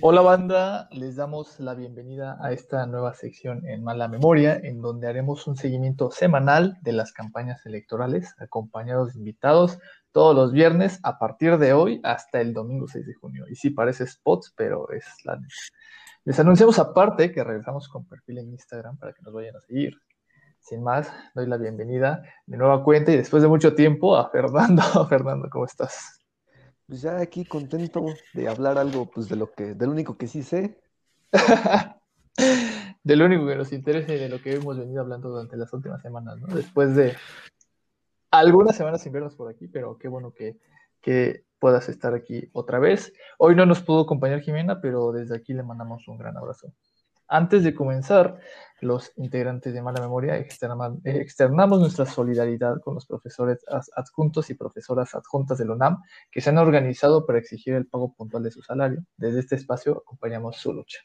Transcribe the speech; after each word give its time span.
Hola 0.00 0.22
banda, 0.22 0.88
les 0.90 1.16
damos 1.16 1.60
la 1.60 1.74
bienvenida 1.74 2.38
a 2.40 2.52
esta 2.52 2.86
nueva 2.86 3.12
sección 3.12 3.66
en 3.66 3.84
Mala 3.84 4.08
Memoria, 4.08 4.56
en 4.56 4.80
donde 4.80 5.06
haremos 5.06 5.46
un 5.46 5.54
seguimiento 5.54 6.10
semanal 6.10 6.78
de 6.80 6.92
las 6.92 7.12
campañas 7.12 7.66
electorales, 7.66 8.34
acompañados 8.38 9.12
de 9.12 9.18
invitados 9.18 9.78
todos 10.10 10.34
los 10.34 10.50
viernes 10.50 10.98
a 11.02 11.18
partir 11.18 11.58
de 11.58 11.74
hoy 11.74 12.00
hasta 12.04 12.40
el 12.40 12.54
domingo 12.54 12.88
6 12.88 13.06
de 13.06 13.12
junio. 13.12 13.44
Y 13.50 13.54
sí, 13.54 13.68
parece 13.68 14.06
spots, 14.06 14.54
pero 14.56 14.90
es 14.92 15.04
la... 15.24 15.38
Les 16.24 16.40
anunciamos 16.40 16.78
aparte 16.78 17.30
que 17.30 17.44
regresamos 17.44 17.86
con 17.88 18.06
perfil 18.06 18.38
en 18.38 18.48
Instagram 18.48 18.96
para 18.96 19.12
que 19.12 19.20
nos 19.20 19.34
vayan 19.34 19.56
a 19.56 19.60
seguir. 19.60 20.00
Sin 20.58 20.82
más, 20.82 21.12
doy 21.34 21.46
la 21.46 21.58
bienvenida 21.58 22.22
de 22.46 22.56
nueva 22.56 22.82
cuenta 22.82 23.12
y 23.12 23.18
después 23.18 23.42
de 23.42 23.48
mucho 23.50 23.74
tiempo 23.74 24.16
a 24.16 24.30
Fernando. 24.30 24.82
Fernando, 25.10 25.50
¿cómo 25.50 25.66
estás? 25.66 26.21
Pues 26.92 27.00
ya 27.00 27.16
aquí 27.20 27.46
contento 27.46 28.04
de 28.34 28.48
hablar 28.50 28.76
algo, 28.76 29.06
pues 29.06 29.26
de 29.26 29.36
lo 29.36 29.50
que, 29.50 29.72
del 29.72 29.88
único 29.88 30.18
que 30.18 30.26
sí 30.26 30.42
sé. 30.42 30.78
de 33.02 33.16
lo 33.16 33.24
único 33.24 33.46
que 33.46 33.56
nos 33.56 33.72
interesa 33.72 34.12
y 34.12 34.18
de 34.18 34.28
lo 34.28 34.42
que 34.42 34.56
hemos 34.56 34.76
venido 34.76 35.00
hablando 35.00 35.30
durante 35.30 35.56
las 35.56 35.72
últimas 35.72 36.02
semanas, 36.02 36.38
¿no? 36.38 36.54
Después 36.54 36.94
de 36.94 37.16
algunas 38.30 38.76
semanas 38.76 39.00
sin 39.00 39.10
vernos 39.10 39.34
por 39.34 39.50
aquí, 39.50 39.68
pero 39.68 39.96
qué 39.96 40.08
bueno 40.08 40.34
que, 40.34 40.58
que 41.00 41.46
puedas 41.58 41.88
estar 41.88 42.12
aquí 42.12 42.50
otra 42.52 42.78
vez. 42.78 43.14
Hoy 43.38 43.56
no 43.56 43.64
nos 43.64 43.80
pudo 43.80 44.02
acompañar 44.02 44.42
Jimena, 44.42 44.82
pero 44.82 45.12
desde 45.12 45.34
aquí 45.34 45.54
le 45.54 45.62
mandamos 45.62 46.06
un 46.08 46.18
gran 46.18 46.36
abrazo. 46.36 46.74
Antes 47.34 47.64
de 47.64 47.74
comenzar, 47.74 48.38
los 48.82 49.10
integrantes 49.16 49.72
de 49.72 49.80
Mala 49.80 50.02
Memoria 50.02 50.36
externamos 50.36 51.80
nuestra 51.80 52.04
solidaridad 52.04 52.78
con 52.82 52.94
los 52.94 53.06
profesores 53.06 53.64
adjuntos 53.96 54.50
y 54.50 54.54
profesoras 54.54 55.14
adjuntas 55.14 55.56
del 55.56 55.70
UNAM 55.70 56.02
que 56.30 56.42
se 56.42 56.50
han 56.50 56.58
organizado 56.58 57.24
para 57.24 57.38
exigir 57.38 57.72
el 57.72 57.86
pago 57.86 58.12
puntual 58.12 58.42
de 58.42 58.50
su 58.50 58.60
salario. 58.60 59.02
Desde 59.16 59.40
este 59.40 59.56
espacio 59.56 60.02
acompañamos 60.06 60.58
su 60.58 60.74
lucha. 60.74 60.98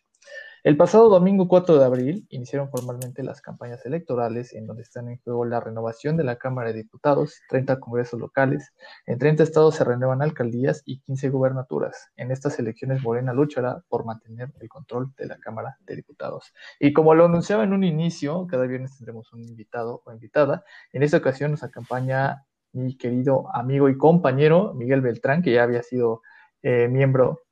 El 0.67 0.75
pasado 0.75 1.07
domingo 1.07 1.47
4 1.47 1.79
de 1.79 1.85
abril 1.85 2.27
iniciaron 2.29 2.69
formalmente 2.69 3.23
las 3.23 3.39
campañas 3.39 3.85
electorales 3.85 4.53
en 4.53 4.67
donde 4.67 4.83
están 4.83 5.07
en 5.07 5.17
juego 5.19 5.45
la 5.45 5.61
renovación 5.61 6.17
de 6.17 6.25
la 6.25 6.35
Cámara 6.35 6.73
de 6.73 6.79
Diputados, 6.79 7.39
30 7.47 7.79
congresos 7.79 8.19
locales, 8.19 8.73
en 9.05 9.17
30 9.17 9.43
estados 9.43 9.75
se 9.75 9.85
renuevan 9.85 10.21
alcaldías 10.21 10.83
y 10.83 10.99
15 10.99 11.29
gubernaturas. 11.29 12.11
En 12.17 12.31
estas 12.31 12.59
elecciones 12.59 13.01
Morena 13.01 13.31
luchará 13.31 13.81
por 13.87 14.03
mantener 14.03 14.51
el 14.59 14.67
control 14.67 15.13
de 15.17 15.27
la 15.27 15.37
Cámara 15.37 15.77
de 15.85 15.95
Diputados. 15.95 16.53
Y 16.81 16.91
como 16.91 17.15
lo 17.15 17.23
anunciaba 17.23 17.63
en 17.63 17.71
un 17.71 17.85
inicio, 17.85 18.45
cada 18.47 18.65
viernes 18.65 18.97
tendremos 18.97 19.31
un 19.31 19.45
invitado 19.45 20.01
o 20.03 20.11
invitada. 20.11 20.65
En 20.91 21.01
esta 21.01 21.15
ocasión 21.15 21.51
nos 21.51 21.63
acompaña 21.63 22.43
mi 22.73 22.97
querido 22.97 23.45
amigo 23.55 23.87
y 23.87 23.97
compañero 23.97 24.73
Miguel 24.73 24.99
Beltrán, 24.99 25.41
que 25.41 25.53
ya 25.53 25.63
había 25.63 25.81
sido 25.81 26.23
eh, 26.61 26.89
miembro 26.89 27.46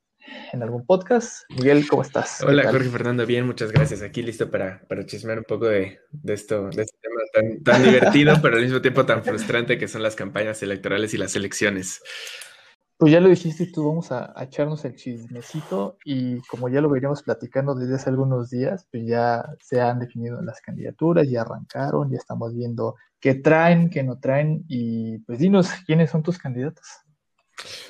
en 0.52 0.62
algún 0.62 0.84
podcast. 0.84 1.44
Miguel, 1.50 1.86
¿cómo 1.88 2.02
estás? 2.02 2.42
Hola, 2.42 2.70
Jorge 2.70 2.88
Fernando, 2.88 3.26
bien, 3.26 3.46
muchas 3.46 3.72
gracias. 3.72 4.02
Aquí 4.02 4.22
listo 4.22 4.50
para, 4.50 4.82
para 4.88 5.04
chismear 5.06 5.38
un 5.38 5.44
poco 5.44 5.66
de, 5.66 5.98
esto, 6.24 6.68
de 6.70 6.82
este 6.82 6.98
tema 7.00 7.20
tan, 7.32 7.62
tan 7.62 7.82
divertido, 7.82 8.36
pero 8.42 8.56
al 8.56 8.62
mismo 8.62 8.80
tiempo 8.80 9.06
tan 9.06 9.22
frustrante 9.24 9.78
que 9.78 9.88
son 9.88 10.02
las 10.02 10.16
campañas 10.16 10.62
electorales 10.62 11.14
y 11.14 11.18
las 11.18 11.36
elecciones. 11.36 12.00
Pues 12.98 13.12
ya 13.12 13.20
lo 13.20 13.28
dijiste 13.28 13.66
tú, 13.66 13.86
vamos 13.86 14.10
a, 14.10 14.32
echarnos 14.40 14.82
el 14.86 14.96
chismecito 14.96 15.98
y 16.02 16.40
como 16.42 16.70
ya 16.70 16.80
lo 16.80 16.88
veníamos 16.88 17.22
platicando 17.22 17.74
desde 17.74 17.96
hace 17.96 18.08
algunos 18.08 18.48
días, 18.48 18.86
pues 18.90 19.04
ya 19.06 19.44
se 19.60 19.82
han 19.82 19.98
definido 19.98 20.40
las 20.40 20.62
candidaturas, 20.62 21.28
ya 21.28 21.42
arrancaron, 21.42 22.10
ya 22.10 22.16
estamos 22.16 22.54
viendo 22.54 22.94
qué 23.20 23.34
traen, 23.34 23.90
qué 23.90 24.02
no 24.02 24.18
traen 24.18 24.64
y 24.66 25.18
pues 25.18 25.40
dinos 25.40 25.68
quiénes 25.84 26.10
son 26.10 26.22
tus 26.22 26.38
candidatos. 26.38 26.86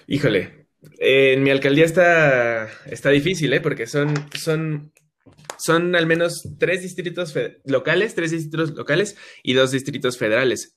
Híjole, 0.09 0.66
en 0.99 1.43
mi 1.43 1.51
alcaldía 1.51 1.85
está, 1.85 2.69
está 2.87 3.11
difícil, 3.11 3.53
¿eh? 3.53 3.61
Porque 3.61 3.87
son, 3.87 4.15
son, 4.35 4.93
son 5.59 5.95
al 5.95 6.07
menos 6.07 6.43
tres 6.59 6.83
distritos 6.83 7.35
locales, 7.65 8.15
tres 8.15 8.31
distritos 8.31 8.71
locales 8.75 9.17
y 9.43 9.55
dos 9.55 9.71
distritos 9.71 10.19
federales. 10.19 10.75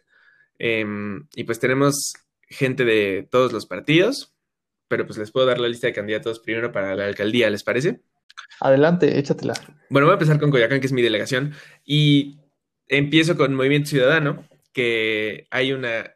Em, 0.57 1.27
y 1.35 1.45
pues 1.45 1.59
tenemos 1.59 2.13
gente 2.47 2.83
de 2.83 3.27
todos 3.29 3.53
los 3.53 3.65
partidos, 3.65 4.35
pero 4.87 5.05
pues 5.05 5.17
les 5.17 5.31
puedo 5.31 5.45
dar 5.45 5.59
la 5.59 5.69
lista 5.69 5.87
de 5.87 5.93
candidatos 5.93 6.39
primero 6.39 6.71
para 6.71 6.95
la 6.95 7.05
alcaldía, 7.05 7.49
¿les 7.49 7.63
parece? 7.63 8.01
Adelante, 8.59 9.19
échatela. 9.19 9.53
Bueno, 9.89 10.07
voy 10.07 10.13
a 10.13 10.15
empezar 10.15 10.39
con 10.39 10.51
Coyacán, 10.51 10.79
que 10.79 10.87
es 10.87 10.93
mi 10.93 11.01
delegación, 11.01 11.53
y 11.85 12.39
empiezo 12.87 13.37
con 13.37 13.55
Movimiento 13.55 13.89
Ciudadano, 13.89 14.47
que 14.73 15.47
hay 15.51 15.71
una, 15.71 16.11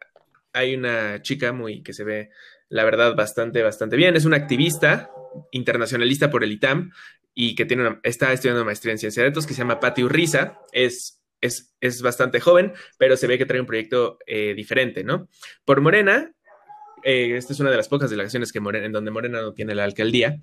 hay 0.52 0.74
una 0.74 1.22
chica 1.22 1.52
muy 1.52 1.82
que 1.82 1.92
se 1.92 2.04
ve 2.04 2.30
la 2.68 2.84
verdad, 2.84 3.14
bastante, 3.14 3.62
bastante 3.62 3.96
bien. 3.96 4.16
Es 4.16 4.24
una 4.24 4.36
activista 4.36 5.10
internacionalista 5.52 6.30
por 6.30 6.44
el 6.44 6.52
ITAM 6.52 6.90
y 7.34 7.54
que 7.54 7.64
tiene 7.64 7.86
una, 7.86 8.00
está 8.02 8.32
estudiando 8.32 8.64
maestría 8.64 8.92
en 8.92 8.98
ciencia 8.98 9.22
de 9.22 9.30
datos 9.30 9.46
que 9.46 9.54
se 9.54 9.58
llama 9.58 9.80
Patti 9.80 10.04
Urriza. 10.04 10.60
Es, 10.72 11.20
es, 11.40 11.74
es, 11.80 12.00
bastante 12.00 12.40
joven, 12.40 12.72
pero 12.98 13.16
se 13.16 13.26
ve 13.26 13.36
que 13.38 13.46
trae 13.46 13.60
un 13.60 13.66
proyecto 13.66 14.18
eh, 14.26 14.54
diferente, 14.54 15.04
¿no? 15.04 15.28
Por 15.64 15.80
Morena, 15.80 16.32
eh, 17.02 17.36
esta 17.36 17.52
es 17.52 17.60
una 17.60 17.70
de 17.70 17.76
las 17.76 17.88
pocas 17.88 18.10
delegaciones 18.10 18.50
que 18.50 18.60
Morena, 18.60 18.86
en 18.86 18.92
donde 18.92 19.10
Morena 19.10 19.42
no 19.42 19.52
tiene 19.52 19.74
la 19.74 19.84
alcaldía 19.84 20.40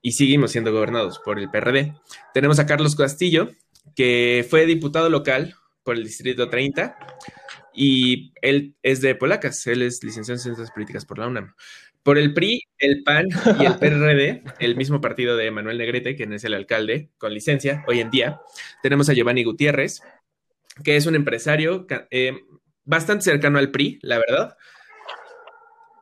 y 0.00 0.12
seguimos 0.12 0.50
siendo 0.50 0.72
gobernados 0.72 1.18
por 1.18 1.38
el 1.38 1.50
PRD. 1.50 1.94
Tenemos 2.32 2.58
a 2.58 2.66
Carlos 2.66 2.96
Castillo, 2.96 3.50
que 3.94 4.46
fue 4.48 4.64
diputado 4.66 5.10
local 5.10 5.54
por 5.84 5.96
el 5.96 6.04
Distrito 6.04 6.48
30 6.48 6.96
y 7.74 8.32
él 8.42 8.74
es 8.82 9.00
de 9.00 9.14
Polacas, 9.14 9.66
él 9.66 9.82
es 9.82 10.02
licenciado 10.04 10.36
en 10.36 10.42
Ciencias 10.42 10.70
Políticas 10.70 11.04
por 11.04 11.18
la 11.18 11.26
UNAM. 11.26 11.54
Por 12.02 12.18
el 12.18 12.34
PRI, 12.34 12.64
el 12.78 13.04
PAN 13.04 13.28
y 13.60 13.64
el 13.64 13.78
PRD, 13.78 14.42
el 14.58 14.76
mismo 14.76 15.00
partido 15.00 15.36
de 15.36 15.50
Manuel 15.52 15.78
Negrete, 15.78 16.16
quien 16.16 16.32
es 16.32 16.42
el 16.42 16.54
alcalde 16.54 17.10
con 17.16 17.32
licencia 17.32 17.84
hoy 17.86 18.00
en 18.00 18.10
día, 18.10 18.40
tenemos 18.82 19.08
a 19.08 19.12
Giovanni 19.12 19.44
Gutiérrez, 19.44 20.02
que 20.82 20.96
es 20.96 21.06
un 21.06 21.14
empresario 21.14 21.86
eh, 22.10 22.40
bastante 22.84 23.24
cercano 23.24 23.58
al 23.58 23.70
PRI, 23.70 24.00
la 24.02 24.18
verdad. 24.18 24.56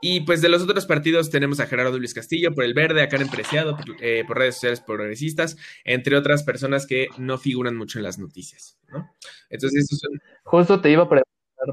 Y 0.02 0.20
pues 0.20 0.40
de 0.40 0.48
los 0.48 0.62
otros 0.62 0.86
partidos 0.86 1.28
tenemos 1.28 1.60
a 1.60 1.66
Gerardo 1.66 1.98
Luis 1.98 2.14
Castillo 2.14 2.54
por 2.54 2.64
el 2.64 2.72
Verde, 2.72 3.02
a 3.02 3.08
Karen 3.10 3.28
Preciado 3.28 3.76
eh, 4.00 4.24
por 4.26 4.38
redes 4.38 4.54
sociales 4.54 4.80
progresistas, 4.80 5.58
entre 5.84 6.16
otras 6.16 6.42
personas 6.42 6.86
que 6.86 7.08
no 7.18 7.36
figuran 7.36 7.76
mucho 7.76 7.98
en 7.98 8.04
las 8.04 8.18
noticias, 8.18 8.78
¿no? 8.88 9.14
Entonces, 9.50 9.86
eso 9.92 10.08
Justo 10.44 10.80
te 10.80 10.90
iba 10.90 11.02
a 11.02 11.08
preguntar 11.08 11.29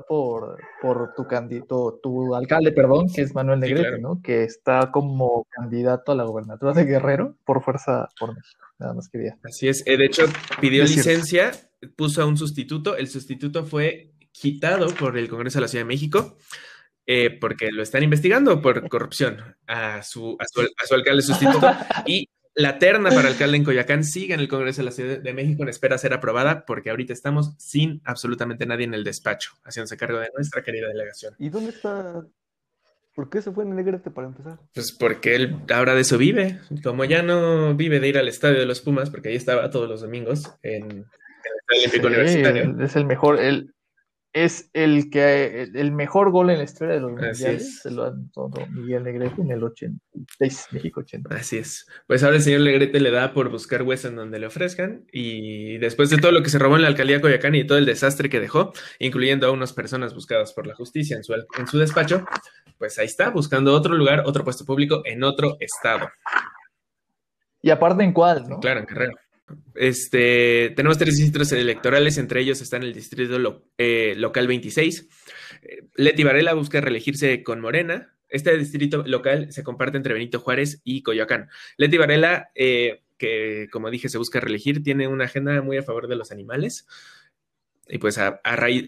por, 0.07 0.57
por 0.81 1.13
tu 1.15 1.25
candidato, 1.25 1.99
tu 2.01 2.35
alcalde, 2.35 2.71
perdón, 2.71 3.07
que 3.13 3.21
es 3.21 3.33
Manuel 3.33 3.59
Negrete, 3.59 3.99
¿no? 3.99 4.21
Que 4.21 4.43
está 4.43 4.91
como 4.91 5.47
candidato 5.49 6.11
a 6.11 6.15
la 6.15 6.23
gobernatura 6.23 6.73
de 6.73 6.85
Guerrero 6.85 7.35
por 7.45 7.63
Fuerza 7.63 8.09
por 8.19 8.35
México. 8.35 8.65
Nada 8.79 8.93
más 8.93 9.09
quería. 9.09 9.37
Así 9.43 9.67
es. 9.67 9.83
Eh, 9.85 9.97
de 9.97 10.05
hecho, 10.05 10.25
pidió 10.59 10.83
licencia, 10.83 11.51
puso 11.95 12.21
a 12.21 12.25
un 12.25 12.37
sustituto. 12.37 12.95
El 12.95 13.07
sustituto 13.07 13.65
fue 13.65 14.11
quitado 14.31 14.87
por 14.93 15.17
el 15.17 15.29
Congreso 15.29 15.59
de 15.59 15.61
la 15.61 15.67
Ciudad 15.67 15.85
de 15.85 15.89
México. 15.89 16.37
Eh, 17.09 17.29
porque 17.39 17.71
lo 17.71 17.83
están 17.83 18.03
investigando 18.03 18.61
por 18.61 18.89
corrupción 18.89 19.37
a 19.65 20.03
su, 20.03 20.35
a 20.39 20.45
su, 20.45 20.59
a 20.59 20.85
su 20.85 20.93
alcalde 20.93 21.21
sustituto 21.21 21.65
y 22.05 22.27
la 22.57 22.79
terna 22.79 23.11
para 23.11 23.27
alcalde 23.27 23.55
en 23.55 23.63
Coyacán 23.63 24.03
sigue 24.03 24.33
en 24.33 24.39
el 24.39 24.47
Congreso 24.47 24.81
de 24.81 24.85
la 24.85 24.91
Ciudad 24.91 25.19
de 25.19 25.33
México 25.33 25.61
en 25.61 25.69
espera 25.69 25.95
ser 25.99 26.13
aprobada 26.13 26.65
porque 26.65 26.89
ahorita 26.89 27.13
estamos 27.13 27.53
sin 27.59 28.01
absolutamente 28.03 28.65
nadie 28.65 28.85
en 28.85 28.95
el 28.95 29.03
despacho, 29.03 29.51
haciéndose 29.63 29.95
cargo 29.95 30.17
de 30.17 30.31
nuestra 30.33 30.63
querida 30.63 30.87
delegación. 30.87 31.35
¿Y 31.37 31.49
dónde 31.49 31.69
está? 31.69 32.25
¿Por 33.13 33.29
qué 33.29 33.43
se 33.43 33.51
fue 33.51 33.63
en 33.63 33.75
Negrete 33.75 34.09
para 34.09 34.27
empezar? 34.27 34.57
Pues 34.73 34.91
porque 34.91 35.35
él 35.35 35.55
ahora 35.71 35.93
de 35.93 36.01
eso 36.01 36.17
vive. 36.17 36.59
Como 36.83 37.05
ya 37.05 37.21
no 37.21 37.75
vive 37.75 37.99
de 37.99 38.07
ir 38.07 38.17
al 38.17 38.27
estadio 38.27 38.59
de 38.59 38.65
los 38.65 38.81
Pumas, 38.81 39.11
porque 39.11 39.29
ahí 39.29 39.35
estaba 39.35 39.69
todos 39.69 39.87
los 39.87 40.01
domingos 40.01 40.51
en, 40.63 40.83
el 40.91 41.05
Estadio 41.59 41.81
Olímpico 41.81 42.07
Universitario. 42.07 42.83
Es 42.83 42.95
el 42.95 43.05
mejor, 43.05 43.39
el, 43.39 43.73
es 44.33 44.69
el 44.73 45.09
que 45.09 45.63
el 45.73 45.91
mejor 45.91 46.31
gol 46.31 46.49
en 46.49 46.59
la 46.59 46.63
historia 46.63 46.95
de 46.95 47.01
los 47.01 47.11
mundiales. 47.11 47.81
Se 47.81 47.91
lo 47.91 48.03
ha 48.03 48.11
dado 48.11 48.67
Miguel 48.71 49.03
Negrete 49.03 49.41
en 49.41 49.51
el 49.51 49.63
86, 49.63 50.67
México 50.71 50.99
80. 50.99 51.35
Así 51.35 51.57
es. 51.57 51.87
Pues 52.05 52.23
ahora 52.23 52.35
el 52.35 52.43
señor 52.43 52.61
Negrete 52.61 52.99
le 52.99 53.11
da 53.11 53.33
por 53.33 53.49
buscar 53.49 53.83
hueso 53.83 54.09
en 54.09 54.15
donde 54.15 54.39
le 54.39 54.47
ofrezcan. 54.47 55.05
Y 55.11 55.77
después 55.79 56.09
de 56.09 56.17
todo 56.17 56.31
lo 56.31 56.43
que 56.43 56.49
se 56.49 56.59
robó 56.59 56.75
en 56.75 56.83
la 56.83 56.87
alcaldía 56.87 57.17
de 57.17 57.21
Coyacán 57.21 57.55
y 57.55 57.65
todo 57.65 57.77
el 57.77 57.85
desastre 57.85 58.29
que 58.29 58.39
dejó, 58.39 58.73
incluyendo 58.99 59.47
a 59.47 59.51
unas 59.51 59.73
personas 59.73 60.13
buscadas 60.13 60.53
por 60.53 60.67
la 60.67 60.75
justicia 60.75 61.17
en 61.17 61.23
su, 61.23 61.33
en 61.33 61.67
su 61.67 61.79
despacho, 61.79 62.25
pues 62.77 62.99
ahí 62.99 63.05
está, 63.05 63.29
buscando 63.31 63.73
otro 63.73 63.95
lugar, 63.95 64.23
otro 64.25 64.43
puesto 64.43 64.65
público 64.65 65.01
en 65.05 65.23
otro 65.23 65.57
estado. 65.59 66.09
Y 67.61 67.69
aparte 67.69 68.03
en 68.03 68.13
cuál, 68.13 68.47
¿no? 68.47 68.59
Claro, 68.59 68.81
en 68.81 68.85
Guerrero. 68.85 69.13
Este, 69.75 70.73
tenemos 70.75 70.97
tres 70.97 71.17
distritos 71.17 71.51
electorales, 71.51 72.17
entre 72.17 72.41
ellos 72.41 72.61
están 72.61 72.83
el 72.83 72.93
distrito 72.93 73.63
eh, 73.77 74.13
local 74.17 74.47
26. 74.47 75.07
Eh, 75.61 75.83
Leti 75.95 76.23
Varela 76.23 76.53
busca 76.53 76.81
reelegirse 76.81 77.43
con 77.43 77.61
Morena. 77.61 78.13
Este 78.29 78.57
distrito 78.57 79.03
local 79.05 79.51
se 79.51 79.63
comparte 79.63 79.97
entre 79.97 80.13
Benito 80.13 80.39
Juárez 80.39 80.81
y 80.83 81.01
Coyoacán. 81.01 81.49
Leti 81.77 81.97
Varela, 81.97 82.49
eh, 82.55 83.03
que 83.17 83.67
como 83.71 83.89
dije 83.89 84.09
se 84.09 84.17
busca 84.17 84.39
reelegir, 84.39 84.83
tiene 84.83 85.07
una 85.07 85.25
agenda 85.25 85.61
muy 85.61 85.77
a 85.77 85.83
favor 85.83 86.07
de 86.07 86.17
los 86.17 86.31
animales. 86.31 86.87
Y 87.87 87.99
pues 87.99 88.17
a, 88.17 88.41
raíz, 88.43 88.87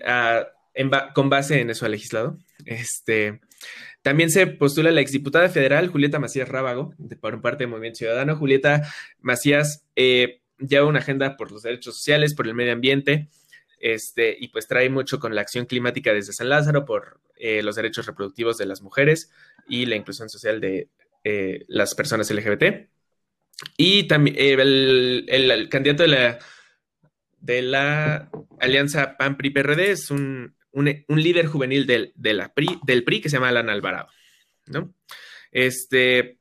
con 1.14 1.30
base 1.30 1.62
en 1.62 1.70
eso 1.70 1.86
ha 1.86 1.90
legislado. 1.90 2.38
Este, 2.66 3.40
También 4.02 4.30
se 4.30 4.46
postula 4.46 4.92
la 4.92 5.00
exdiputada 5.00 5.48
federal 5.48 5.88
Julieta 5.88 6.20
Macías 6.20 6.50
Rábago, 6.50 6.94
de, 6.98 7.16
por 7.16 7.42
parte 7.42 7.64
del 7.64 7.72
Movimiento 7.72 8.00
Ciudadano. 8.00 8.36
Julieta 8.36 8.82
Macías 9.22 9.86
eh, 9.96 10.42
lleva 10.60 10.86
una 10.86 11.00
agenda 11.00 11.38
por 11.38 11.52
los 11.52 11.64
derechos 11.64 11.96
sociales, 11.96 12.34
por 12.34 12.48
el 12.48 12.54
medio 12.54 12.74
ambiente, 12.74 13.30
este, 13.80 14.36
y 14.38 14.50
pues 14.50 14.68
trae 14.68 14.90
mucho 14.90 15.20
con 15.20 15.34
la 15.34 15.42
acción 15.42 15.66
climática 15.66 16.14
desde 16.14 16.34
San 16.34 16.50
Lázaro 16.50 16.86
por 16.86 17.22
eh, 17.38 17.64
los 17.64 17.76
derechos 17.76 18.06
reproductivos 18.06 18.58
de 18.58 18.66
las 18.66 18.82
mujeres 18.82 19.32
y 19.68 19.86
la 19.86 19.96
inclusión 19.96 20.30
social 20.30 20.60
de 20.60 20.90
eh, 21.24 21.66
las 21.68 21.96
personas 21.96 22.30
LGBT. 22.30 22.90
Y 23.78 24.04
también 24.04 24.36
eh, 24.38 25.26
el, 25.28 25.70
candidato 25.70 26.04
de 26.04 26.10
la, 26.10 26.40
de 27.40 27.62
la 27.62 28.30
alianza 28.60 29.18
PAN-PRI-PRD 29.18 29.92
es 29.92 30.12
un, 30.12 30.56
líder 31.08 31.46
juvenil 31.46 31.86
del, 31.86 32.14
PRI, 32.54 32.80
del 32.86 33.04
PRI 33.04 33.22
que 33.22 33.30
se 33.30 33.38
llama 33.38 33.50
Alan 33.50 33.70
Alvarado. 33.70 34.10
¿no? 34.68 34.94
Este, 35.52 36.39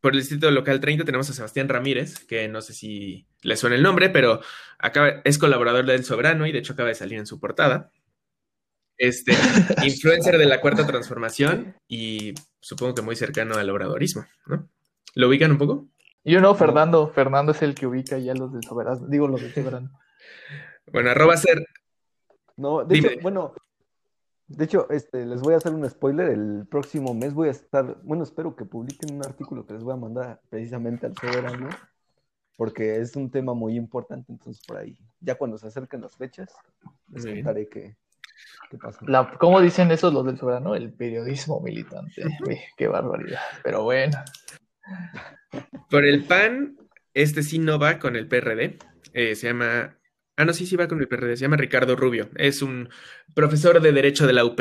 por 0.00 0.12
el 0.12 0.20
distrito 0.20 0.50
local 0.50 0.80
30 0.80 1.04
tenemos 1.04 1.28
a 1.30 1.32
Sebastián 1.32 1.68
Ramírez, 1.68 2.24
que 2.26 2.48
no 2.48 2.60
sé 2.60 2.72
si 2.72 3.26
le 3.42 3.56
suena 3.56 3.76
el 3.76 3.82
nombre, 3.82 4.10
pero 4.10 4.40
acaba, 4.78 5.20
es 5.24 5.38
colaborador 5.38 5.86
del 5.86 6.04
Soberano 6.04 6.46
y 6.46 6.52
de 6.52 6.58
hecho 6.58 6.74
acaba 6.74 6.88
de 6.88 6.94
salir 6.94 7.18
en 7.18 7.26
su 7.26 7.40
portada. 7.40 7.90
Este, 8.98 9.32
influencer 9.84 10.38
de 10.38 10.46
la 10.46 10.60
cuarta 10.60 10.86
transformación 10.86 11.76
y 11.86 12.34
supongo 12.60 12.94
que 12.94 13.02
muy 13.02 13.16
cercano 13.16 13.56
al 13.56 13.68
obradorismo, 13.68 14.24
¿no? 14.46 14.68
¿Lo 15.14 15.28
ubican 15.28 15.50
un 15.50 15.58
poco? 15.58 15.88
Yo 16.24 16.40
no, 16.40 16.54
Fernando. 16.54 17.08
Fernando 17.08 17.52
es 17.52 17.62
el 17.62 17.74
que 17.74 17.86
ubica 17.86 18.18
ya 18.18 18.34
los 18.34 18.52
del 18.52 18.62
Soberano. 18.64 19.06
Digo 19.08 19.28
los 19.28 19.40
del 19.40 19.54
Soberano. 19.54 19.90
bueno, 20.92 21.10
arroba 21.10 21.36
ser. 21.36 21.66
No, 22.56 22.84
de 22.84 22.98
hecho, 22.98 23.08
bueno, 23.22 23.54
de 24.48 24.64
hecho, 24.64 24.88
este, 24.90 25.26
les 25.26 25.40
voy 25.40 25.54
a 25.54 25.56
hacer 25.56 25.72
un 25.72 25.88
spoiler. 25.88 26.30
El 26.30 26.66
próximo 26.70 27.14
mes 27.14 27.34
voy 27.34 27.48
a 27.48 27.52
estar, 27.52 28.00
bueno, 28.02 28.22
espero 28.22 28.54
que 28.54 28.64
publiquen 28.64 29.16
un 29.16 29.24
artículo 29.24 29.66
que 29.66 29.74
les 29.74 29.82
voy 29.82 29.94
a 29.94 29.96
mandar 29.96 30.40
precisamente 30.48 31.06
al 31.06 31.16
soberano, 31.16 31.68
porque 32.56 32.96
es 32.96 33.16
un 33.16 33.30
tema 33.30 33.54
muy 33.54 33.76
importante. 33.76 34.30
Entonces, 34.30 34.64
por 34.64 34.76
ahí, 34.76 34.96
ya 35.20 35.34
cuando 35.34 35.58
se 35.58 35.66
acerquen 35.66 36.00
las 36.00 36.16
fechas, 36.16 36.54
les 37.08 37.26
contaré 37.26 37.68
qué, 37.68 37.96
qué 38.70 38.78
pasa. 38.78 39.04
¿Cómo 39.38 39.60
dicen 39.60 39.90
esos 39.90 40.12
los 40.12 40.24
del 40.24 40.38
soberano? 40.38 40.76
El 40.76 40.92
periodismo 40.92 41.60
militante. 41.60 42.22
qué 42.76 42.86
barbaridad. 42.86 43.40
Pero 43.64 43.82
bueno. 43.82 44.16
Por 45.90 46.04
el 46.04 46.24
PAN, 46.24 46.76
este 47.14 47.42
sí 47.42 47.58
no 47.58 47.80
va 47.80 47.98
con 47.98 48.14
el 48.14 48.28
PRD. 48.28 48.78
Eh, 49.12 49.34
se 49.34 49.48
llama 49.48 49.96
Ah, 50.36 50.44
no, 50.44 50.52
sí, 50.52 50.66
sí 50.66 50.76
va 50.76 50.88
con 50.88 51.00
el 51.00 51.08
PRD. 51.08 51.36
Se 51.36 51.42
llama 51.42 51.56
Ricardo 51.56 51.96
Rubio. 51.96 52.28
Es 52.36 52.62
un 52.62 52.88
profesor 53.34 53.80
de 53.80 53.92
Derecho 53.92 54.26
de 54.26 54.34
la 54.34 54.44
UP 54.44 54.60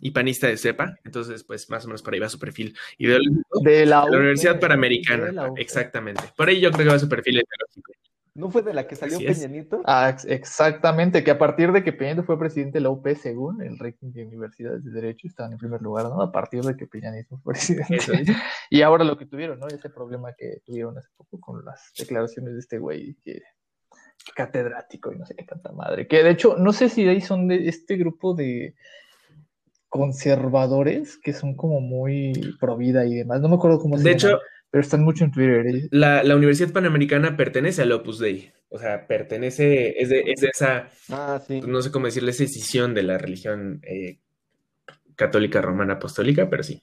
y 0.00 0.10
panista 0.10 0.46
de 0.46 0.56
CEPA. 0.56 0.98
Entonces, 1.04 1.44
pues 1.44 1.70
más 1.70 1.84
o 1.84 1.88
menos 1.88 2.02
por 2.02 2.14
ahí 2.14 2.20
va 2.20 2.28
su 2.28 2.38
perfil 2.38 2.76
ideológico. 2.98 3.60
De 3.62 3.86
la, 3.86 4.04
Universidad 4.04 4.60
Panamericana. 4.60 5.50
Exactamente. 5.56 6.22
Por 6.36 6.48
ahí 6.48 6.60
yo 6.60 6.70
creo 6.70 6.86
que 6.86 6.92
va 6.92 6.98
su 6.98 7.08
perfil 7.08 7.34
ideológico. 7.34 7.92
¿No 8.36 8.50
fue 8.50 8.62
de 8.62 8.74
la 8.74 8.88
que 8.88 8.96
salió 8.96 9.18
Peña 9.18 9.46
Nieto? 9.46 9.80
Ah, 9.86 10.16
exactamente, 10.26 11.22
que 11.22 11.30
a 11.30 11.38
partir 11.38 11.70
de 11.70 11.84
que 11.84 11.92
Peña 11.92 12.14
Nieto 12.14 12.26
fue 12.26 12.36
presidente 12.36 12.78
de 12.78 12.82
la 12.82 12.90
UP, 12.90 13.06
según 13.14 13.62
el 13.62 13.78
ranking 13.78 14.10
de 14.10 14.26
universidades 14.26 14.84
de 14.84 14.90
derecho, 14.90 15.28
estaban 15.28 15.52
en 15.52 15.58
primer 15.58 15.80
lugar, 15.80 16.06
¿no? 16.06 16.20
A 16.20 16.32
partir 16.32 16.62
de 16.62 16.76
que 16.76 16.88
Peña 16.88 17.12
Nieto 17.12 17.38
fue 17.44 17.54
presidente. 17.88 18.34
y 18.70 18.82
ahora 18.82 19.04
lo 19.04 19.16
que 19.16 19.26
tuvieron, 19.26 19.60
¿no? 19.60 19.68
Ese 19.68 19.88
problema 19.88 20.34
que 20.36 20.60
tuvieron 20.66 20.98
hace 20.98 21.08
poco 21.16 21.38
con 21.40 21.64
las 21.64 21.92
declaraciones 21.96 22.54
de 22.54 22.58
este 22.58 22.78
güey 22.78 23.16
que 23.22 23.40
catedrático 24.34 25.12
y 25.12 25.18
no 25.18 25.26
sé 25.26 25.34
qué 25.34 25.44
tanta 25.44 25.72
madre. 25.72 26.06
Que 26.06 26.22
de 26.22 26.30
hecho, 26.30 26.56
no 26.56 26.72
sé 26.72 26.88
si 26.88 27.06
ahí 27.08 27.20
son 27.20 27.48
de 27.48 27.68
este 27.68 27.96
grupo 27.96 28.34
de 28.34 28.74
conservadores 29.88 31.18
que 31.18 31.32
son 31.32 31.54
como 31.54 31.80
muy 31.80 32.32
pro 32.58 32.76
vida 32.76 33.06
y 33.06 33.14
demás. 33.14 33.40
No 33.40 33.48
me 33.48 33.56
acuerdo 33.56 33.78
cómo 33.78 33.96
se 33.96 34.04
De 34.04 34.12
hecho, 34.12 34.40
pero 34.70 34.82
están 34.82 35.04
mucho 35.04 35.24
en 35.24 35.30
Twitter. 35.30 35.66
¿eh? 35.66 35.88
La, 35.92 36.34
Universidad 36.34 36.72
Panamericana 36.72 37.36
pertenece 37.36 37.82
al 37.82 37.92
Opus 37.92 38.18
Dei. 38.18 38.52
O 38.70 38.78
sea, 38.78 39.06
pertenece, 39.06 40.00
es 40.02 40.08
de, 40.08 40.24
es 40.26 40.40
de 40.40 40.48
esa, 40.48 40.88
ah, 41.10 41.40
no 41.64 41.80
sé 41.80 41.92
cómo 41.92 42.06
decirle, 42.06 42.32
esa 42.32 42.42
decisión 42.42 42.92
de 42.92 43.04
la 43.04 43.18
religión 43.18 43.80
eh, 43.84 44.18
católica 45.14 45.62
romana 45.62 45.94
apostólica, 45.94 46.50
pero 46.50 46.64
sí. 46.64 46.82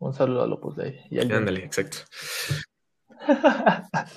Un 0.00 0.12
saludo 0.12 0.42
al 0.42 0.52
Opus 0.52 0.76
Dei. 0.76 1.00
Ándale, 1.20 1.64
exacto. 1.64 1.98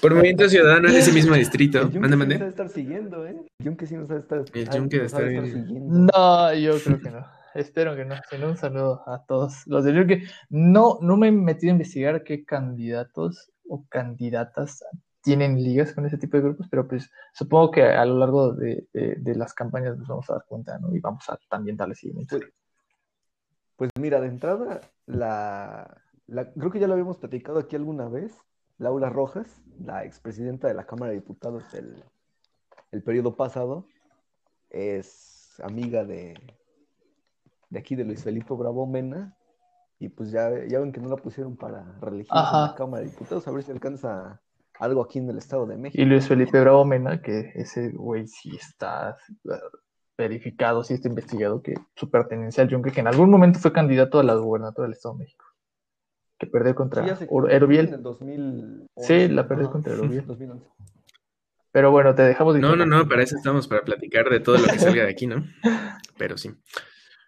Por 0.01 0.13
Movimiento 0.13 0.49
Ciudadano 0.49 0.89
en 0.89 0.95
ese 0.95 1.11
mismo 1.11 1.35
distrito. 1.35 1.89
Mande, 1.99 2.17
mande. 2.17 2.37
Sí 2.37 2.43
estar 2.43 2.69
siguiendo, 2.69 3.25
¿eh? 3.25 3.35
El 3.59 3.87
sí 3.87 3.95
nos 3.95 4.09
estar, 4.09 4.43
el 4.53 4.69
Yunque 4.69 5.03
estar 5.03 5.27
siguiendo. 5.27 6.07
No, 6.13 6.53
yo 6.53 6.79
creo 6.83 6.99
que 6.99 7.11
no. 7.11 7.25
Espero 7.53 7.95
que 7.95 8.05
no. 8.05 8.15
Sino 8.29 8.49
un 8.49 8.57
saludo 8.57 9.03
a 9.07 9.25
todos 9.25 9.65
los 9.65 9.83
del 9.83 9.95
Yunque. 9.95 10.23
No, 10.49 10.99
no 11.01 11.17
me 11.17 11.27
he 11.27 11.31
metido 11.31 11.71
a 11.71 11.73
investigar 11.73 12.23
qué 12.23 12.45
candidatos 12.45 13.51
o 13.67 13.85
candidatas 13.89 14.83
tienen 15.27 15.61
ligas 15.61 15.91
con 15.91 16.05
ese 16.05 16.17
tipo 16.17 16.37
de 16.37 16.43
grupos, 16.43 16.67
pero 16.69 16.87
pues 16.87 17.11
supongo 17.33 17.71
que 17.71 17.83
a 17.83 18.05
lo 18.05 18.17
largo 18.17 18.53
de, 18.53 18.87
de, 18.93 19.35
las 19.35 19.53
campañas 19.53 19.97
nos 19.97 20.07
vamos 20.07 20.29
a 20.29 20.35
dar 20.35 20.45
cuenta, 20.47 20.79
¿no? 20.79 20.95
Y 20.95 21.01
vamos 21.01 21.29
a 21.29 21.37
también 21.49 21.75
darle 21.75 21.95
seguimiento. 21.95 22.37
Pues, 22.37 22.51
pues 23.75 23.91
mira, 23.99 24.21
de 24.21 24.27
entrada, 24.27 24.79
la, 25.05 26.01
la, 26.27 26.51
creo 26.53 26.71
que 26.71 26.79
ya 26.79 26.87
lo 26.87 26.93
habíamos 26.93 27.17
platicado 27.17 27.59
aquí 27.59 27.75
alguna 27.75 28.07
vez, 28.07 28.37
Laura 28.77 29.09
Rojas, 29.09 29.61
la 29.79 30.05
expresidenta 30.05 30.67
de 30.67 30.73
la 30.73 30.85
Cámara 30.85 31.11
de 31.11 31.19
Diputados 31.19 31.71
del 31.71 32.03
el 32.91 33.03
periodo 33.03 33.35
pasado, 33.35 33.85
es 34.69 35.59
amiga 35.61 36.05
de, 36.05 36.35
de 37.69 37.79
aquí 37.79 37.95
de 37.95 38.05
Luis 38.05 38.23
Felipe 38.23 38.53
Bravo 38.53 38.87
Mena, 38.87 39.35
y 39.99 40.09
pues 40.09 40.31
ya, 40.31 40.49
ya 40.67 40.79
ven 40.79 40.91
que 40.91 41.01
no 41.01 41.09
la 41.09 41.17
pusieron 41.17 41.57
para 41.57 41.83
reelegir 41.99 42.31
en 42.31 42.61
la 42.61 42.75
Cámara 42.77 43.03
de 43.03 43.09
Diputados, 43.09 43.47
a 43.47 43.51
ver 43.51 43.63
si 43.63 43.71
alcanza 43.71 44.41
algo 44.79 45.01
aquí 45.01 45.19
en 45.19 45.29
el 45.29 45.37
Estado 45.39 45.65
de 45.65 45.75
México. 45.75 46.01
Y 46.01 46.05
Luis 46.05 46.27
Felipe 46.27 46.61
Bravo 46.61 46.85
Mena, 46.85 47.21
que 47.21 47.51
ese 47.55 47.89
güey 47.89 48.27
sí 48.27 48.55
está 48.55 49.17
verificado, 50.17 50.83
sí 50.83 50.93
está 50.93 51.09
investigado, 51.09 51.61
que 51.61 51.73
su 51.95 52.09
pertenencia 52.09 52.63
al 52.63 52.69
Yunque, 52.69 52.91
que 52.91 53.01
en 53.01 53.07
algún 53.07 53.29
momento 53.29 53.59
fue 53.59 53.73
candidato 53.73 54.19
a 54.19 54.23
la 54.23 54.35
gubernatura 54.35 54.85
del 54.85 54.93
Estado 54.93 55.15
de 55.15 55.25
México 55.25 55.46
que 56.37 56.47
perdió 56.47 56.75
contra 56.75 57.17
sí, 57.17 57.25
Sí, 58.97 59.27
la 59.27 59.47
perdió 59.47 59.71
contra 59.71 59.93
Erobiel. 59.93 60.23
Pero 61.71 61.91
bueno, 61.91 62.15
te 62.15 62.23
dejamos. 62.23 62.57
No, 62.57 62.75
no, 62.75 62.85
no, 62.85 63.07
para 63.07 63.23
eso 63.23 63.35
estamos, 63.35 63.67
para 63.67 63.81
platicar 63.83 64.29
de 64.29 64.39
todo 64.39 64.57
lo 64.57 64.65
que 64.65 64.79
salga 64.79 65.03
de 65.03 65.11
aquí, 65.11 65.27
¿no? 65.27 65.45
Pero 66.17 66.37
sí. 66.37 66.51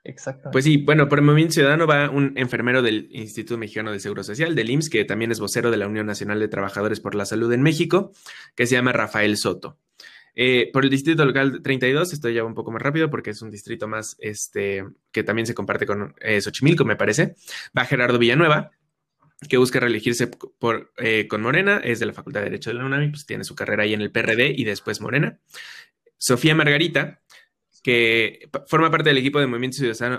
Exacto. 0.04 0.50
Pues 0.52 0.64
sí, 0.64 0.78
bueno, 0.78 1.08
por 1.10 1.20
el 1.20 1.26
Movimiento 1.26 1.56
Ciudadano 1.56 1.86
va 1.86 2.10
un 2.10 2.34
enfermero 2.38 2.82
del 2.82 3.10
Instituto 3.12 3.58
Mexicano 3.58 3.92
de 3.92 4.00
Seguro 4.00 4.24
Social, 4.24 4.56
del 4.56 4.70
IMSS, 4.70 4.90
que 4.90 5.06
también 5.06 5.32
es 5.32 5.40
vocero 5.40 5.72
de 5.72 5.78
la 5.78 5.88
Unión 5.88 6.06
Nacional 6.06 6.40
de 6.40 6.48
Trabajadores 6.48 7.00
por 7.00 7.16
la 7.16 7.26
Salud 7.26 7.52
en 7.52 7.62
México, 7.62 8.12
que 8.56 8.66
se 8.66 8.76
llama 8.76 8.92
Rafael 8.92 9.38
Soto. 9.38 9.78
Eh, 10.36 10.70
por 10.72 10.86
el 10.86 10.90
distrito 10.90 11.26
local 11.26 11.62
32, 11.62 12.14
estoy 12.14 12.36
ya 12.36 12.44
un 12.44 12.54
poco 12.54 12.72
más 12.72 12.82
rápido 12.82 13.10
porque 13.10 13.32
es 13.32 13.42
un 13.42 13.52
distrito 13.52 13.88
más, 13.88 14.16
este, 14.20 14.86
que 15.12 15.24
también 15.24 15.46
se 15.46 15.54
comparte 15.54 15.86
con 15.86 16.16
eh, 16.22 16.40
Xochimilco, 16.40 16.86
me 16.86 16.96
parece. 16.96 17.36
Va 17.78 17.86
Gerardo 17.86 18.18
Villanueva, 18.18 18.72
que 19.48 19.58
busca 19.58 19.80
reelegirse 19.80 20.30
eh, 20.98 21.28
con 21.28 21.42
Morena, 21.42 21.80
es 21.84 22.00
de 22.00 22.06
la 22.06 22.14
Facultad 22.14 22.42
de 22.42 22.46
Derecho 22.46 22.72
de 22.72 22.76
la 22.76 22.86
UNAM, 22.86 23.12
pues 23.12 23.26
tiene 23.26 23.44
su 23.44 23.56
carrera 23.56 23.84
ahí 23.84 23.94
en 23.94 24.02
el 24.02 24.12
PRD 24.12 24.54
y 24.56 24.64
después 24.66 25.00
Morena. 25.00 25.40
Sofía 26.18 26.56
Margarita, 26.56 27.22
que 27.82 28.50
forma 28.68 28.92
parte 28.92 29.10
del 29.10 29.18
equipo 29.18 29.40
de 29.40 29.48
Movimiento 29.48 29.78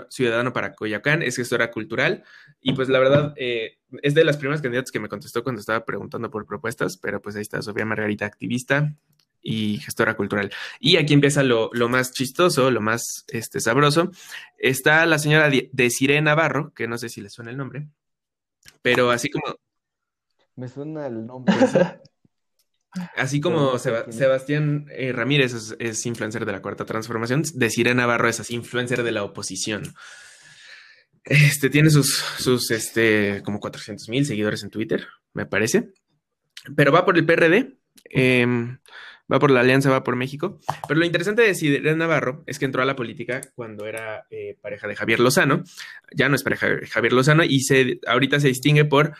Ciudadano, 0.09 0.53
para 0.53 0.73
Coyacán, 0.73 1.21
es 1.21 1.35
gestora 1.35 1.69
cultural 1.69 2.23
y 2.59 2.73
pues 2.73 2.89
la 2.89 2.97
verdad 2.97 3.33
eh, 3.37 3.77
es 4.01 4.15
de 4.15 4.23
las 4.23 4.37
primeras 4.37 4.61
candidatas 4.61 4.91
que 4.91 4.99
me 4.99 5.09
contestó 5.09 5.43
cuando 5.43 5.59
estaba 5.59 5.85
preguntando 5.85 6.31
por 6.31 6.47
propuestas, 6.47 6.97
pero 6.97 7.21
pues 7.21 7.35
ahí 7.35 7.43
está 7.43 7.61
Sofía 7.61 7.85
Margarita, 7.85 8.25
activista 8.25 8.95
y 9.43 9.77
gestora 9.77 10.15
cultural. 10.15 10.51
Y 10.79 10.97
aquí 10.97 11.13
empieza 11.13 11.43
lo, 11.43 11.69
más 11.89 12.11
chistoso, 12.11 12.71
lo 12.71 12.81
más 12.81 13.25
este, 13.27 13.59
sabroso. 13.59 14.11
Está 14.57 15.05
la 15.05 15.19
señora 15.19 15.51
Desiree 15.71 16.21
Navarro, 16.21 16.73
que 16.73 16.87
no 16.87 16.97
sé 16.97 17.09
si 17.09 17.21
le 17.21 17.29
suena 17.29 17.51
el 17.51 17.57
nombre, 17.57 17.87
pero 18.81 19.11
así 19.11 19.29
como. 19.29 19.55
Me 20.55 20.67
suena 20.67 21.07
el 21.07 21.25
nombre. 21.25 21.55
Así 23.15 23.39
como 23.39 23.79
Sebastián 23.79 24.85
eh, 24.91 25.13
Ramírez 25.13 25.77
es, 25.79 26.05
influencer 26.05 26.45
de 26.45 26.51
la 26.51 26.61
cuarta 26.61 26.83
transformación, 26.83 27.43
de 27.53 27.93
Navarro 27.95 28.27
es 28.27 28.41
así 28.41 28.53
influencer 28.53 29.01
de 29.03 29.13
la 29.13 29.23
oposición. 29.23 29.83
Este 31.23 31.69
tiene 31.69 31.89
sus, 31.89 32.13
sus 32.15 32.69
este, 32.71 33.41
como 33.43 33.61
400 33.61 34.09
mil 34.09 34.25
seguidores 34.25 34.63
en 34.63 34.71
Twitter, 34.71 35.07
me 35.33 35.45
parece. 35.45 35.93
Pero 36.75 36.91
va 36.91 37.05
por 37.05 37.17
el 37.17 37.25
PRD. 37.25 37.77
Em, 38.05 38.79
va 39.31 39.39
por 39.39 39.51
la 39.51 39.61
Alianza, 39.61 39.89
va 39.89 40.03
por 40.03 40.15
México. 40.15 40.59
Pero 40.87 40.99
lo 40.99 41.05
interesante 41.05 41.41
de 41.41 41.55
Sidre 41.55 41.95
Navarro 41.95 42.43
es 42.47 42.59
que 42.59 42.65
entró 42.65 42.81
a 42.81 42.85
la 42.85 42.95
política 42.95 43.41
cuando 43.55 43.85
era 43.85 44.25
eh, 44.29 44.57
pareja 44.61 44.87
de 44.87 44.95
Javier 44.95 45.19
Lozano, 45.19 45.63
ya 46.13 46.29
no 46.29 46.35
es 46.35 46.43
pareja 46.43 46.69
de 46.69 46.87
Javier 46.87 47.13
Lozano, 47.13 47.43
y 47.43 47.61
ahorita 48.07 48.39
se 48.39 48.47
distingue 48.47 48.85
por 48.85 49.13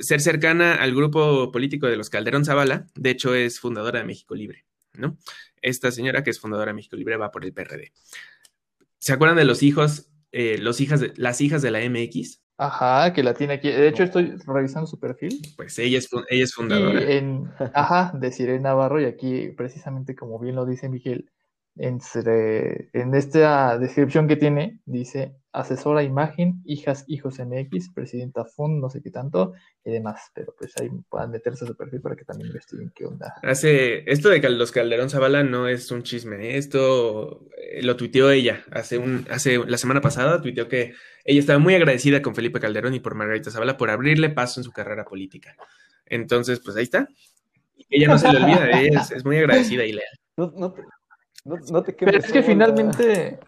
ser 0.00 0.20
cercana 0.20 0.74
al 0.74 0.94
grupo 0.94 1.52
político 1.52 1.86
de 1.86 1.96
los 1.96 2.10
Calderón 2.10 2.44
Zavala, 2.44 2.86
de 2.94 3.10
hecho 3.10 3.34
es 3.34 3.60
fundadora 3.60 4.00
de 4.00 4.06
México 4.06 4.34
Libre, 4.34 4.64
¿no? 4.94 5.16
Esta 5.62 5.90
señora 5.92 6.24
que 6.24 6.30
es 6.30 6.40
fundadora 6.40 6.70
de 6.70 6.74
México 6.74 6.96
Libre 6.96 7.16
va 7.16 7.30
por 7.30 7.44
el 7.44 7.52
PRD. 7.52 7.92
¿Se 8.98 9.12
acuerdan 9.12 9.36
de 9.36 9.44
los 9.44 9.62
hijos 9.62 10.08
eh, 10.36 10.58
los 10.58 10.78
de, 10.78 11.12
las 11.14 11.40
hijas 11.40 11.62
de 11.62 11.70
la 11.70 11.78
MX. 11.88 12.42
Ajá, 12.56 13.12
que 13.12 13.22
la 13.22 13.34
tiene 13.34 13.54
aquí. 13.54 13.70
De 13.70 13.88
hecho, 13.88 14.04
estoy 14.04 14.36
revisando 14.46 14.86
su 14.86 14.98
perfil. 15.00 15.40
Pues 15.56 15.78
ella 15.78 15.98
es, 15.98 16.08
ella 16.30 16.44
es 16.44 16.54
fundadora. 16.54 17.02
Y 17.02 17.16
en, 17.16 17.50
ajá, 17.74 18.12
de 18.16 18.30
Sirena 18.30 18.70
Navarro, 18.70 19.00
y 19.00 19.06
aquí 19.06 19.48
precisamente 19.56 20.14
como 20.14 20.38
bien 20.38 20.54
lo 20.54 20.64
dice 20.64 20.88
Miguel, 20.88 21.30
entre, 21.76 22.90
en 22.92 23.14
esta 23.14 23.78
descripción 23.78 24.28
que 24.28 24.36
tiene, 24.36 24.80
dice 24.84 25.36
asesora 25.54 26.02
imagen, 26.02 26.60
hijas, 26.64 27.04
hijos 27.06 27.38
MX, 27.38 27.90
presidenta 27.94 28.44
FUN, 28.44 28.80
no 28.80 28.90
sé 28.90 29.00
qué 29.02 29.10
tanto, 29.10 29.54
y 29.84 29.92
demás. 29.92 30.30
Pero 30.34 30.54
pues 30.58 30.72
ahí 30.80 30.90
puedan 31.08 31.30
meterse 31.30 31.64
a 31.64 31.68
su 31.68 31.76
perfil 31.76 32.00
para 32.00 32.16
que 32.16 32.24
también 32.24 32.48
investiguen 32.48 32.92
qué 32.94 33.06
onda. 33.06 33.34
Hace, 33.42 34.10
esto 34.10 34.28
de 34.30 34.40
los 34.50 34.72
Calderón 34.72 35.10
Zavala 35.10 35.44
no 35.44 35.68
es 35.68 35.90
un 35.92 36.02
chisme, 36.02 36.56
esto 36.56 37.46
eh, 37.56 37.82
lo 37.82 37.96
tuiteó 37.96 38.30
ella 38.30 38.64
hace 38.72 38.98
un, 38.98 39.26
hace 39.30 39.58
la 39.58 39.78
semana 39.78 40.00
pasada, 40.00 40.42
tuiteó 40.42 40.68
que 40.68 40.94
ella 41.24 41.40
estaba 41.40 41.58
muy 41.58 41.74
agradecida 41.74 42.20
con 42.20 42.34
Felipe 42.34 42.60
Calderón 42.60 42.94
y 42.94 43.00
por 43.00 43.14
Margarita 43.14 43.50
Zavala 43.50 43.76
por 43.76 43.90
abrirle 43.90 44.30
paso 44.30 44.60
en 44.60 44.64
su 44.64 44.72
carrera 44.72 45.04
política. 45.04 45.56
Entonces, 46.06 46.60
pues 46.60 46.76
ahí 46.76 46.84
está. 46.84 47.08
Ella 47.88 48.08
no 48.08 48.18
se 48.18 48.30
le 48.30 48.38
olvida, 48.38 48.70
es, 48.70 49.10
es, 49.10 49.24
muy 49.24 49.38
agradecida 49.38 49.84
y 49.84 49.92
leal. 49.92 50.18
No, 50.36 50.52
no, 50.56 50.74
no, 51.44 51.82
te 51.82 51.92
Pero 51.92 52.18
es 52.18 52.32
que 52.32 52.42
finalmente 52.42 53.38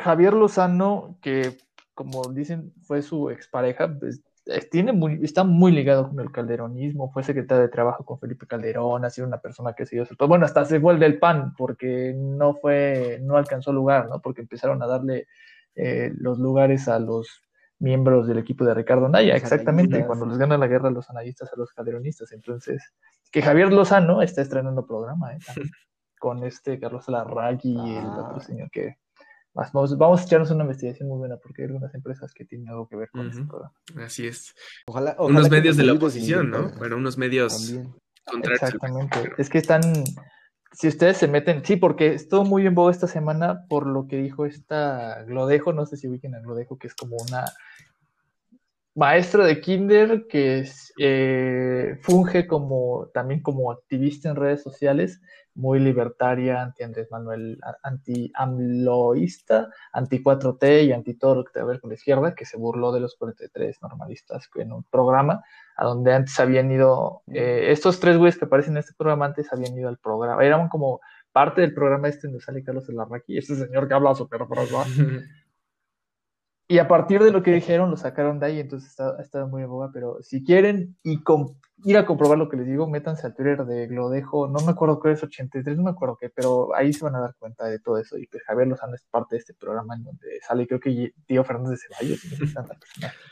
Javier 0.00 0.34
Lozano, 0.34 1.18
que 1.20 1.58
como 1.94 2.22
dicen 2.32 2.72
fue 2.82 3.02
su 3.02 3.30
expareja, 3.30 3.92
pues, 3.98 4.22
tiene 4.70 4.92
muy, 4.92 5.20
está 5.22 5.44
muy 5.44 5.70
ligado 5.72 6.08
con 6.08 6.18
el 6.20 6.32
calderonismo, 6.32 7.12
fue 7.12 7.22
secretario 7.22 7.62
de 7.62 7.68
trabajo 7.68 8.04
con 8.04 8.18
Felipe 8.18 8.46
Calderón, 8.46 9.04
ha 9.04 9.10
sido 9.10 9.26
una 9.26 9.40
persona 9.40 9.72
que 9.72 9.86
se 9.86 9.96
dio 9.96 10.04
bueno, 10.26 10.44
hasta 10.44 10.64
se 10.64 10.80
fue 10.80 10.94
el 10.94 10.98
del 10.98 11.18
PAN, 11.18 11.54
porque 11.56 12.14
no 12.16 12.54
fue, 12.54 13.20
no 13.22 13.36
alcanzó 13.36 13.72
lugar, 13.72 14.08
¿no? 14.08 14.20
Porque 14.20 14.40
empezaron 14.40 14.82
a 14.82 14.86
darle 14.86 15.28
eh, 15.74 16.12
los 16.16 16.38
lugares 16.38 16.88
a 16.88 16.98
los 16.98 17.42
miembros 17.78 18.28
del 18.28 18.38
equipo 18.38 18.64
de 18.64 18.74
Ricardo 18.74 19.08
Naya, 19.08 19.34
exactamente, 19.34 20.06
cuando 20.06 20.26
les 20.26 20.38
gana 20.38 20.56
la 20.56 20.68
guerra 20.68 20.90
los 20.90 21.10
analistas 21.10 21.52
a 21.52 21.56
los 21.56 21.72
calderonistas. 21.72 22.30
Entonces, 22.32 22.92
que 23.30 23.42
Javier 23.42 23.72
Lozano 23.72 24.22
está 24.22 24.42
estrenando 24.42 24.86
programa, 24.86 25.34
¿eh? 25.34 25.38
con 26.22 26.44
este 26.44 26.78
Carlos 26.78 27.08
Larraqui 27.08 27.72
y 27.72 27.96
el 27.96 28.06
otro 28.06 28.36
ah. 28.36 28.40
señor 28.40 28.70
que 28.70 28.96
vamos, 29.54 29.98
vamos 29.98 30.20
a 30.20 30.24
echarnos 30.24 30.52
una 30.52 30.62
investigación 30.62 31.08
muy 31.08 31.18
buena 31.18 31.36
porque 31.36 31.62
hay 31.62 31.66
algunas 31.66 31.92
empresas 31.94 32.32
que 32.32 32.44
tienen 32.44 32.68
algo 32.68 32.86
que 32.88 32.94
ver 32.94 33.10
con 33.10 33.28
este 33.28 33.44
programa. 33.44 33.74
Así 33.96 34.28
es. 34.28 34.54
Ojalá, 34.86 35.16
unos 35.18 35.50
medios 35.50 35.76
de 35.76 35.82
la 35.82 35.94
oposición, 35.94 36.50
¿no? 36.50 36.70
Bueno, 36.78 36.96
unos 36.96 37.18
medios 37.18 37.74
contrarios. 38.24 38.62
Exactamente. 38.62 39.32
Es 39.36 39.50
que 39.50 39.58
están, 39.58 39.82
si 40.72 40.88
ustedes 40.88 41.18
se 41.18 41.28
meten, 41.28 41.64
sí, 41.64 41.76
porque 41.76 42.14
estuvo 42.14 42.44
muy 42.44 42.66
en 42.66 42.74
boga 42.74 42.90
esta 42.90 43.06
semana 43.06 43.66
por 43.68 43.86
lo 43.86 44.06
que 44.06 44.16
dijo 44.16 44.46
esta 44.46 45.22
Glodejo, 45.24 45.72
no 45.72 45.86
sé 45.86 45.96
si 45.96 46.08
ubiquen 46.08 46.34
a 46.34 46.40
Glodejo, 46.40 46.78
que 46.78 46.86
es 46.86 46.94
como 46.94 47.16
una 47.16 47.44
maestra 48.94 49.46
de 49.46 49.60
kinder 49.60 50.26
que 50.28 50.68
eh, 50.98 51.98
funge 52.02 52.46
como 52.46 53.08
también 53.14 53.40
como 53.42 53.70
activista 53.70 54.28
en 54.28 54.36
redes 54.36 54.62
sociales 54.62 55.20
muy 55.54 55.78
libertaria, 55.80 56.62
anti 56.62 56.82
Andrés 56.82 57.10
Manuel, 57.10 57.58
anti 57.82 58.30
amloísta, 58.34 59.68
anti 59.92 60.22
4T 60.22 60.86
y 60.86 60.92
anti 60.92 61.14
todo 61.14 61.36
lo 61.36 61.44
que 61.44 61.52
tiene 61.52 61.66
que 61.66 61.72
ver 61.72 61.80
con 61.80 61.90
la 61.90 61.94
izquierda, 61.94 62.34
que 62.34 62.44
se 62.44 62.56
burló 62.56 62.92
de 62.92 63.00
los 63.00 63.16
43 63.16 63.82
normalistas 63.82 64.48
en 64.54 64.72
un 64.72 64.84
programa 64.84 65.42
a 65.76 65.84
donde 65.84 66.14
antes 66.14 66.38
habían 66.38 66.70
ido, 66.70 67.22
eh, 67.28 67.66
estos 67.70 68.00
tres 68.00 68.16
güeyes 68.16 68.38
que 68.38 68.44
aparecen 68.44 68.74
en 68.74 68.78
este 68.78 68.94
programa 68.96 69.26
antes 69.26 69.52
habían 69.52 69.76
ido 69.76 69.88
al 69.88 69.98
programa, 69.98 70.44
eran 70.44 70.68
como 70.68 71.00
parte 71.32 71.62
del 71.62 71.74
programa 71.74 72.08
este 72.08 72.28
donde 72.28 72.42
sale 72.42 72.62
Carlos 72.62 72.86
y 73.26 73.38
este 73.38 73.56
señor 73.56 73.88
que 73.88 73.94
habla 73.94 74.14
súper 74.14 74.40
Y 76.68 76.78
a 76.78 76.88
partir 76.88 77.22
de 77.22 77.32
lo 77.32 77.42
que 77.42 77.52
dijeron, 77.52 77.90
lo 77.90 77.98
sacaron 77.98 78.38
de 78.38 78.46
ahí, 78.46 78.60
entonces 78.60 78.88
está, 78.88 79.20
estado 79.20 79.46
muy 79.46 79.62
en 79.62 79.68
boga, 79.68 79.90
pero 79.92 80.22
si 80.22 80.42
quieren 80.42 80.96
y 81.02 81.22
ir 81.84 81.96
a 81.96 82.06
comprobar 82.06 82.38
lo 82.38 82.48
que 82.48 82.56
les 82.56 82.66
digo, 82.66 82.88
métanse 82.88 83.26
al 83.26 83.34
Twitter 83.34 83.64
de 83.64 83.86
Glodejo, 83.86 84.48
no 84.48 84.60
me 84.60 84.72
acuerdo 84.72 85.00
qué 85.00 85.12
es 85.12 85.22
83, 85.22 85.76
no 85.76 85.84
me 85.84 85.90
acuerdo 85.90 86.16
qué, 86.20 86.30
pero 86.30 86.74
ahí 86.74 86.92
se 86.92 87.04
van 87.04 87.16
a 87.16 87.20
dar 87.20 87.34
cuenta 87.38 87.66
de 87.66 87.78
todo 87.78 87.98
eso. 87.98 88.18
Y 88.18 88.26
pues 88.26 88.42
Javier 88.44 88.68
Lozano 88.68 88.94
es 88.94 89.04
parte 89.10 89.36
de 89.36 89.40
este 89.40 89.54
programa 89.54 89.94
en 89.94 90.04
donde 90.04 90.40
sale, 90.46 90.66
creo 90.66 90.80
que 90.80 91.12
Tío 91.26 91.44
Fernández 91.44 91.80
de 91.80 91.96
Ceballos, 91.96 92.20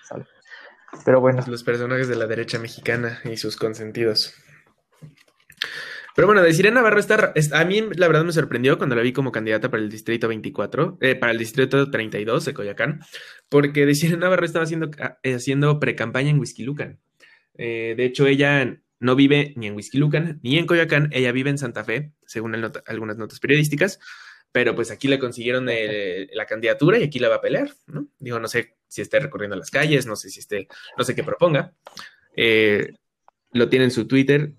sale. 0.05 0.27
Pero 1.05 1.21
bueno. 1.21 1.43
Los 1.47 1.65
personajes 1.65 2.09
de 2.09 2.17
la 2.17 2.27
derecha 2.27 2.59
mexicana 2.59 3.21
y 3.25 3.37
sus 3.37 3.57
consentidos. 3.57 4.35
Pero 6.17 6.27
bueno, 6.27 6.43
de 6.43 6.53
Sirena 6.53 6.77
Navarro 6.77 6.99
está, 6.99 7.33
a 7.53 7.65
mí 7.65 7.83
la 7.95 8.09
verdad 8.09 8.25
me 8.25 8.33
sorprendió 8.33 8.77
cuando 8.77 8.97
la 8.97 9.03
vi 9.03 9.13
como 9.13 9.31
candidata 9.31 9.71
para 9.71 9.83
el 9.83 9.89
distrito 9.89 10.27
24, 10.29 10.99
eh, 11.01 11.15
para 11.15 11.33
el 11.33 11.39
distrito 11.39 11.89
32 11.89 12.45
de 12.45 12.55
Coyacán, 12.55 13.01
porque 13.49 13.87
de 13.87 13.95
Sirena 13.95 14.23
Navarro 14.23 14.45
estaba 14.45 14.65
haciendo, 14.65 14.91
eh, 15.23 15.35
haciendo 15.35 15.79
pre-campaña 15.79 16.31
en 16.31 16.41
Whisky 16.41 16.65
Lucan. 16.65 16.99
Eh, 17.63 17.95
de 17.95 18.05
hecho, 18.07 18.27
ella 18.27 18.81
no 19.01 19.17
vive 19.17 19.53
ni 19.55 19.67
en 19.67 19.75
Whisky 19.75 19.99
Lucan 19.99 20.41
ni 20.43 20.57
en 20.57 20.67
Coyacán, 20.67 21.11
ella 21.13 21.31
vive 21.31 21.51
en 21.51 21.59
Santa 21.59 21.85
Fe, 21.85 22.13
según 22.27 22.55
algunas 22.87 23.19
notas 23.19 23.39
periodísticas, 23.39 24.01
pero 24.51 24.75
pues 24.75 24.91
aquí 24.91 25.09
le 25.09 25.19
consiguieron 25.19 25.67
la 25.67 26.47
candidatura 26.47 26.99
y 26.99 27.03
aquí 27.05 27.19
la 27.19 27.29
va 27.29 27.37
a 27.37 27.41
pelear, 27.43 27.71
¿no? 27.87 28.09
Digo, 28.19 28.41
no 28.41 28.49
sé 28.49 28.77
si 28.89 29.03
esté 29.03 29.21
recorriendo 29.21 29.57
las 29.57 29.71
calles, 29.71 30.07
no 30.07 30.17
sé 30.17 30.31
si 30.31 30.41
esté, 30.41 30.69
no 30.97 31.05
sé 31.05 31.15
qué 31.15 31.23
proponga. 31.23 31.75
lo 33.53 33.69
tiene 33.69 33.85
en 33.85 33.91
su 33.91 34.07
Twitter, 34.07 34.55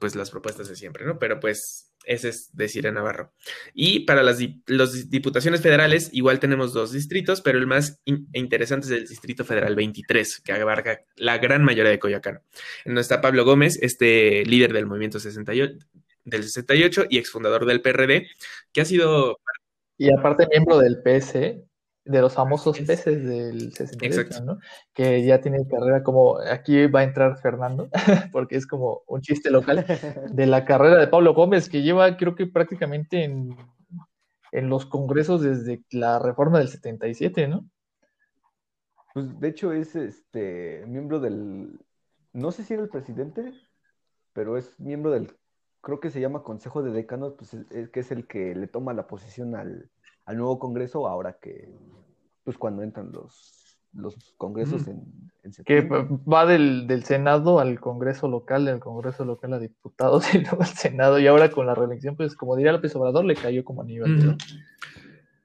pues 0.00 0.14
las 0.14 0.30
propuestas 0.30 0.68
de 0.68 0.76
siempre, 0.76 1.04
¿no? 1.04 1.18
Pero 1.18 1.40
pues 1.40 1.92
ese 2.06 2.28
es 2.28 2.50
decir 2.52 2.86
en 2.86 2.94
Navarro. 2.94 3.32
Y 3.72 4.00
para 4.00 4.22
las 4.22 4.38
diputaciones 4.38 5.60
federales, 5.60 6.10
igual 6.12 6.40
tenemos 6.40 6.72
dos 6.72 6.92
distritos, 6.92 7.40
pero 7.40 7.58
el 7.58 7.66
más 7.66 8.00
interesante 8.04 8.86
es 8.86 8.92
el 8.92 9.06
Distrito 9.06 9.44
Federal 9.44 9.74
23, 9.74 10.40
que 10.40 10.52
abarca 10.52 11.04
la 11.16 11.38
gran 11.38 11.64
mayoría 11.64 11.90
de 11.90 11.98
Coyacán. 11.98 12.42
En 12.84 12.98
está 12.98 13.20
Pablo 13.20 13.44
Gómez, 13.44 13.78
este 13.80 14.44
líder 14.44 14.72
del 14.72 14.86
movimiento 14.86 15.18
68, 15.18 15.74
del 16.24 16.42
68 16.42 17.06
y 17.10 17.18
exfundador 17.18 17.66
del 17.66 17.82
PRD, 17.82 18.28
que 18.72 18.80
ha 18.80 18.84
sido... 18.84 19.38
Y 19.96 20.12
aparte 20.12 20.46
miembro 20.50 20.78
del 20.78 21.02
PS, 21.02 21.34
de 22.04 22.20
los 22.20 22.34
famosos 22.34 22.78
peces 22.80 23.24
del 23.24 23.72
68, 23.72 24.44
¿no? 24.44 24.58
Que 24.92 25.24
ya 25.24 25.40
tiene 25.40 25.66
carrera 25.66 26.02
como, 26.02 26.38
aquí 26.38 26.86
va 26.86 27.00
a 27.00 27.04
entrar 27.04 27.38
Fernando, 27.38 27.88
porque 28.32 28.56
es 28.56 28.66
como 28.66 29.02
un 29.06 29.22
chiste 29.22 29.50
local, 29.50 29.84
de 30.32 30.46
la 30.46 30.64
carrera 30.64 30.98
de 30.98 31.08
Pablo 31.08 31.34
Gómez, 31.34 31.68
que 31.68 31.82
lleva 31.82 32.16
creo 32.16 32.34
que 32.34 32.46
prácticamente 32.46 33.24
en, 33.24 33.56
en 34.52 34.68
los 34.68 34.86
congresos 34.86 35.42
desde 35.42 35.82
la 35.90 36.18
reforma 36.18 36.58
del 36.58 36.68
77, 36.68 37.48
¿no? 37.48 37.68
Pues 39.14 39.38
de 39.40 39.48
hecho 39.48 39.72
es 39.72 39.94
este 39.96 40.84
miembro 40.86 41.20
del, 41.20 41.80
no 42.32 42.50
sé 42.50 42.64
si 42.64 42.74
era 42.74 42.82
el 42.82 42.88
presidente, 42.88 43.54
pero 44.32 44.58
es 44.58 44.78
miembro 44.78 45.12
del, 45.12 45.36
creo 45.80 46.00
que 46.00 46.10
se 46.10 46.20
llama 46.20 46.42
Consejo 46.42 46.82
de 46.82 46.90
Decanos, 46.90 47.34
pues 47.38 47.54
es, 47.54 47.88
que 47.90 48.00
es 48.00 48.10
el 48.10 48.26
que 48.26 48.54
le 48.54 48.66
toma 48.66 48.92
la 48.92 49.06
posición 49.06 49.54
al 49.54 49.90
al 50.26 50.36
nuevo 50.36 50.58
Congreso 50.58 51.06
ahora 51.06 51.38
que, 51.40 51.68
pues 52.44 52.58
cuando 52.58 52.82
entran 52.82 53.12
los, 53.12 53.78
los 53.92 54.34
congresos 54.36 54.86
en, 54.88 55.02
en 55.42 55.52
Que 55.64 55.82
va 55.82 56.46
del, 56.46 56.86
del, 56.86 57.04
Senado 57.04 57.60
al 57.60 57.80
Congreso 57.80 58.28
local, 58.28 58.64
del 58.64 58.80
Congreso 58.80 59.24
local 59.24 59.54
a 59.54 59.58
diputados 59.58 60.24
y 60.34 60.38
luego 60.38 60.62
al 60.62 60.68
Senado. 60.68 61.18
Y 61.18 61.26
ahora 61.26 61.50
con 61.50 61.66
la 61.66 61.74
reelección, 61.74 62.16
pues 62.16 62.34
como 62.36 62.56
diría 62.56 62.72
López 62.72 62.94
Obrador, 62.96 63.24
le 63.24 63.34
cayó 63.34 63.64
como 63.64 63.82
anillo 63.82 64.04
al 64.04 64.36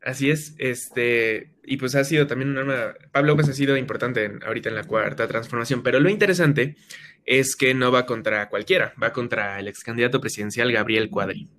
Así 0.01 0.31
es, 0.31 0.55
este, 0.59 1.55
y 1.65 1.75
pues 1.75 1.93
ha 1.93 2.05
sido 2.05 2.25
también 2.25 2.51
un 2.51 2.57
arma, 2.57 2.93
Pablo 3.11 3.33
López 3.33 3.49
ha 3.49 3.53
sido 3.53 3.75
importante 3.75 4.31
ahorita 4.45 4.69
en 4.69 4.75
la 4.75 4.85
cuarta 4.85 5.27
transformación, 5.27 5.83
pero 5.83 5.99
lo 5.99 6.09
interesante 6.09 6.77
es 7.25 7.57
que 7.57 7.73
no 7.73 7.91
va 7.91 8.05
contra 8.05 8.47
cualquiera, 8.47 8.93
va 9.01 9.11
contra 9.11 9.59
el 9.59 9.67
ex 9.67 9.83
candidato 9.83 10.21
presidencial 10.21 10.71
Gabriel 10.71 11.09
Cuadri. 11.09 11.49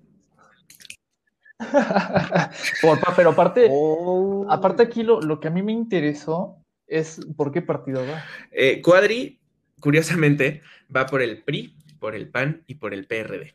pero 3.15 3.29
aparte, 3.31 3.67
oh. 3.69 4.45
aparte 4.49 4.83
aquí 4.83 5.03
lo, 5.03 5.21
lo, 5.21 5.39
que 5.39 5.47
a 5.47 5.51
mí 5.51 5.61
me 5.61 5.71
interesó 5.71 6.57
es 6.87 7.19
por 7.35 7.51
qué 7.51 7.61
partido 7.61 8.01
va. 8.05 8.23
Eh, 8.51 8.81
Cuadri, 8.81 9.39
curiosamente, 9.79 10.61
va 10.93 11.05
por 11.05 11.21
el 11.21 11.43
PRI, 11.43 11.75
por 11.99 12.15
el 12.15 12.29
PAN 12.29 12.63
y 12.67 12.75
por 12.75 12.93
el 12.93 13.07
PRD. 13.07 13.53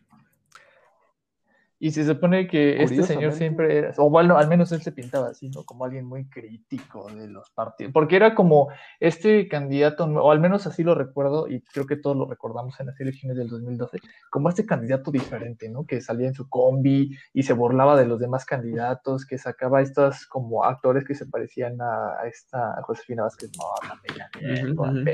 Y 1.78 1.90
se 1.90 2.06
supone 2.06 2.46
que 2.46 2.82
este 2.82 3.02
señor 3.02 3.32
siempre 3.32 3.76
era, 3.76 3.92
o 3.98 4.08
bueno, 4.08 4.38
al 4.38 4.48
menos 4.48 4.72
él 4.72 4.80
se 4.80 4.92
pintaba 4.92 5.28
así, 5.28 5.50
¿no? 5.50 5.64
Como 5.64 5.84
alguien 5.84 6.06
muy 6.06 6.26
crítico 6.26 7.06
de 7.12 7.28
los 7.28 7.50
partidos, 7.50 7.92
porque 7.92 8.16
era 8.16 8.34
como 8.34 8.68
este 8.98 9.46
candidato, 9.46 10.04
o 10.04 10.30
al 10.30 10.40
menos 10.40 10.66
así 10.66 10.82
lo 10.82 10.94
recuerdo, 10.94 11.48
y 11.48 11.60
creo 11.60 11.86
que 11.86 11.96
todos 11.96 12.16
lo 12.16 12.26
recordamos 12.26 12.80
en 12.80 12.86
las 12.86 12.98
elecciones 12.98 13.36
del 13.36 13.48
2012, 13.48 13.98
como 14.30 14.48
este 14.48 14.64
candidato 14.64 15.10
diferente, 15.10 15.68
¿no? 15.68 15.84
Que 15.84 16.00
salía 16.00 16.28
en 16.28 16.34
su 16.34 16.48
combi 16.48 17.14
y 17.34 17.42
se 17.42 17.52
burlaba 17.52 17.94
de 17.96 18.06
los 18.06 18.20
demás 18.20 18.46
candidatos, 18.46 19.26
que 19.26 19.36
sacaba 19.36 19.82
estos 19.82 20.26
como 20.26 20.64
actores 20.64 21.04
que 21.04 21.14
se 21.14 21.26
parecían 21.26 21.76
a, 21.82 22.26
esta 22.26 22.80
Josefina 22.84 23.24
Vázquez, 23.24 23.50
no, 23.56 24.82
uh 24.82 25.04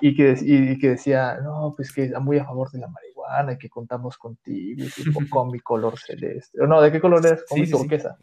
y 0.00 0.14
que, 0.14 0.36
y 0.40 0.78
que 0.78 0.90
decía, 0.90 1.38
no, 1.42 1.74
pues 1.76 1.92
que 1.92 2.08
muy 2.20 2.38
a 2.38 2.44
favor 2.44 2.70
de 2.70 2.78
la 2.78 2.86
marihuana 2.86 3.17
y 3.52 3.58
que 3.58 3.68
contamos 3.68 4.16
contigo, 4.16 4.84
con 5.30 5.50
mi 5.50 5.60
color 5.60 5.98
celeste. 5.98 6.58
No, 6.66 6.80
¿de 6.80 6.92
qué 6.92 7.00
color 7.00 7.24
eres? 7.24 7.44
Con 7.48 7.60
mi 7.60 7.70
turquesa. 7.70 8.18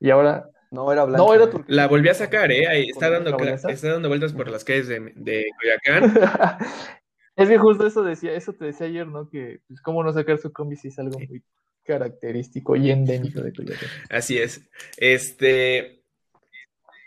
Y 0.00 0.10
ahora, 0.10 0.48
No, 0.70 0.92
era 0.92 1.04
blanca. 1.04 1.24
No, 1.24 1.34
era 1.34 1.50
turquesa. 1.50 1.74
La 1.74 1.88
volví 1.88 2.08
a 2.08 2.14
sacar, 2.14 2.50
¿eh? 2.52 2.66
Ahí 2.66 2.88
está, 2.90 3.08
¿Por 3.08 3.24
dando, 3.24 3.68
está 3.68 3.92
dando 3.92 4.08
vueltas 4.08 4.32
por 4.32 4.48
las 4.48 4.64
calles 4.64 4.88
de, 4.88 5.12
de 5.14 5.46
Coyoacán. 5.60 6.14
es 7.36 7.48
que 7.48 7.58
justo 7.58 7.86
eso 7.86 8.02
decía, 8.02 8.32
eso 8.32 8.52
te 8.52 8.66
decía 8.66 8.86
ayer, 8.86 9.06
¿no? 9.06 9.28
Que 9.28 9.60
pues 9.68 9.80
cómo 9.80 10.02
no 10.02 10.12
sacar 10.12 10.38
su 10.38 10.52
combi 10.52 10.76
si 10.76 10.88
es 10.88 10.98
algo 10.98 11.18
muy 11.18 11.42
característico 11.84 12.76
y 12.76 12.90
endémico 12.90 13.40
de 13.40 13.52
Coyoacán. 13.52 13.88
Así 14.10 14.38
es. 14.38 14.68
Este. 14.96 16.02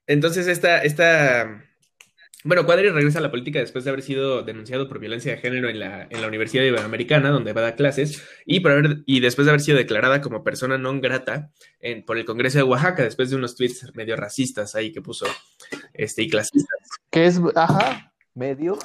Entonces, 0.08 0.48
esta, 0.48 0.82
esta. 0.82 1.64
Bueno, 2.46 2.66
Cuadri 2.66 2.90
regresa 2.90 3.20
a 3.20 3.22
la 3.22 3.32
política 3.32 3.60
después 3.60 3.84
de 3.84 3.90
haber 3.90 4.02
sido 4.02 4.44
denunciado 4.44 4.88
por 4.88 5.00
violencia 5.00 5.34
de 5.34 5.40
género 5.40 5.70
en 5.70 5.78
la, 5.78 6.08
en 6.10 6.22
la 6.22 6.28
Universidad 6.28 6.64
Iberoamericana, 6.64 7.32
donde 7.32 7.52
va 7.52 7.60
a 7.60 7.64
dar 7.66 7.76
clases, 7.76 8.24
y, 8.46 8.62
por 8.62 8.72
haber, 8.72 9.04
y 9.06 9.20
después 9.20 9.46
de 9.46 9.52
haber 9.52 9.62
sido 9.62 9.78
declarada 9.78 10.22
como 10.22 10.42
persona 10.42 10.78
non 10.78 11.02
grata 11.02 11.52
en, 11.84 12.06
por 12.08 12.18
el 12.18 12.24
Congreso 12.24 12.58
de 12.58 12.64
Oaxaca, 12.64 13.04
después 13.04 13.30
de 13.30 13.36
unos 13.36 13.56
tweets 13.56 13.92
medio 13.94 14.16
racistas 14.16 14.74
ahí 14.76 14.94
que 14.94 15.02
puso 15.02 15.28
este, 15.94 16.24
y 16.24 16.30
clasistas. 16.30 16.80
Que 17.12 17.26
es, 17.26 17.42
ajá, 17.56 18.14
Medio. 18.36 18.80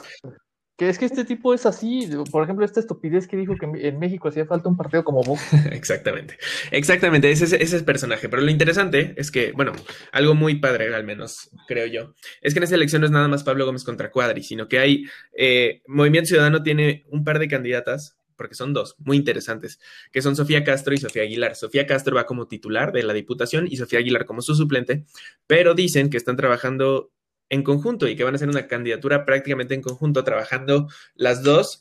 Que 0.76 0.88
es 0.88 0.99
que 0.99 1.04
este 1.04 1.25
tipo 1.25 1.54
es 1.54 1.66
así. 1.66 2.09
Por 2.31 2.43
ejemplo, 2.43 2.64
esta 2.64 2.81
estupidez 2.81 3.28
que 3.28 3.37
dijo 3.37 3.54
que 3.57 3.66
en- 3.66 3.99
México 3.99 4.28
hacía 4.28 4.45
falta 4.45 4.69
un 4.69 4.76
partido 4.76 5.04
como 5.04 5.23
Vox. 5.23 5.40
Exactamente. 5.73 6.37
Exactamente, 6.73 7.31
ese, 7.31 7.45
ese, 7.62 7.76
es 7.76 7.83
personaje. 7.83 8.28
Pero 8.28 8.43
lo 8.43 8.50
interesante 8.50 9.14
es 9.16 9.31
que, 9.31 9.52
bueno, 9.52 9.73
algo 10.12 10.35
muy 10.35 10.57
padre, 10.57 10.93
al 10.95 11.04
menos, 11.04 11.50
creo 11.69 11.87
yo, 11.87 12.14
es 12.43 12.54
que 12.54 12.59
en 12.59 12.64
esta 12.64 12.76
elección 12.76 13.00
no 13.00 13.07
es 13.07 13.12
nada 13.12 13.28
más 13.28 13.45
Pablo 13.45 13.66
Gómez 13.66 13.85
contra 13.85 14.11
Cuadri, 14.11 14.43
sino 14.43 14.66
que 14.66 14.78
hay, 14.78 15.04
eh, 15.37 15.83
Movimiento 15.87 16.28
Ciudadano 16.28 16.62
tiene 16.62 17.04
un 17.09 17.23
par 17.23 17.38
de 17.38 17.49
candidatas, 17.49 18.16
porque 18.37 18.57
son 18.57 18.73
dos, 18.73 18.97
muy 18.99 19.16
interesantes, 19.16 19.78
que 20.11 20.21
son 20.21 20.35
Sofía 20.35 20.64
Castro 20.64 20.93
y 20.93 20.99
Sofía 20.99 21.23
Aguilar. 21.23 21.54
Sofía 21.54 21.87
Castro 21.87 22.16
va 22.16 22.26
como 22.26 22.49
titular 22.49 22.90
de 22.93 23.04
la 23.04 23.12
Diputación 23.12 23.69
y 23.71 23.76
Sofía 23.76 24.00
Aguilar 24.00 24.25
como 24.26 24.43
su 24.43 24.57
suplente, 24.57 25.04
pero 25.47 25.75
dicen 25.75 26.11
que 26.11 26.16
están 26.16 26.37
trabajando 26.37 27.12
en 27.48 27.62
conjunto 27.62 28.08
y 28.08 28.16
que 28.16 28.24
van 28.24 28.34
a 28.34 28.36
hacer 28.36 28.48
una 28.48 28.66
candidatura 28.66 29.24
prácticamente 29.24 29.74
en 29.74 29.82
conjunto, 29.82 30.24
trabajando 30.24 30.88
las 31.14 31.42
dos. 31.42 31.80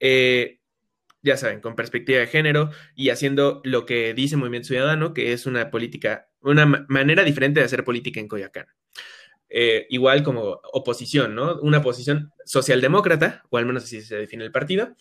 eh, 0.00 0.60
ya 1.22 1.38
saben, 1.38 1.60
con 1.60 1.74
perspectiva 1.74 2.18
de 2.18 2.26
género 2.26 2.70
y 2.94 3.08
haciendo 3.08 3.62
lo 3.64 3.86
que 3.86 4.12
dice 4.12 4.36
Movimiento 4.36 4.68
Ciudadano, 4.68 5.14
que 5.14 5.32
es 5.32 5.46
una 5.46 5.70
política, 5.70 6.28
una 6.42 6.66
ma- 6.66 6.84
manera 6.90 7.24
diferente 7.24 7.60
de 7.60 7.66
hacer 7.66 7.82
política 7.82 8.20
en 8.20 8.28
Coyoacán. 8.28 8.66
Eh, 9.48 9.86
igual 9.88 10.22
como 10.22 10.60
oposición, 10.72 11.34
¿no? 11.34 11.58
Una 11.60 11.80
posición 11.80 12.30
socialdemócrata, 12.44 13.42
o 13.48 13.56
al 13.56 13.64
menos 13.64 13.84
así 13.84 14.02
se 14.02 14.16
define 14.16 14.44
el 14.44 14.52
partido, 14.52 14.94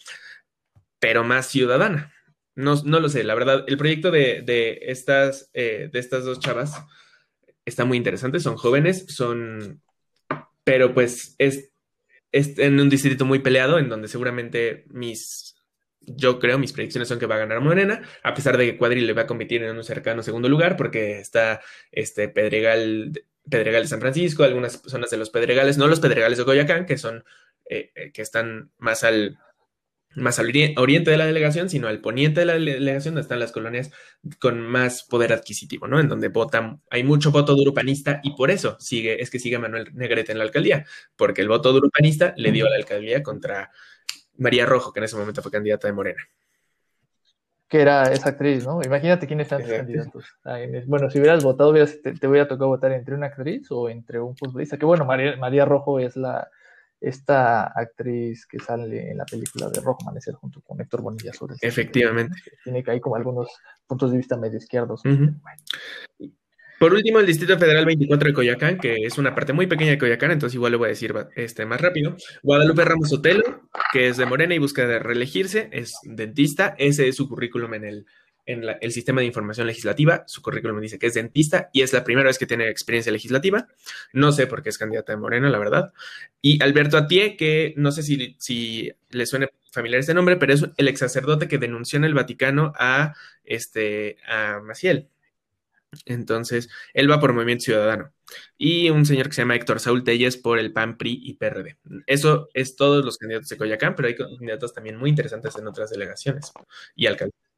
pero 0.99 1.25
más 1.25 1.47
ciudadana. 1.47 2.13
No, 2.55 2.81
no 2.85 3.01
lo 3.01 3.09
sé, 3.09 3.25
la 3.25 3.35
verdad, 3.35 3.65
el 3.67 3.77
proyecto 3.77 4.09
de, 4.09 4.43
de 4.43 4.79
estas, 4.83 5.49
eh, 5.53 5.89
de 5.91 5.99
estas 5.99 6.23
dos 6.23 6.39
chavas 6.39 6.85
está 7.65 7.85
muy 7.85 7.97
interesante, 7.97 8.39
son 8.39 8.57
jóvenes, 8.57 9.05
son, 9.07 9.81
pero 10.63 10.93
pues 10.93 11.35
es, 11.37 11.71
es 12.31 12.57
en 12.59 12.79
un 12.79 12.89
distrito 12.89 13.25
muy 13.25 13.39
peleado 13.39 13.79
en 13.79 13.89
donde 13.89 14.07
seguramente 14.07 14.85
mis, 14.89 15.55
yo 16.01 16.39
creo, 16.39 16.57
mis 16.59 16.73
predicciones 16.73 17.07
son 17.07 17.19
que 17.19 17.25
va 17.25 17.35
a 17.35 17.39
ganar 17.39 17.61
Morena, 17.61 18.01
a 18.23 18.33
pesar 18.33 18.57
de 18.57 18.65
que 18.65 18.77
Cuadri 18.77 19.01
le 19.01 19.13
va 19.13 19.23
a 19.23 19.27
competir 19.27 19.63
en 19.63 19.75
un 19.75 19.83
cercano 19.83 20.23
segundo 20.23 20.49
lugar, 20.49 20.75
porque 20.75 21.19
está 21.19 21.61
este 21.91 22.29
Pedregal, 22.29 23.11
Pedregal 23.49 23.83
de 23.83 23.87
San 23.87 24.01
Francisco, 24.01 24.43
algunas 24.43 24.81
zonas 24.85 25.09
de 25.09 25.17
los 25.17 25.29
Pedregales, 25.29 25.77
no 25.77 25.87
los 25.87 25.99
Pedregales 25.99 26.37
de 26.37 26.45
Coyoacán, 26.45 26.85
que 26.85 26.97
son, 26.97 27.23
eh, 27.69 27.91
eh, 27.95 28.11
que 28.11 28.21
están 28.21 28.71
más 28.77 29.03
al, 29.03 29.39
más 30.15 30.39
al 30.39 30.47
ori- 30.47 30.73
oriente 30.77 31.11
de 31.11 31.17
la 31.17 31.25
delegación, 31.25 31.69
sino 31.69 31.87
al 31.87 31.99
poniente 31.99 32.41
de 32.41 32.45
la 32.45 32.53
dele- 32.53 32.73
delegación, 32.73 33.13
donde 33.15 33.23
están 33.23 33.39
las 33.39 33.51
colonias 33.51 33.91
con 34.39 34.59
más 34.59 35.03
poder 35.03 35.33
adquisitivo, 35.33 35.87
¿no? 35.87 35.99
En 35.99 36.07
donde 36.09 36.29
votan, 36.29 36.81
hay 36.89 37.03
mucho 37.03 37.31
voto 37.31 37.55
duro 37.55 37.73
panista 37.73 38.19
y 38.23 38.35
por 38.35 38.51
eso 38.51 38.77
sigue, 38.79 39.21
es 39.21 39.29
que 39.29 39.39
sigue 39.39 39.57
Manuel 39.59 39.89
Negrete 39.93 40.31
en 40.31 40.37
la 40.37 40.43
alcaldía, 40.43 40.85
porque 41.15 41.41
el 41.41 41.47
voto 41.47 41.71
duro 41.73 41.89
panista 41.89 42.33
le 42.37 42.51
dio 42.51 42.65
a 42.67 42.69
la 42.69 42.75
alcaldía 42.77 43.23
contra 43.23 43.71
María 44.37 44.65
Rojo, 44.65 44.91
que 44.93 44.99
en 44.99 45.03
ese 45.05 45.15
momento 45.15 45.41
fue 45.41 45.51
candidata 45.51 45.87
de 45.87 45.93
Morena. 45.93 46.23
que 47.67 47.81
era 47.81 48.03
esa 48.13 48.29
actriz, 48.29 48.65
¿no? 48.67 48.81
Imagínate 48.85 49.25
quiénes 49.25 49.45
están 49.45 49.61
Exacto. 49.61 49.77
candidatos. 49.77 50.25
En- 50.45 50.85
Bueno, 50.87 51.09
si 51.09 51.17
hubieras 51.19 51.43
votado, 51.43 51.73
te, 51.73 52.13
te 52.13 52.27
hubiera 52.27 52.47
tocado 52.47 52.67
votar 52.67 52.91
entre 52.91 53.15
una 53.15 53.25
actriz 53.27 53.65
o 53.71 53.89
entre 53.89 54.19
un 54.19 54.37
futbolista. 54.37 54.77
Que 54.77 54.85
bueno, 54.85 55.05
María, 55.05 55.37
María 55.37 55.65
Rojo 55.65 55.99
es 55.99 56.15
la 56.15 56.51
esta 57.03 57.65
actriz 57.65 58.45
que 58.45 58.59
sale 58.59 59.11
en 59.11 59.17
la 59.17 59.25
película 59.25 59.69
de 59.69 59.81
Rojo 59.81 59.99
Amanecer 60.03 60.35
junto 60.35 60.61
con 60.61 60.79
Héctor 60.79 61.01
Bonilla 61.01 61.31
el 61.31 61.57
Efectivamente. 61.59 62.35
que 62.43 62.51
Tiene 62.63 62.81
que 62.81 62.91
hay 62.91 63.01
como 63.01 63.17
algunos 63.17 63.49
puntos 63.85 64.11
de 64.11 64.17
vista 64.17 64.37
medio 64.37 64.57
izquierdos. 64.57 65.01
Por 66.79 66.93
último, 66.93 67.19
el 67.19 67.25
Distrito 67.25 67.59
Federal 67.59 67.85
24 67.85 68.27
de 68.27 68.33
Coyoacán, 68.33 68.77
que 68.77 68.95
es 69.05 69.17
una 69.17 69.35
parte 69.35 69.51
muy 69.51 69.67
pequeña 69.67 69.91
de 69.91 69.97
Coyoacán, 69.97 70.31
entonces 70.31 70.55
igual 70.55 70.71
lo 70.71 70.77
voy 70.77 70.87
a 70.87 70.89
decir 70.89 71.13
este, 71.35 71.65
más 71.65 71.81
rápido. 71.81 72.15
Guadalupe 72.41 72.85
Ramos 72.85 73.11
Otelo, 73.11 73.69
que 73.91 74.07
es 74.07 74.17
de 74.17 74.25
Morena 74.25 74.55
y 74.55 74.59
busca 74.59 74.87
de 74.87 74.99
reelegirse, 74.99 75.69
es 75.71 75.95
dentista, 76.03 76.73
ese 76.77 77.09
es 77.09 77.17
su 77.17 77.27
currículum 77.27 77.73
en 77.73 77.83
el, 77.83 78.05
en 78.45 78.65
la- 78.65 78.73
el 78.73 78.91
sistema 78.91 79.21
de 79.21 79.27
información 79.27 79.67
legislativa, 79.67 80.23
su 80.27 80.41
currículum 80.41 80.79
dice 80.81 80.99
que 80.99 81.07
es 81.07 81.13
dentista 81.13 81.69
y 81.73 81.81
es 81.81 81.93
la 81.93 82.03
primera 82.03 82.27
vez 82.27 82.37
que 82.37 82.45
tiene 82.45 82.69
experiencia 82.69 83.11
legislativa, 83.11 83.67
no 84.11 84.31
sé 84.31 84.47
por 84.47 84.63
qué 84.63 84.69
es 84.69 84.77
candidata 84.77 85.13
de 85.13 85.17
Morena, 85.17 85.49
la 85.49 85.59
verdad. 85.59 85.93
Y 86.41 86.61
Alberto 86.63 86.97
Atié, 86.97 87.37
que 87.37 87.73
no 87.77 87.91
sé 87.91 88.03
si, 88.03 88.35
si 88.39 88.91
le 89.11 89.25
suene 89.25 89.49
familiar 89.71 89.99
este 89.99 90.13
nombre, 90.13 90.35
pero 90.37 90.53
es 90.53 90.65
el 90.77 90.87
ex 90.87 90.99
sacerdote 90.99 91.47
que 91.47 91.57
denunció 91.57 91.97
en 91.97 92.03
el 92.05 92.13
Vaticano 92.13 92.73
a, 92.77 93.13
este, 93.43 94.17
a 94.27 94.59
Maciel. 94.61 95.09
Entonces, 96.05 96.69
él 96.93 97.09
va 97.09 97.19
por 97.19 97.33
Movimiento 97.33 97.65
Ciudadano. 97.65 98.11
Y 98.57 98.89
un 98.89 99.05
señor 99.05 99.27
que 99.27 99.33
se 99.33 99.41
llama 99.43 99.55
Héctor 99.55 99.79
Saúl 99.79 100.03
Telles 100.03 100.37
por 100.37 100.57
el 100.57 100.73
PAN, 100.73 100.97
PRI 100.97 101.19
y 101.23 101.33
PRD. 101.35 101.77
Eso 102.07 102.49
es 102.53 102.75
todos 102.75 103.05
los 103.05 103.17
candidatos 103.17 103.49
de 103.49 103.57
Coyacán, 103.57 103.95
pero 103.95 104.07
hay 104.07 104.15
candidatos 104.15 104.73
también 104.73 104.97
muy 104.97 105.09
interesantes 105.11 105.55
en 105.55 105.67
otras 105.67 105.91
delegaciones 105.91 106.51
y 106.95 107.05
alcaldías. 107.05 107.52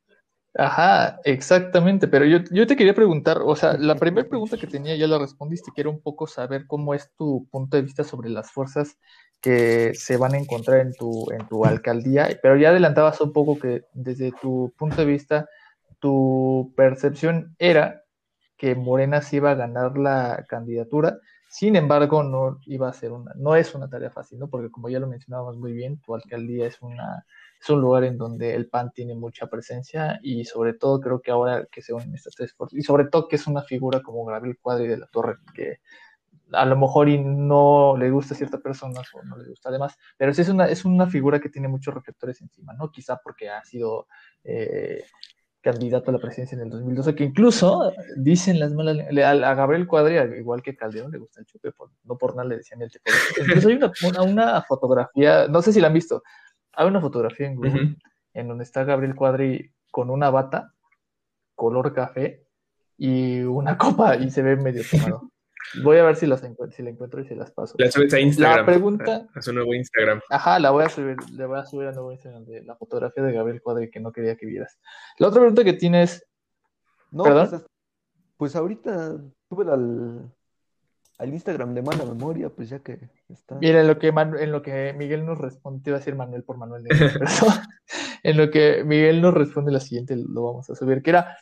Ajá, 0.58 1.20
exactamente, 1.26 2.08
pero 2.08 2.26
yo, 2.26 2.40
yo 2.50 2.66
te 2.66 2.78
quería 2.78 2.94
preguntar, 2.94 3.40
o 3.44 3.56
sea, 3.58 3.74
la 3.74 3.96
primera 3.96 4.28
pregunta 4.28 4.58
que 4.58 4.68
tenía 4.68 4.96
ya 4.96 5.08
la 5.08 5.20
respondiste, 5.20 5.72
que 5.76 5.82
era 5.82 5.90
un 5.90 6.02
poco 6.02 6.28
saber 6.28 6.66
cómo 6.66 6.94
es 6.94 7.12
tu 7.18 7.46
punto 7.52 7.76
de 7.76 7.84
vista 7.84 8.06
sobre 8.06 8.30
las 8.30 8.50
fuerzas 8.52 8.98
que 9.42 9.94
se 9.96 10.16
van 10.16 10.34
a 10.34 10.38
encontrar 10.38 10.80
en 10.80 10.94
tu, 10.94 11.30
en 11.32 11.46
tu 11.48 11.66
alcaldía, 11.66 12.30
pero 12.42 12.56
ya 12.56 12.70
adelantabas 12.70 13.20
un 13.20 13.34
poco 13.34 13.60
que 13.60 13.84
desde 13.94 14.32
tu 14.32 14.74
punto 14.78 14.96
de 14.96 15.06
vista, 15.06 15.50
tu 16.00 16.74
percepción 16.78 17.56
era 17.60 18.04
que 18.58 18.76
Morena 18.76 19.22
sí 19.22 19.38
iba 19.38 19.52
a 19.52 19.56
ganar 19.56 19.98
la 19.98 20.46
candidatura, 20.48 21.20
sin 21.50 21.76
embargo, 21.76 22.24
no 22.24 22.60
iba 22.66 22.90
a 22.90 22.94
ser 22.94 23.12
una, 23.12 23.32
no 23.36 23.56
es 23.56 23.76
una 23.76 23.90
tarea 23.90 24.10
fácil, 24.10 24.40
¿no? 24.40 24.48
Porque 24.50 24.72
como 24.72 24.90
ya 24.90 25.00
lo 25.00 25.08
mencionábamos 25.08 25.58
muy 25.58 25.74
bien, 25.74 26.00
tu 26.02 26.16
alcaldía 26.16 26.66
es 26.68 26.82
una 26.82 27.26
es 27.62 27.70
un 27.70 27.82
lugar 27.82 28.04
en 28.04 28.18
donde 28.18 28.54
el 28.54 28.68
PAN 28.68 28.92
tiene 28.94 29.16
mucha 29.16 29.48
presencia 29.48 30.20
y 30.22 30.46
sobre 30.46 30.74
todo 30.74 31.00
creo 31.00 31.22
que 31.22 31.32
ahora 31.32 31.66
que 31.72 31.82
se 31.82 31.94
unen 31.94 32.14
estas 32.14 32.36
tres 32.36 32.54
fuerzas, 32.54 32.78
y 32.78 32.84
sobre 32.84 33.06
todo 33.06 33.28
que 33.28 33.38
es 33.38 33.48
una 33.48 33.62
figura 33.62 34.02
como 34.02 34.26
Gabriel 34.26 34.58
Cuadri 34.62 34.88
de 34.88 34.98
la 34.98 35.08
Torre, 35.08 35.38
que 35.54 35.80
a 36.52 36.66
lo 36.66 36.78
mejor 36.78 37.10
y 37.10 37.18
no 37.18 37.96
le 37.98 38.12
gusta 38.12 38.34
a 38.34 38.38
ciertas 38.38 38.62
personas 38.62 39.08
o 39.14 39.24
no 39.24 39.38
le 39.38 39.50
gusta 39.50 39.70
además, 39.70 39.98
pero 40.18 40.34
sí 40.34 40.42
es 40.42 40.50
una, 40.50 40.68
es 40.68 40.86
una 40.86 41.08
figura 41.08 41.40
que 41.40 41.50
tiene 41.50 41.68
muchos 41.68 41.94
reflectores 41.94 42.42
encima, 42.42 42.74
¿no? 42.74 42.92
Quizá 42.92 43.18
porque 43.18 43.50
ha 43.50 43.64
sido 43.64 44.08
eh, 44.44 45.04
candidato 45.66 46.12
a 46.12 46.14
la 46.14 46.20
presidencia 46.20 46.56
en 46.56 46.62
el 46.62 46.70
2012, 46.70 47.16
que 47.16 47.24
incluso 47.24 47.92
dicen 48.18 48.60
las 48.60 48.72
malas, 48.74 48.98
a, 49.00 49.56
Gabriel 49.56 49.88
Cuadri, 49.88 50.38
igual 50.38 50.62
que 50.62 50.76
Calderón, 50.76 51.12
le 51.12 51.18
gusta 51.18 51.40
el 51.40 51.48
chupe, 51.48 51.72
por, 51.72 51.90
no 52.04 52.18
por 52.18 52.36
nada 52.36 52.50
le 52.50 52.58
decían 52.58 52.84
el 52.84 52.92
tipo. 52.92 53.06
Incluso 53.42 53.70
hay 53.70 53.76
una, 53.76 54.22
una 54.22 54.62
fotografía, 54.62 55.48
no 55.48 55.64
sé 55.64 55.74
si 55.74 55.82
la 55.82 55.88
han 55.88 55.94
visto, 55.94 56.22
hay 56.76 56.88
una 56.88 57.02
fotografía 57.02 57.48
en 57.48 57.56
Google 57.56 57.72
uh 57.72 57.76
-huh. 57.76 57.98
en 58.34 58.48
donde 58.48 58.64
está 58.64 58.84
Gabriel 58.84 59.16
Cuadri 59.16 59.72
con 59.92 60.10
una 60.10 60.30
bata 60.30 60.74
color 61.56 61.94
café 61.94 62.46
y 62.98 63.42
una 63.42 63.78
copa 63.78 64.16
y 64.18 64.30
se 64.30 64.42
ve 64.42 64.56
medio 64.56 64.84
tomado. 64.90 65.32
Voy 65.84 65.98
a 65.98 66.04
ver 66.04 66.16
si, 66.16 66.28
las 66.28 66.44
encuentro, 66.44 66.76
si 66.76 66.84
la 66.84 66.92
encuentro 66.92 67.22
y 67.22 67.28
se 67.28 67.36
las 67.36 67.52
paso. 67.52 67.76
La 67.80 67.90
subes 67.90 68.14
a 68.14 68.20
Instagram. 68.20 68.60
La 68.60 68.66
pregunta. 68.66 69.28
A, 69.34 69.42
su 69.42 69.52
nuevo 69.52 69.74
Instagram. 69.74 70.22
Ajá, 70.30 70.60
la 70.60 70.70
voy 70.70 70.84
a 70.84 70.90
subir, 70.90 71.18
le 71.32 71.46
voy 71.46 71.60
a 71.60 71.66
subir 71.66 71.88
a 71.88 71.92
nuevo 71.92 72.12
Instagram 72.12 72.46
de 72.46 72.64
la 72.64 72.76
fotografía 72.76 73.24
de 73.24 73.34
Gabriel 73.34 73.62
Cuadri 73.62 73.90
que 73.90 74.00
no 74.00 74.12
quería 74.12 74.36
que 74.36 74.46
vieras. 74.46 74.78
La 75.18 75.28
otra 75.28 75.42
pregunta 75.42 75.64
que 75.64 75.74
tienes. 75.74 76.26
No, 77.12 77.24
¿Perdón? 77.24 77.50
Pues, 77.50 77.66
pues 78.38 78.56
ahorita 78.56 79.18
tuve 79.50 79.72
al, 79.72 80.32
al 81.18 81.34
Instagram 81.34 81.74
de 81.74 81.82
Mala 81.82 82.06
Memoria, 82.06 82.50
pues 82.50 82.70
ya 82.70 82.80
que 82.80 83.10
está. 83.30 83.56
Mira, 83.56 83.82
en 83.82 83.88
lo 83.88 83.98
que, 83.98 84.12
Manu, 84.12 84.38
en 84.38 84.52
lo 84.52 84.62
que 84.62 84.94
Miguel 84.94 85.26
nos 85.26 85.38
responde, 85.38 85.82
te 85.82 85.90
iba 85.90 85.98
a 85.98 86.00
decir 86.00 86.16
Manuel 86.16 86.44
por 86.44 86.58
Manuel, 86.58 86.84
de 86.84 86.90
pero 87.20 87.26
en 88.24 88.38
lo 88.38 88.52
que 88.52 88.84
Miguel 88.84 89.22
nos 89.22 89.34
responde 89.34 89.72
la 89.72 89.80
siguiente, 89.80 90.16
lo 90.18 90.44
vamos 90.44 90.70
a 90.70 90.76
subir, 90.76 91.02
que 91.02 91.12
era, 91.12 91.38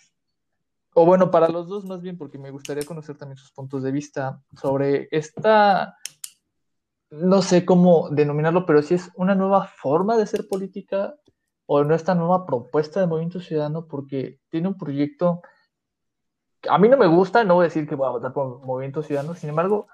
o 0.94 1.06
bueno, 1.06 1.32
para 1.32 1.50
los 1.50 1.68
dos 1.68 1.86
más 1.86 2.02
bien, 2.02 2.18
porque 2.18 2.38
me 2.38 2.52
gustaría 2.52 2.86
conocer 2.86 3.18
también 3.18 3.38
sus 3.38 3.52
puntos 3.52 3.82
de 3.84 3.92
vista 3.92 4.42
sobre 4.62 5.08
esta, 5.12 5.98
no 7.10 7.42
sé 7.42 7.66
cómo 7.66 8.10
denominarlo, 8.10 8.66
pero 8.66 8.82
si 8.84 8.94
es 8.94 9.10
una 9.16 9.34
nueva 9.34 9.66
forma 9.66 10.18
de 10.18 10.24
hacer 10.24 10.48
política 10.48 11.16
o 11.66 11.84
no 11.84 11.96
esta 11.96 12.14
nueva 12.14 12.46
propuesta 12.46 13.00
de 13.00 13.08
Movimiento 13.08 13.40
Ciudadano, 13.40 13.88
porque 13.88 14.40
tiene 14.50 14.68
un 14.68 14.78
proyecto 14.78 15.42
a 16.70 16.78
mí 16.78 16.90
no 16.90 16.98
me 16.98 17.08
gusta, 17.08 17.44
no 17.44 17.56
voy 17.56 17.64
a 17.64 17.68
decir 17.68 17.88
que 17.88 17.96
voy 17.96 18.08
a 18.08 18.12
votar 18.12 18.34
por 18.34 18.66
Movimiento 18.66 19.04
Ciudadano, 19.04 19.36
sin 19.36 19.50
embargo, 19.50 19.88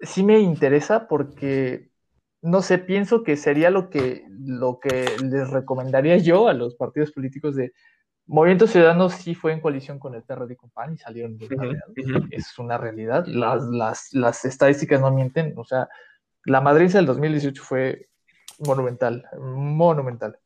sí 0.00 0.22
me 0.22 0.38
interesa 0.38 1.08
porque, 1.08 1.90
no 2.42 2.62
sé, 2.62 2.78
pienso 2.78 3.22
que 3.22 3.36
sería 3.36 3.70
lo 3.70 3.90
que, 3.90 4.26
lo 4.30 4.78
que 4.80 5.06
les 5.22 5.50
recomendaría 5.50 6.16
yo 6.18 6.48
a 6.48 6.54
los 6.54 6.74
partidos 6.74 7.12
políticos 7.12 7.56
de 7.56 7.72
Movimiento 8.28 8.66
Ciudadano 8.66 9.08
sí 9.08 9.34
fue 9.36 9.52
en 9.52 9.60
coalición 9.60 10.00
con 10.00 10.14
el 10.14 10.22
PRD 10.24 10.54
y 10.54 10.56
con 10.56 10.70
PAN 10.70 10.94
y 10.94 10.98
salieron 10.98 11.38
de 11.38 11.48
Es 12.32 12.58
una 12.58 12.76
realidad. 12.76 13.24
Las, 13.26 13.62
las, 13.64 14.12
las, 14.12 14.44
estadísticas 14.44 15.00
no 15.00 15.12
mienten. 15.12 15.54
O 15.56 15.64
sea, 15.64 15.88
la 16.44 16.60
Madrid 16.60 16.92
del 16.92 17.06
2018 17.06 17.62
fue 17.62 18.08
monumental, 18.58 19.24
monumental. 19.38 20.38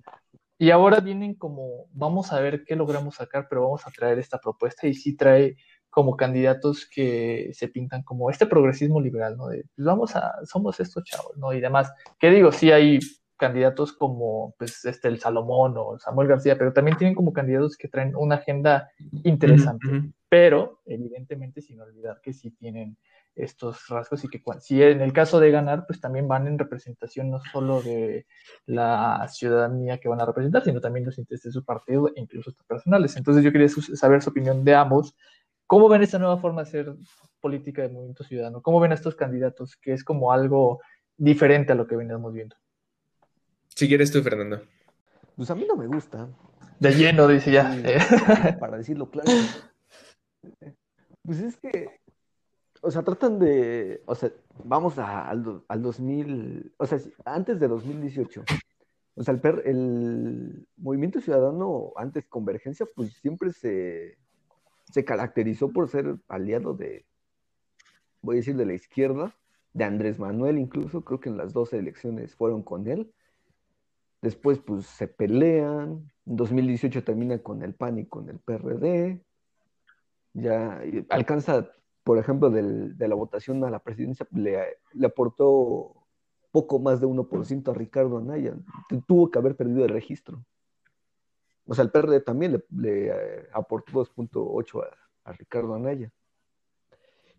Y 0.61 0.73
ahora 0.73 1.01
vienen 1.01 1.37
como, 1.37 1.87
vamos 1.91 2.35
a 2.35 2.41
ver 2.41 2.65
qué 2.67 2.77
logramos 2.77 3.15
sacar, 3.15 3.47
pero 3.49 3.63
vamos 3.63 3.87
a 3.87 3.91
traer 3.91 4.19
esta 4.19 4.39
propuesta 4.39 4.87
y 4.87 4.93
sí 4.93 5.17
trae 5.17 5.57
como 5.89 6.19
candidatos 6.19 6.87
que 6.87 7.49
se 7.55 7.69
pintan 7.69 8.03
como 8.03 8.29
este 8.29 8.45
progresismo 8.45 9.01
liberal, 9.01 9.39
¿no? 9.39 9.49
De, 9.49 9.65
pues 9.75 9.87
vamos 9.87 10.15
a, 10.17 10.35
somos 10.45 10.79
estos 10.79 11.03
chavos, 11.05 11.35
¿no? 11.39 11.55
Y 11.55 11.61
demás. 11.63 11.91
¿Qué 12.19 12.29
digo? 12.29 12.53
Sí 12.53 12.71
hay 12.71 12.99
candidatos 13.39 13.95
como, 13.95 14.55
pues, 14.59 14.85
este, 14.85 15.09
el 15.09 15.19
Salomón 15.19 15.77
o 15.79 15.99
Samuel 15.99 16.29
García, 16.29 16.59
pero 16.59 16.75
también 16.75 16.99
tienen 16.99 17.15
como 17.15 17.33
candidatos 17.33 17.79
que 17.79 17.89
traen 17.89 18.15
una 18.15 18.35
agenda 18.35 18.91
interesante, 19.25 20.13
pero 20.29 20.83
evidentemente 20.85 21.63
sin 21.63 21.81
olvidar 21.81 22.21
que 22.23 22.35
sí 22.35 22.51
tienen 22.51 22.99
estos 23.35 23.89
rasgos 23.89 24.25
y 24.25 24.29
que 24.29 24.43
si 24.61 24.83
en 24.83 25.01
el 25.01 25.13
caso 25.13 25.41
de 25.41 25.51
ganar, 25.51 25.87
pues 25.87 26.01
también 26.01 26.29
van 26.29 26.47
en 26.47 26.59
representación 26.59 27.31
no 27.31 27.41
solo 27.53 27.81
de 27.83 28.27
la 28.67 29.27
ciudadanía 29.29 29.99
que 29.99 30.09
van 30.09 30.21
a 30.21 30.27
representar, 30.27 30.65
sino 30.65 30.81
también 30.81 31.07
los 31.07 31.19
intereses 31.19 31.53
de 31.53 31.61
su 31.61 31.65
partido 31.65 32.09
e 32.09 32.21
incluso 32.21 32.53
personales. 32.67 33.17
Entonces 33.17 33.45
yo 33.45 33.53
quería 33.53 33.69
saber 33.69 34.23
su 34.23 34.31
opinión 34.31 34.65
de 34.65 34.75
ambos. 34.75 35.15
¿Cómo 35.67 35.89
ven 35.89 36.03
esta 36.03 36.19
nueva 36.19 36.39
forma 36.39 36.63
de 36.63 36.69
hacer 36.69 36.95
política 37.41 37.83
de 37.83 37.89
movimiento 37.89 38.25
ciudadano? 38.25 38.61
¿Cómo 38.63 38.81
ven 38.81 38.93
a 38.93 38.97
estos 38.97 39.15
candidatos 39.15 39.77
que 39.77 39.93
es 39.93 40.05
como 40.05 40.33
algo 40.33 40.81
diferente 41.17 41.73
a 41.73 41.77
lo 41.77 41.87
que 41.87 41.97
veníamos 41.97 42.33
viendo? 42.33 42.57
Si 43.69 43.89
quieres 43.89 44.11
tú, 44.11 44.23
Fernando. 44.23 44.61
Pues 45.37 45.51
a 45.51 45.55
mí 45.55 45.65
no 45.67 45.77
me 45.77 45.87
gusta. 45.87 46.29
De 46.81 46.91
lleno, 46.93 47.29
dice 47.29 47.53
ya. 47.53 47.77
para 48.61 48.79
decirlo 48.79 49.11
claro. 49.11 49.31
Pues 51.23 51.41
es 51.41 51.57
que 51.59 52.00
o 52.81 52.91
sea, 52.91 53.03
tratan 53.03 53.39
de, 53.39 54.03
o 54.07 54.15
sea, 54.15 54.33
vamos 54.65 54.99
al, 54.99 55.63
al 55.69 55.83
2000, 55.83 56.75
o 56.77 56.87
sea, 56.87 56.99
antes 57.25 57.61
de 57.61 57.69
2018. 57.69 58.45
O 59.17 59.23
sea, 59.23 59.35
el, 59.35 59.61
el 59.65 60.67
movimiento 60.77 61.21
ciudadano, 61.21 61.93
antes 61.97 62.27
Convergencia, 62.27 62.87
pues 62.95 63.13
siempre 63.15 63.53
se, 63.53 64.17
se 64.91 65.05
caracterizó 65.05 65.73
por 65.73 65.89
ser 65.89 66.17
aliado 66.29 66.75
de, 66.75 67.05
voy 68.23 68.37
a 68.37 68.39
decir, 68.39 68.57
de 68.57 68.67
la 68.67 68.75
izquierda, 68.75 69.35
de 69.73 69.85
Andrés 69.85 70.19
Manuel 70.19 70.59
incluso, 70.59 71.05
creo 71.05 71.21
que 71.21 71.29
en 71.29 71.37
las 71.37 71.53
dos 71.53 71.73
elecciones 71.73 72.35
fueron 72.35 72.63
con 72.63 72.87
él. 72.89 73.13
Después, 74.23 74.59
pues 74.59 74.87
se 74.87 75.09
pelean. 75.09 76.11
En 76.27 76.37
2018 76.37 77.05
termina 77.05 77.39
con 77.39 77.63
el 77.63 77.75
PAN 77.75 77.99
y 77.99 78.07
con 78.07 78.29
el 78.29 78.39
PRD. 78.39 79.25
Ya 80.35 80.83
alcanza 81.09 81.71
por 82.05 82.19
ejemplo, 82.19 82.51
de 82.51 83.09
la 83.09 83.15
votación 83.15 83.63
a 83.65 83.71
la 83.71 83.79
presidencia, 83.79 84.27
le, 84.33 84.59
aportó 85.05 85.95
poco 86.51 86.79
más 86.79 87.01
de 87.01 87.07
1% 87.07 87.71
a 87.71 87.75
Ricardo 87.75 88.19
Anaya. 88.19 88.57
Tuvo 89.07 89.31
que 89.31 89.39
haber 89.39 89.57
perdido 89.57 89.85
el 89.85 89.91
registro. 89.91 90.45
O 91.67 91.75
sea, 91.75 91.85
el 91.85 91.91
PRD 91.91 92.21
también 92.21 92.65
le, 92.71 93.09
eh, 93.09 93.49
aportó 93.53 93.93
2.8 93.93 94.83
a, 94.83 95.31
a, 95.31 95.33
Ricardo 95.33 95.75
Anaya. 95.75 96.11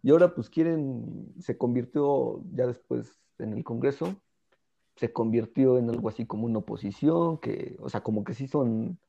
Y 0.03 0.11
ahora 0.11 0.33
pues 0.33 0.49
quieren, 0.49 1.33
se 1.39 1.57
convirtió 1.57 2.41
ya 2.53 2.67
después 2.67 3.19
en 3.39 3.53
el 3.53 3.63
Congreso, 3.63 4.15
se 4.95 5.11
convirtió 5.11 5.77
en 5.77 5.89
algo 5.89 6.09
así 6.09 6.25
como 6.25 6.45
una 6.45 6.59
oposición, 6.59 7.39
que, 7.39 7.77
o 7.79 7.89
sea, 7.89 8.01
como 8.01 8.23
que 8.23 8.33
sí 8.33 8.47
son 8.47 8.99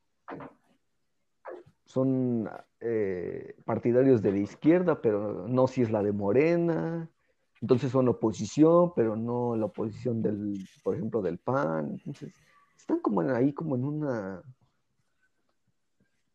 son 1.93 2.49
eh, 2.81 3.55
partidarios 3.67 4.23
de 4.23 4.33
la 4.33 4.39
izquierda, 4.39 5.03
pero 5.03 5.47
no 5.47 5.67
si 5.67 5.83
es 5.83 5.91
la 5.91 6.03
de 6.03 6.13
Morena. 6.13 7.11
Entonces 7.61 7.93
son 7.93 8.09
oposición, 8.09 8.95
pero 8.97 9.15
no 9.15 9.57
la 9.57 9.67
oposición 9.67 10.23
del, 10.23 10.67
por 10.83 10.95
ejemplo, 10.95 11.21
del 11.21 11.39
PAN. 11.39 11.91
Entonces, 11.91 12.33
están 12.77 12.99
como 13.01 13.21
ahí, 13.21 13.53
como 13.53 13.77
en 13.77 13.85
una 13.85 14.43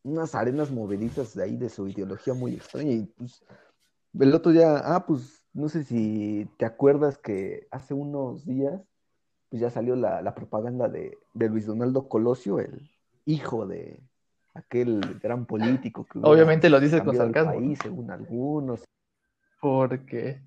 unas 0.03 0.35
arenas 0.35 0.71
movedizas 0.71 1.33
de 1.33 1.43
ahí 1.43 1.57
de 1.57 1.69
su 1.69 1.87
ideología 1.87 2.35
muy 2.35 2.53
extraña. 2.53 2.91
Y 2.91 3.05
pues, 3.05 3.43
el 4.19 4.33
otro 4.35 4.51
día, 4.51 4.77
ah, 4.77 5.05
pues, 5.07 5.43
no 5.53 5.69
sé 5.69 5.83
si 5.83 6.47
te 6.57 6.65
acuerdas 6.65 7.17
que 7.17 7.67
hace 7.71 7.95
unos 7.95 8.45
días, 8.45 8.79
pues 9.49 9.59
ya 9.59 9.71
salió 9.71 9.95
la, 9.95 10.21
la 10.21 10.35
propaganda 10.35 10.87
de, 10.87 11.17
de 11.33 11.49
Luis 11.49 11.65
Donaldo 11.65 12.07
Colosio, 12.07 12.59
el 12.59 12.89
hijo 13.25 13.65
de, 13.65 13.99
aquel 14.57 15.19
gran 15.21 15.45
político 15.45 16.05
que 16.05 16.19
obviamente 16.21 16.69
lo 16.69 16.79
dice 16.79 17.03
con 17.03 17.15
sarcasmo 17.15 17.53
país, 17.53 17.79
según 17.81 18.11
algunos 18.11 18.83
porque 19.59 20.41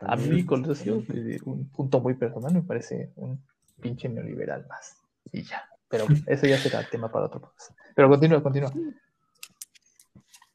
a 0.00 0.16
mí 0.16 0.44
Colosio 0.44 1.02
un 1.44 1.68
punto 1.70 2.00
muy 2.00 2.14
personal 2.14 2.52
me 2.52 2.62
parece 2.62 3.12
un 3.16 3.42
pinche 3.80 4.08
neoliberal 4.08 4.66
más 4.68 4.96
y 5.32 5.42
ya 5.42 5.68
pero 5.88 6.06
eso 6.26 6.46
ya 6.46 6.58
será 6.58 6.82
tema 6.88 7.10
para 7.10 7.26
otro 7.26 7.40
podcast 7.40 7.76
pero 7.94 8.08
continúa 8.08 8.42
continúa 8.42 8.72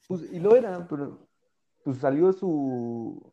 pues, 0.07 0.21
y 0.31 0.39
lo 0.39 0.55
era 0.55 0.87
pero 0.87 1.27
pues 1.83 1.97
salió 1.97 2.33
su 2.33 3.31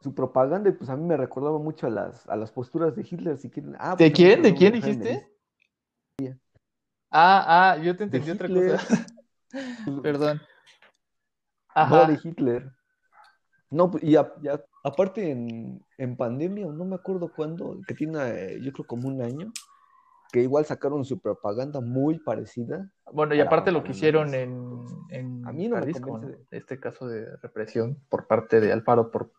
su 0.00 0.14
propaganda 0.14 0.68
y 0.70 0.72
pues 0.72 0.90
a 0.90 0.96
mí 0.96 1.04
me 1.04 1.16
recordaba 1.16 1.58
mucho 1.58 1.86
a 1.86 1.90
las, 1.90 2.28
a 2.28 2.34
las 2.34 2.50
posturas 2.50 2.96
de 2.96 3.02
Hitler 3.02 3.38
si 3.38 3.50
quieren 3.50 3.76
ah, 3.78 3.90
¿de 3.90 4.06
pues, 4.06 4.12
quién? 4.12 4.42
¿de 4.42 4.54
quién 4.54 4.72
dijiste? 4.72 5.28
Ah, 7.12 7.74
ah, 7.74 7.76
yo 7.76 7.94
te 7.94 8.04
entendí 8.04 8.30
otra 8.30 8.48
cosa. 8.48 9.06
Perdón. 10.02 10.40
Ajá. 11.74 12.06
de 12.06 12.18
Hitler. 12.22 12.72
No, 13.70 13.90
pues, 13.90 14.02
y 14.04 14.16
aparte 14.16 15.30
en, 15.30 15.82
en, 15.98 16.16
pandemia, 16.16 16.66
no 16.66 16.84
me 16.84 16.94
acuerdo 16.94 17.32
cuándo, 17.34 17.80
que 17.86 17.94
tiene, 17.94 18.18
eh, 18.28 18.60
yo 18.62 18.72
creo 18.72 18.86
como 18.86 19.08
un 19.08 19.22
año, 19.22 19.50
que 20.30 20.42
igual 20.42 20.64
sacaron 20.64 21.04
su 21.04 21.20
propaganda 21.20 21.80
muy 21.80 22.18
parecida. 22.18 22.90
Bueno, 23.12 23.34
y 23.34 23.40
aparte 23.40 23.72
lo 23.72 23.84
que 23.84 23.92
hicieron 23.92 24.34
en, 24.34 24.82
en 25.10 25.46
a 25.46 25.52
mí 25.52 25.68
no 25.68 25.78
este 26.50 26.80
caso 26.80 27.06
de 27.06 27.36
represión 27.36 27.98
por 28.08 28.26
parte 28.26 28.60
de 28.60 28.72
Alfaro, 28.72 29.10
por 29.10 29.32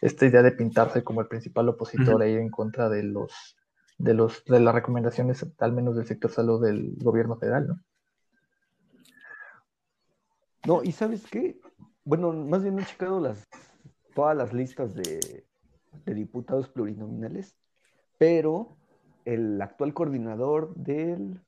esta 0.00 0.26
idea 0.26 0.42
de 0.42 0.52
pintarse 0.52 1.04
como 1.04 1.20
el 1.20 1.28
principal 1.28 1.68
opositor 1.68 2.22
e 2.22 2.30
ir 2.30 2.38
en 2.38 2.50
contra 2.50 2.88
de 2.88 3.02
los 3.02 3.57
de, 3.98 4.14
los, 4.14 4.44
de 4.44 4.60
las 4.60 4.74
recomendaciones, 4.74 5.46
al 5.58 5.72
menos 5.72 5.96
del 5.96 6.06
sector 6.06 6.30
salud 6.30 6.64
del 6.64 6.96
gobierno 6.96 7.36
federal, 7.36 7.68
¿no? 7.68 7.80
No, 10.66 10.82
y 10.82 10.92
¿sabes 10.92 11.26
qué? 11.30 11.60
Bueno, 12.04 12.32
más 12.32 12.62
bien 12.62 12.78
he 12.78 12.84
checado 12.84 13.20
las, 13.20 13.46
todas 14.14 14.36
las 14.36 14.52
listas 14.52 14.94
de, 14.94 15.46
de 16.04 16.14
diputados 16.14 16.68
plurinominales, 16.68 17.56
pero 18.18 18.76
el 19.24 19.60
actual 19.60 19.94
coordinador 19.94 20.74
del 20.74 21.40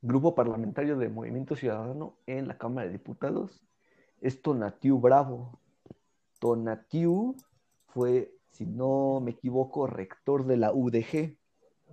grupo 0.00 0.34
parlamentario 0.34 0.96
de 0.96 1.08
Movimiento 1.08 1.56
Ciudadano 1.56 2.18
en 2.26 2.48
la 2.48 2.58
Cámara 2.58 2.86
de 2.86 2.92
Diputados 2.92 3.64
es 4.20 4.42
Tonatiu 4.42 4.98
Bravo. 4.98 5.60
Tonatiu 6.40 7.36
fue, 7.88 8.34
si 8.50 8.66
no 8.66 9.20
me 9.20 9.32
equivoco, 9.32 9.86
rector 9.86 10.46
de 10.46 10.56
la 10.56 10.72
UDG 10.72 11.37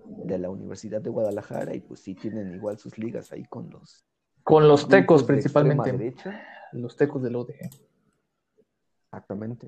de 0.07 0.37
la 0.37 0.49
Universidad 0.49 1.01
de 1.01 1.09
Guadalajara 1.09 1.75
y 1.75 1.81
pues 1.81 2.01
sí 2.01 2.15
tienen 2.15 2.53
igual 2.53 2.77
sus 2.77 2.97
ligas 2.97 3.31
ahí 3.31 3.45
con 3.45 3.69
los... 3.69 4.05
Con 4.43 4.67
los 4.67 4.87
tecos 4.87 5.23
principalmente. 5.23 6.15
Los 6.71 6.95
tecos 6.95 7.23
del 7.23 7.35
ODG. 7.35 7.69
Exactamente. 9.05 9.67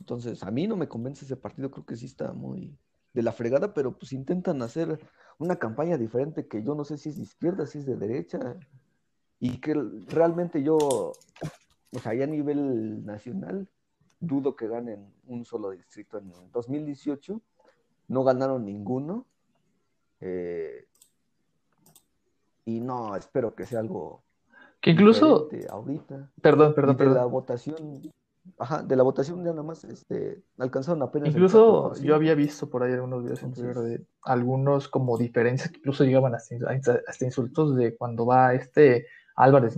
Entonces, 0.00 0.42
a 0.42 0.50
mí 0.50 0.66
no 0.66 0.76
me 0.76 0.88
convence 0.88 1.24
ese 1.24 1.36
partido, 1.36 1.70
creo 1.70 1.86
que 1.86 1.96
sí 1.96 2.06
está 2.06 2.32
muy 2.32 2.76
de 3.12 3.22
la 3.22 3.32
fregada, 3.32 3.74
pero 3.74 3.96
pues 3.96 4.12
intentan 4.12 4.62
hacer 4.62 4.98
una 5.38 5.56
campaña 5.56 5.98
diferente 5.98 6.46
que 6.46 6.62
yo 6.62 6.74
no 6.74 6.84
sé 6.84 6.96
si 6.98 7.10
es 7.10 7.16
de 7.16 7.22
izquierda, 7.22 7.66
si 7.66 7.78
es 7.78 7.86
de 7.86 7.96
derecha, 7.96 8.56
y 9.38 9.58
que 9.58 9.74
realmente 10.08 10.62
yo, 10.62 10.76
o 10.76 11.98
sea, 12.00 12.14
ya 12.14 12.24
a 12.24 12.28
nivel 12.28 13.04
nacional, 13.04 13.68
dudo 14.20 14.54
que 14.54 14.68
ganen 14.68 15.12
un 15.26 15.44
solo 15.44 15.70
distrito 15.70 16.18
en 16.18 16.32
2018 16.52 17.40
no 18.08 18.24
ganaron 18.24 18.64
ninguno. 18.64 19.26
Eh, 20.20 20.86
y 22.64 22.80
no, 22.80 23.16
espero 23.16 23.54
que 23.54 23.66
sea 23.66 23.80
algo. 23.80 24.22
Que 24.80 24.90
incluso. 24.90 25.48
Ahorita. 25.70 26.30
Perdón, 26.40 26.74
perdón, 26.74 26.96
de 26.96 27.06
la 27.06 27.24
votación. 27.24 28.02
Ajá, 28.58 28.82
de 28.82 28.96
la 28.96 29.04
votación 29.04 29.44
ya 29.44 29.50
nada 29.50 29.62
más 29.62 29.84
este, 29.84 30.42
alcanzaron 30.58 31.02
apenas. 31.02 31.28
Incluso 31.28 31.94
yo 32.02 32.16
había 32.16 32.34
visto 32.34 32.68
por 32.68 32.82
ahí 32.82 32.92
algunos 32.92 33.22
videos 33.22 33.40
Entonces... 33.44 33.76
de 33.84 34.04
algunos 34.22 34.88
como 34.88 35.16
diferencias 35.16 35.70
que 35.70 35.78
incluso 35.78 36.02
llegaban 36.02 36.34
hasta, 36.34 36.56
hasta, 37.06 37.24
insultos 37.24 37.76
de 37.76 37.96
cuando 37.96 38.26
va 38.26 38.52
este 38.54 39.06
Álvarez 39.36 39.76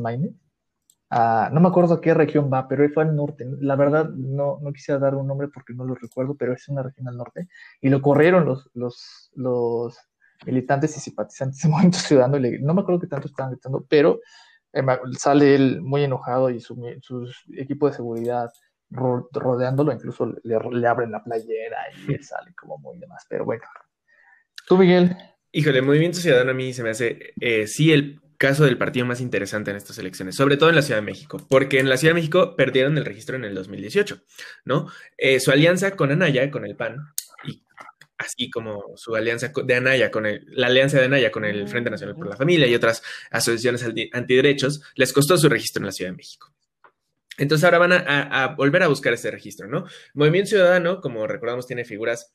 No 1.14 1.60
me 1.60 1.68
acuerdo 1.68 1.94
a 1.94 2.00
qué 2.00 2.12
región 2.12 2.50
va, 2.52 2.66
pero 2.66 2.88
fue 2.90 3.04
al 3.04 3.14
norte. 3.14 3.46
La 3.60 3.76
verdad, 3.76 4.10
no, 4.10 4.58
no 4.60 4.72
quisiera 4.72 4.98
dar 4.98 5.14
un 5.14 5.28
nombre 5.28 5.48
porque 5.48 5.72
no 5.72 5.84
lo 5.84 5.94
recuerdo, 5.94 6.34
pero 6.34 6.52
es 6.52 6.68
una 6.68 6.82
región 6.82 7.06
al 7.06 7.16
norte. 7.16 7.48
Y 7.80 7.88
lo 7.88 8.02
corrieron 8.02 8.44
los, 8.44 8.68
los, 8.74 9.30
los 9.36 9.96
militantes 10.44 10.96
y 10.96 11.00
simpatizantes 11.00 11.62
de 11.62 11.68
Movimiento 11.70 11.98
Ciudadano. 11.98 12.38
no 12.60 12.74
me 12.74 12.80
acuerdo 12.80 13.00
qué 13.00 13.06
tanto 13.06 13.28
estaban 13.28 13.52
gritando, 13.52 13.86
pero 13.88 14.20
eh, 14.72 14.82
sale 15.16 15.54
él 15.54 15.80
muy 15.82 16.02
enojado 16.02 16.50
y 16.50 16.60
su, 16.60 16.76
equipo 17.56 17.88
de 17.88 17.94
seguridad 17.94 18.50
rodeándolo, 18.90 19.92
incluso 19.92 20.32
le, 20.42 20.86
abren 20.86 21.10
la 21.10 21.22
playera 21.22 21.78
y 22.06 22.14
él 22.14 22.24
sale 22.24 22.52
como 22.54 22.78
muy 22.78 22.98
demás. 22.98 23.24
Pero 23.28 23.44
bueno, 23.44 23.62
tú, 24.66 24.76
Miguel. 24.76 25.16
Híjole, 25.52 25.80
Movimiento 25.80 26.18
Ciudadano 26.18 26.50
a 26.50 26.54
mí 26.54 26.72
se 26.72 26.82
me 26.82 26.90
hace, 26.90 27.34
eh, 27.40 27.68
sí, 27.68 27.92
el 27.92 28.20
caso 28.44 28.64
del 28.64 28.76
partido 28.76 29.06
más 29.06 29.22
interesante 29.22 29.70
en 29.70 29.78
estas 29.78 29.96
elecciones, 29.98 30.36
sobre 30.36 30.58
todo 30.58 30.68
en 30.68 30.76
la 30.76 30.82
Ciudad 30.82 31.00
de 31.00 31.06
México, 31.06 31.38
porque 31.48 31.78
en 31.78 31.88
la 31.88 31.96
Ciudad 31.96 32.10
de 32.10 32.20
México 32.20 32.56
perdieron 32.56 32.98
el 32.98 33.06
registro 33.06 33.36
en 33.36 33.44
el 33.44 33.54
2018, 33.54 34.22
¿no? 34.66 34.88
Eh, 35.16 35.40
su 35.40 35.50
alianza 35.50 35.96
con 35.96 36.12
Anaya, 36.12 36.50
con 36.50 36.66
el 36.66 36.76
PAN, 36.76 36.98
y 37.44 37.62
así 38.18 38.50
como 38.50 38.96
su 38.96 39.16
alianza 39.16 39.50
de 39.64 39.74
Anaya 39.74 40.10
con 40.10 40.26
el, 40.26 40.44
la 40.48 40.66
alianza 40.66 40.98
de 40.98 41.06
Anaya 41.06 41.30
con 41.30 41.46
el 41.46 41.66
Frente 41.68 41.88
Nacional 41.88 42.16
por 42.16 42.28
la 42.28 42.36
Familia 42.36 42.66
y 42.66 42.74
otras 42.74 43.02
asociaciones 43.30 43.82
antiderechos, 44.12 44.82
les 44.94 45.12
costó 45.14 45.38
su 45.38 45.48
registro 45.48 45.80
en 45.80 45.86
la 45.86 45.92
Ciudad 45.92 46.10
de 46.10 46.16
México. 46.18 46.52
Entonces 47.38 47.64
ahora 47.64 47.78
van 47.78 47.92
a, 47.92 48.54
volver 48.58 48.82
a 48.82 48.88
buscar 48.88 49.14
ese 49.14 49.30
registro, 49.30 49.68
¿no? 49.68 49.86
Movimiento 50.12 50.50
Ciudadano, 50.50 51.00
como 51.00 51.26
recordamos, 51.26 51.66
tiene 51.66 51.86
figuras, 51.86 52.34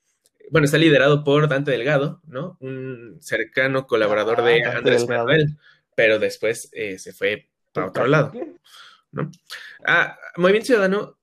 bueno, 0.50 0.65
está 0.65 0.80
liderado 0.80 1.24
por 1.24 1.48
Dante 1.48 1.69
Delgado, 1.69 2.19
¿no? 2.26 2.58
Un 2.60 3.17
cercano 3.22 3.86
colaborador 3.86 4.43
de 4.43 4.63
ah, 4.65 4.78
Andrés 4.78 5.08
Manuel, 5.08 5.58
pero 6.00 6.18
después 6.18 6.70
eh, 6.72 6.98
se 6.98 7.12
fue 7.12 7.50
para 7.74 7.88
otro 7.88 8.08
lado, 8.08 8.32
¿no? 9.12 9.30
Ah, 9.86 10.18
Movimiento 10.38 10.68
Ciudadano, 10.68 11.20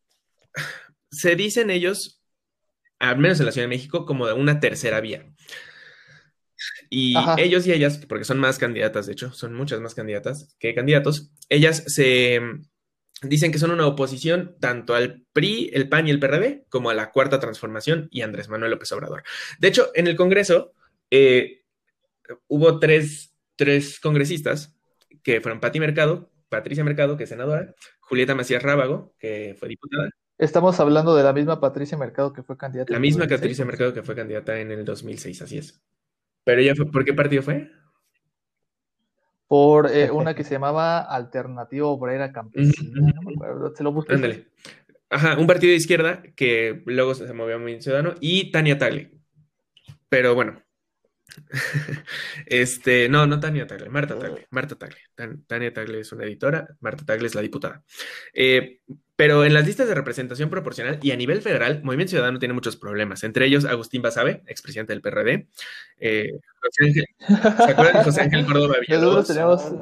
se 1.10 1.34
dicen 1.34 1.70
ellos, 1.70 2.20
al 2.98 3.16
menos 3.16 3.40
en 3.40 3.46
la 3.46 3.52
Ciudad 3.52 3.64
de 3.64 3.74
México, 3.74 4.04
como 4.04 4.26
de 4.26 4.34
una 4.34 4.60
tercera 4.60 5.00
vía. 5.00 5.32
Y 6.90 7.14
ellos 7.38 7.66
y 7.66 7.72
ellas, 7.72 8.04
porque 8.06 8.26
son 8.26 8.38
más 8.38 8.58
candidatas, 8.58 9.06
de 9.06 9.14
hecho, 9.14 9.32
son 9.32 9.54
muchas 9.54 9.80
más 9.80 9.94
candidatas 9.94 10.54
que 10.58 10.74
candidatos, 10.74 11.30
ellas 11.48 11.82
se 11.86 12.42
dicen 13.22 13.52
que 13.52 13.58
son 13.58 13.70
una 13.70 13.86
oposición 13.86 14.56
tanto 14.60 14.94
al 14.94 15.24
PRI, 15.32 15.70
el 15.72 15.88
PAN 15.88 16.06
y 16.06 16.10
el 16.10 16.20
PRD, 16.20 16.66
como 16.68 16.90
a 16.90 16.94
la 16.94 17.12
Cuarta 17.12 17.40
Transformación 17.40 18.08
y 18.10 18.20
Andrés 18.20 18.50
Manuel 18.50 18.72
López 18.72 18.92
Obrador. 18.92 19.24
De 19.58 19.68
hecho, 19.68 19.90
en 19.94 20.06
el 20.06 20.16
Congreso 20.16 20.74
eh, 21.10 21.62
hubo 22.46 22.78
tres, 22.78 23.32
tres, 23.56 23.98
congresistas 24.00 24.76
que 25.22 25.40
fueron 25.40 25.60
Pati 25.60 25.80
Mercado, 25.80 26.30
Patricia 26.48 26.84
Mercado, 26.84 27.16
que 27.16 27.24
es 27.24 27.30
senadora, 27.30 27.74
Julieta 28.00 28.34
Macías 28.34 28.62
Rábago, 28.62 29.14
que 29.18 29.56
fue 29.58 29.68
diputada, 29.68 30.10
Estamos 30.38 30.78
hablando 30.80 31.16
de 31.16 31.22
la 31.22 31.32
misma 31.32 31.60
Patricia 31.60 31.96
Mercado 31.96 32.32
que 32.32 32.42
fue 32.42 32.58
candidata. 32.58 32.92
La 32.92 32.98
misma 32.98 33.26
Patricia 33.26 33.64
Mercado 33.64 33.94
que 33.94 34.02
fue 34.02 34.14
candidata 34.14 34.58
en 34.60 34.70
el 34.70 34.84
2006, 34.84 35.42
así 35.42 35.58
es. 35.58 35.82
Pero 36.44 36.60
ella 36.60 36.74
fue, 36.74 36.90
¿por 36.90 37.04
qué 37.04 37.14
partido 37.14 37.42
fue? 37.42 37.70
Por 39.48 39.90
eh, 39.90 40.10
una 40.10 40.34
que 40.34 40.44
se 40.44 40.52
llamaba 40.52 41.00
Alternativa 41.00 41.86
Obrera 41.86 42.32
Campesina. 42.32 43.12
se 43.74 43.82
lo 43.82 43.92
busqué. 43.92 44.14
Ándale. 44.14 44.48
Ajá, 45.08 45.38
un 45.38 45.46
partido 45.46 45.70
de 45.70 45.76
izquierda 45.76 46.22
que 46.34 46.82
luego 46.84 47.14
se 47.14 47.32
movió 47.32 47.54
a 47.54 47.58
Movimiento 47.58 47.84
Ciudadano 47.84 48.14
y 48.20 48.50
Tania 48.50 48.76
Tagle. 48.76 49.12
Pero 50.10 50.34
bueno, 50.34 50.62
este, 52.46 53.08
no, 53.08 53.26
no 53.26 53.40
Tania 53.40 53.66
Tagle, 53.66 53.88
Marta 53.88 54.18
Tagle, 54.18 54.46
Marta 54.50 54.76
Tagle. 54.76 54.96
Tania 55.46 55.72
Tagle 55.72 56.00
es 56.00 56.12
una 56.12 56.24
editora, 56.24 56.68
Marta 56.80 57.04
Tagle 57.04 57.26
es 57.26 57.34
la 57.34 57.42
diputada. 57.42 57.82
Eh, 58.32 58.80
pero 59.16 59.44
en 59.44 59.54
las 59.54 59.66
listas 59.66 59.88
de 59.88 59.94
representación 59.94 60.50
proporcional 60.50 60.98
y 61.02 61.10
a 61.10 61.16
nivel 61.16 61.40
federal, 61.40 61.82
Movimiento 61.82 62.10
Ciudadano 62.10 62.38
tiene 62.38 62.54
muchos 62.54 62.76
problemas. 62.76 63.24
Entre 63.24 63.46
ellos, 63.46 63.64
Agustín 63.64 64.02
Basabe, 64.02 64.42
expresidente 64.46 64.92
del 64.92 65.02
PRD. 65.02 65.48
Eh, 65.98 66.32
¿Se 66.70 67.70
acuerdan 67.70 67.98
de 67.98 68.04
José 68.04 68.22
Ángel 68.22 68.44
Córdoba 68.44 68.76
Villalobos? 68.86 69.26
tenemos 69.26 69.72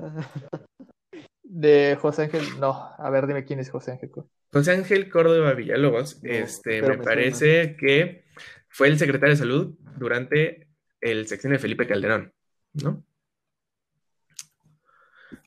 de 1.54 1.96
José 2.00 2.22
Ángel, 2.22 2.42
no, 2.58 2.90
a 2.98 3.10
ver, 3.10 3.28
dime 3.28 3.44
quién 3.44 3.60
es 3.60 3.70
José 3.70 3.92
Ángel. 3.92 4.10
José 4.52 4.72
Ángel 4.72 5.08
Córdoba 5.08 5.52
Villalobos, 5.52 6.18
este, 6.24 6.82
me, 6.82 6.98
parece 6.98 7.76
que 7.76 8.24
fue 8.68 8.88
el 8.88 8.98
secretario 8.98 9.34
de 9.34 9.38
salud 9.38 9.74
durante 9.96 10.63
el 11.04 11.26
sexenio 11.26 11.56
de 11.56 11.62
Felipe 11.62 11.86
Calderón, 11.86 12.32
¿no? 12.72 13.04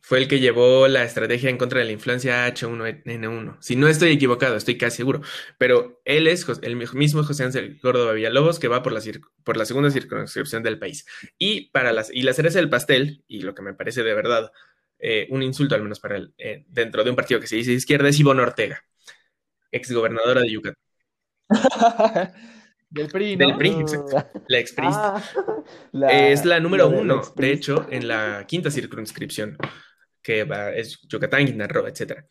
Fue 0.02 0.20
el 0.20 0.28
que 0.28 0.40
llevó 0.40 0.88
la 0.88 1.04
estrategia 1.04 1.50
en 1.50 1.58
contra 1.58 1.80
de 1.80 1.86
la 1.86 1.92
influencia 1.92 2.48
H1N1. 2.48 3.58
Si 3.60 3.76
no 3.76 3.88
estoy 3.90 4.12
equivocado, 4.12 4.56
estoy 4.56 4.78
casi 4.78 4.98
seguro. 4.98 5.22
Pero 5.58 6.02
él 6.06 6.28
es 6.28 6.46
el 6.62 6.76
mismo 6.76 7.24
José 7.24 7.44
Ángel 7.44 7.78
Córdoba 7.82 8.14
Villalobos 8.14 8.60
que 8.60 8.70
va 8.70 8.84
por 8.84 8.94
la, 8.94 9.02
segunda 9.66 9.92
circunscripción 9.92 10.64
del 10.64 10.80
país. 10.80 11.06
Y, 11.38 11.72
para 11.72 11.92
las, 11.92 12.10
y 12.14 12.22
la 12.22 12.34
cereza 12.34 12.60
del 12.60 12.70
pastel, 12.70 13.24
y 13.28 13.42
lo 13.42 13.54
que 13.54 13.62
me 13.62 13.74
parece 13.74 14.04
de 14.04 14.14
verdad 14.14 14.52
eh, 15.00 15.28
un 15.30 15.44
insulto, 15.44 15.76
al 15.76 15.84
menos 15.84 16.00
para 16.00 16.18
él, 16.18 16.34
eh, 16.38 16.64
dentro 16.70 17.04
de 17.04 17.10
un 17.10 17.16
partido 17.16 17.40
que 17.40 17.48
se 17.48 17.58
dice 17.58 17.74
izquierda, 17.74 18.08
es 18.08 18.20
Ivonne 18.20 18.44
Ortega, 18.44 18.84
exgobernadora 19.72 20.42
de 20.42 20.52
Yucatán. 20.52 20.82
Del 22.90 23.08
PRI, 23.08 23.36
¿no? 23.36 23.48
Del 23.48 23.58
PRI, 23.58 23.70
exacto. 23.82 24.26
La 24.48 24.60
ex 24.60 24.74
ah, 24.78 25.22
es 26.10 26.46
la 26.46 26.60
número 26.60 26.88
uno, 26.88 27.22
de 27.36 27.52
hecho, 27.52 27.86
en 27.90 28.08
la 28.08 28.46
quinta 28.48 28.72
circunscripción, 28.72 29.58
que 30.22 30.46
va, 30.46 30.72
es 30.72 31.00
Yucatán, 31.08 31.46
Quintana 31.46 31.68
Roo, 31.68 31.88
etc. 31.88 32.24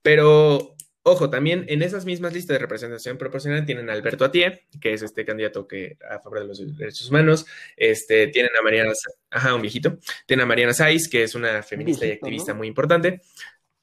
Pero, 0.00 0.76
ojo, 1.02 1.28
también 1.28 1.66
en 1.68 1.82
esas 1.82 2.06
mismas 2.06 2.32
listas 2.32 2.54
de 2.54 2.58
representación 2.58 3.18
proporcional 3.18 3.66
tienen 3.66 3.90
a 3.90 3.92
Alberto 3.92 4.24
Atié, 4.24 4.66
que 4.80 4.94
es 4.94 5.02
este 5.02 5.26
candidato 5.26 5.68
que 5.68 5.98
a 6.08 6.20
favor 6.20 6.40
de 6.40 6.46
los 6.46 6.78
derechos 6.78 7.10
humanos. 7.10 7.44
Este, 7.76 8.28
tienen 8.28 8.52
a 8.58 8.62
Mariana, 8.62 8.92
ajá, 9.30 9.54
un 9.54 9.62
viejito. 9.62 9.98
Tienen 10.26 10.44
a 10.44 10.46
Mariana 10.46 10.72
Saiz, 10.72 11.06
que 11.08 11.22
es 11.22 11.34
una 11.34 11.62
feminista 11.62 12.06
y 12.06 12.12
activista 12.12 12.54
muy 12.54 12.66
importante. 12.66 13.20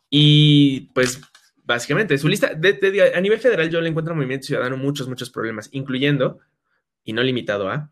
Y 0.10 0.92
pues 0.94 1.22
Básicamente, 1.66 2.18
su 2.18 2.28
lista, 2.28 2.52
a 2.52 3.22
nivel 3.22 3.40
federal 3.40 3.70
yo 3.70 3.82
le 3.82 3.90
encuentro 3.90 4.14
al 4.14 4.18
Movimiento 4.18 4.48
Ciudadano 4.48 4.78
muchos, 4.78 5.08
muchos 5.08 5.32
problemas, 5.32 5.70
incluyendo, 5.72 6.40
y 7.04 7.14
no 7.14 7.24
limitado 7.24 7.70
a, 7.70 7.92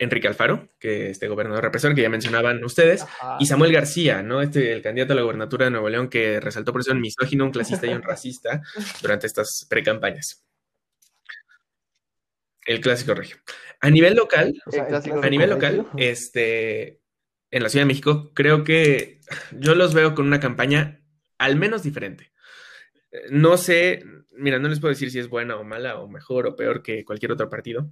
Enrique 0.00 0.26
Alfaro, 0.26 0.70
que 0.78 1.10
este 1.10 1.28
gobernador 1.28 1.62
represor 1.62 1.94
que 1.94 2.00
ya 2.00 2.08
mencionaban 2.08 2.64
ustedes, 2.64 3.04
y 3.38 3.44
Samuel 3.44 3.72
García, 3.72 4.22
¿no? 4.22 4.40
Este, 4.40 4.72
el 4.72 4.80
candidato 4.80 5.12
a 5.12 5.16
la 5.16 5.22
gobernatura 5.22 5.66
de 5.66 5.70
Nuevo 5.70 5.90
León 5.90 6.08
que 6.08 6.40
resaltó 6.40 6.72
por 6.72 6.82
ser 6.82 6.94
un 6.94 7.02
misógino, 7.02 7.44
un 7.44 7.50
clasista 7.50 7.86
y 7.86 7.90
un 7.90 8.02
racista 8.02 8.62
durante 9.02 9.26
estas 9.26 9.66
precampañas. 9.68 10.42
El 12.64 12.80
clásico 12.80 13.14
regio. 13.14 13.36
A 13.80 13.90
nivel 13.90 14.14
local, 14.14 14.54
a 15.22 15.28
nivel 15.28 15.50
local, 15.50 15.86
este, 15.98 17.00
en 17.50 17.62
la 17.62 17.68
Ciudad 17.68 17.82
de 17.82 17.88
México, 17.88 18.32
creo 18.32 18.64
que 18.64 19.20
yo 19.52 19.74
los 19.74 19.92
veo 19.92 20.14
con 20.14 20.26
una 20.26 20.40
campaña 20.40 21.02
al 21.36 21.56
menos 21.56 21.82
diferente. 21.82 22.29
No 23.30 23.56
sé, 23.56 24.04
mira, 24.32 24.58
no 24.58 24.68
les 24.68 24.80
puedo 24.80 24.92
decir 24.92 25.10
si 25.10 25.18
es 25.18 25.28
buena 25.28 25.56
o 25.56 25.64
mala 25.64 25.98
o 25.98 26.08
mejor 26.08 26.46
o 26.46 26.56
peor 26.56 26.82
que 26.82 27.04
cualquier 27.04 27.32
otro 27.32 27.48
partido, 27.48 27.90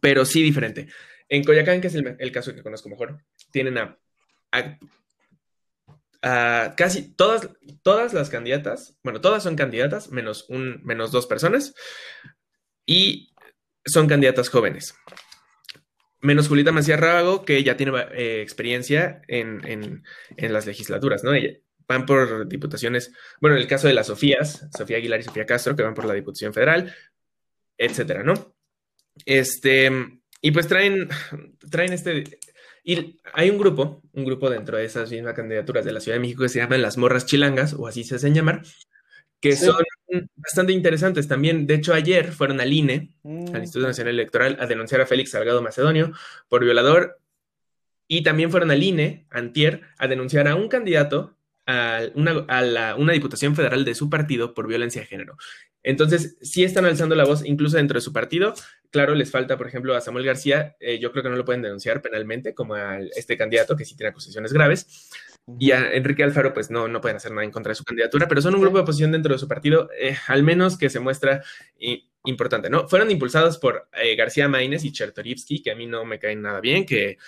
pero 0.00 0.24
sí 0.24 0.42
diferente. 0.42 0.88
En 1.28 1.44
Coyacán, 1.44 1.80
que 1.80 1.88
es 1.88 1.94
el, 1.94 2.32
caso 2.32 2.54
que 2.54 2.62
conozco 2.62 2.88
mejor, 2.88 3.18
tienen 3.50 3.78
a, 3.78 3.98
casi 6.76 7.14
todas, 7.14 7.50
todas 7.82 8.14
las 8.14 8.30
candidatas, 8.30 8.98
bueno, 9.02 9.20
todas 9.20 9.42
son 9.42 9.56
candidatas, 9.56 10.10
menos, 10.10 10.48
un, 10.48 10.80
menos 10.84 11.10
dos 11.10 11.26
personas, 11.26 11.74
y 12.86 13.34
son 13.84 14.06
candidatas 14.06 14.48
jóvenes. 14.48 14.94
Menos 16.20 16.48
Julita 16.48 16.72
Macías 16.72 17.00
Rábago, 17.00 17.44
que 17.44 17.62
ya 17.62 17.76
tiene 17.76 17.92
eh, 18.12 18.40
experiencia 18.40 19.20
en, 19.28 20.02
en, 20.36 20.52
las 20.52 20.64
legislaturas, 20.64 21.22
¿no? 21.22 21.34
Ella, 21.34 21.58
van 21.86 22.06
por 22.06 22.48
diputaciones, 22.48 23.12
bueno, 23.40 23.56
en 23.56 23.62
el 23.62 23.68
caso 23.68 23.86
de 23.88 23.94
las 23.94 24.06
Sofías, 24.06 24.66
Sofía 24.76 24.96
Aguilar 24.96 25.20
y 25.20 25.24
Sofía 25.24 25.46
Castro, 25.46 25.76
que 25.76 25.82
van 25.82 25.94
por 25.94 26.04
la 26.04 26.14
Diputación 26.14 26.52
Federal, 26.52 26.94
etcétera, 27.76 28.22
¿no? 28.22 28.34
Este, 29.24 29.90
y 30.40 30.50
pues 30.50 30.66
traen, 30.66 31.08
traen 31.70 31.92
este, 31.92 32.24
y 32.84 33.18
hay 33.32 33.48
un 33.48 33.58
grupo, 33.58 34.02
un 34.12 34.24
grupo 34.26 34.50
dentro 34.50 34.76
de 34.76 34.84
esas 34.84 35.10
mismas 35.10 35.34
candidaturas 35.34 35.84
de 35.84 35.92
la 35.92 36.00
Ciudad 36.00 36.16
de 36.16 36.20
México 36.20 36.42
que 36.42 36.50
se 36.50 36.58
llaman 36.58 36.82
las 36.82 36.98
morras 36.98 37.24
chilangas, 37.24 37.72
o 37.72 37.86
así 37.86 38.04
se 38.04 38.16
hacen 38.16 38.34
llamar, 38.34 38.62
que 39.40 39.56
son 39.56 39.76
bastante 40.36 40.72
interesantes 40.72 41.26
también. 41.26 41.66
De 41.66 41.74
hecho, 41.74 41.94
ayer 41.94 42.32
fueron 42.32 42.60
al 42.60 42.72
INE, 42.72 43.16
al 43.24 43.30
mm. 43.30 43.56
Instituto 43.56 43.86
Nacional 43.86 44.14
Electoral, 44.14 44.58
a 44.60 44.66
denunciar 44.66 45.00
a 45.00 45.06
Félix 45.06 45.30
Salgado 45.30 45.62
Macedonio 45.62 46.12
por 46.48 46.62
violador, 46.62 47.20
y 48.06 48.22
también 48.22 48.50
fueron 48.50 48.70
al 48.70 48.82
INE, 48.82 49.26
antier, 49.30 49.80
a 49.96 50.06
denunciar 50.06 50.46
a 50.46 50.54
un 50.54 50.68
candidato 50.68 51.38
a 51.66 52.02
una, 52.14 53.12
diputación 53.12 53.54
federal 53.54 53.84
de 53.84 53.94
su 53.94 54.10
partido 54.10 54.54
por 54.54 54.66
violencia 54.66 55.00
de 55.00 55.06
género. 55.06 55.36
Entonces, 55.82 56.36
sí 56.40 56.64
están 56.64 56.84
alzando 56.84 57.14
la 57.14 57.24
voz 57.24 57.44
incluso 57.44 57.76
dentro 57.76 57.96
de 57.96 58.00
su 58.00 58.12
partido. 58.12 58.54
Claro, 58.90 59.14
les 59.14 59.30
falta, 59.30 59.56
por 59.56 59.66
ejemplo, 59.66 59.94
a 59.94 60.00
Samuel 60.00 60.24
García, 60.24 60.76
eh, 60.80 60.98
yo 60.98 61.12
creo 61.12 61.22
que 61.22 61.28
no 61.30 61.36
lo 61.36 61.44
pueden 61.44 61.62
denunciar 61.62 62.00
penalmente 62.00 62.54
como 62.54 62.74
a 62.74 62.98
este 63.16 63.36
candidato 63.36 63.76
que 63.76 63.84
sí 63.84 63.96
tiene 63.96 64.10
acusaciones 64.10 64.52
graves, 64.52 65.10
y 65.58 65.72
a 65.72 65.92
Enrique 65.92 66.22
Alfaro, 66.22 66.54
pues 66.54 66.70
no, 66.70 66.88
no 66.88 67.02
pueden 67.02 67.18
hacer 67.18 67.30
nada 67.32 67.44
en 67.44 67.50
contra 67.50 67.70
de 67.70 67.74
su 67.74 67.84
candidatura, 67.84 68.26
pero 68.28 68.40
son 68.40 68.54
un 68.54 68.62
grupo 68.62 68.78
de 68.78 68.82
oposición 68.82 69.12
dentro 69.12 69.34
de 69.34 69.38
su 69.38 69.46
partido, 69.46 69.90
eh, 69.98 70.16
al 70.28 70.42
menos 70.42 70.78
que 70.78 70.88
se 70.88 71.00
muestra 71.00 71.42
importante, 72.24 72.70
¿no? 72.70 72.88
Fueron 72.88 73.10
impulsados 73.10 73.58
por 73.58 73.88
eh, 73.92 74.16
García 74.16 74.48
Maínez 74.48 74.84
y 74.84 74.92
Chertorivsky, 74.92 75.62
que 75.62 75.70
a 75.70 75.76
mí 75.76 75.86
no 75.86 76.04
me 76.04 76.18
caen 76.18 76.42
nada 76.42 76.60
bien, 76.60 76.86
que 76.86 77.18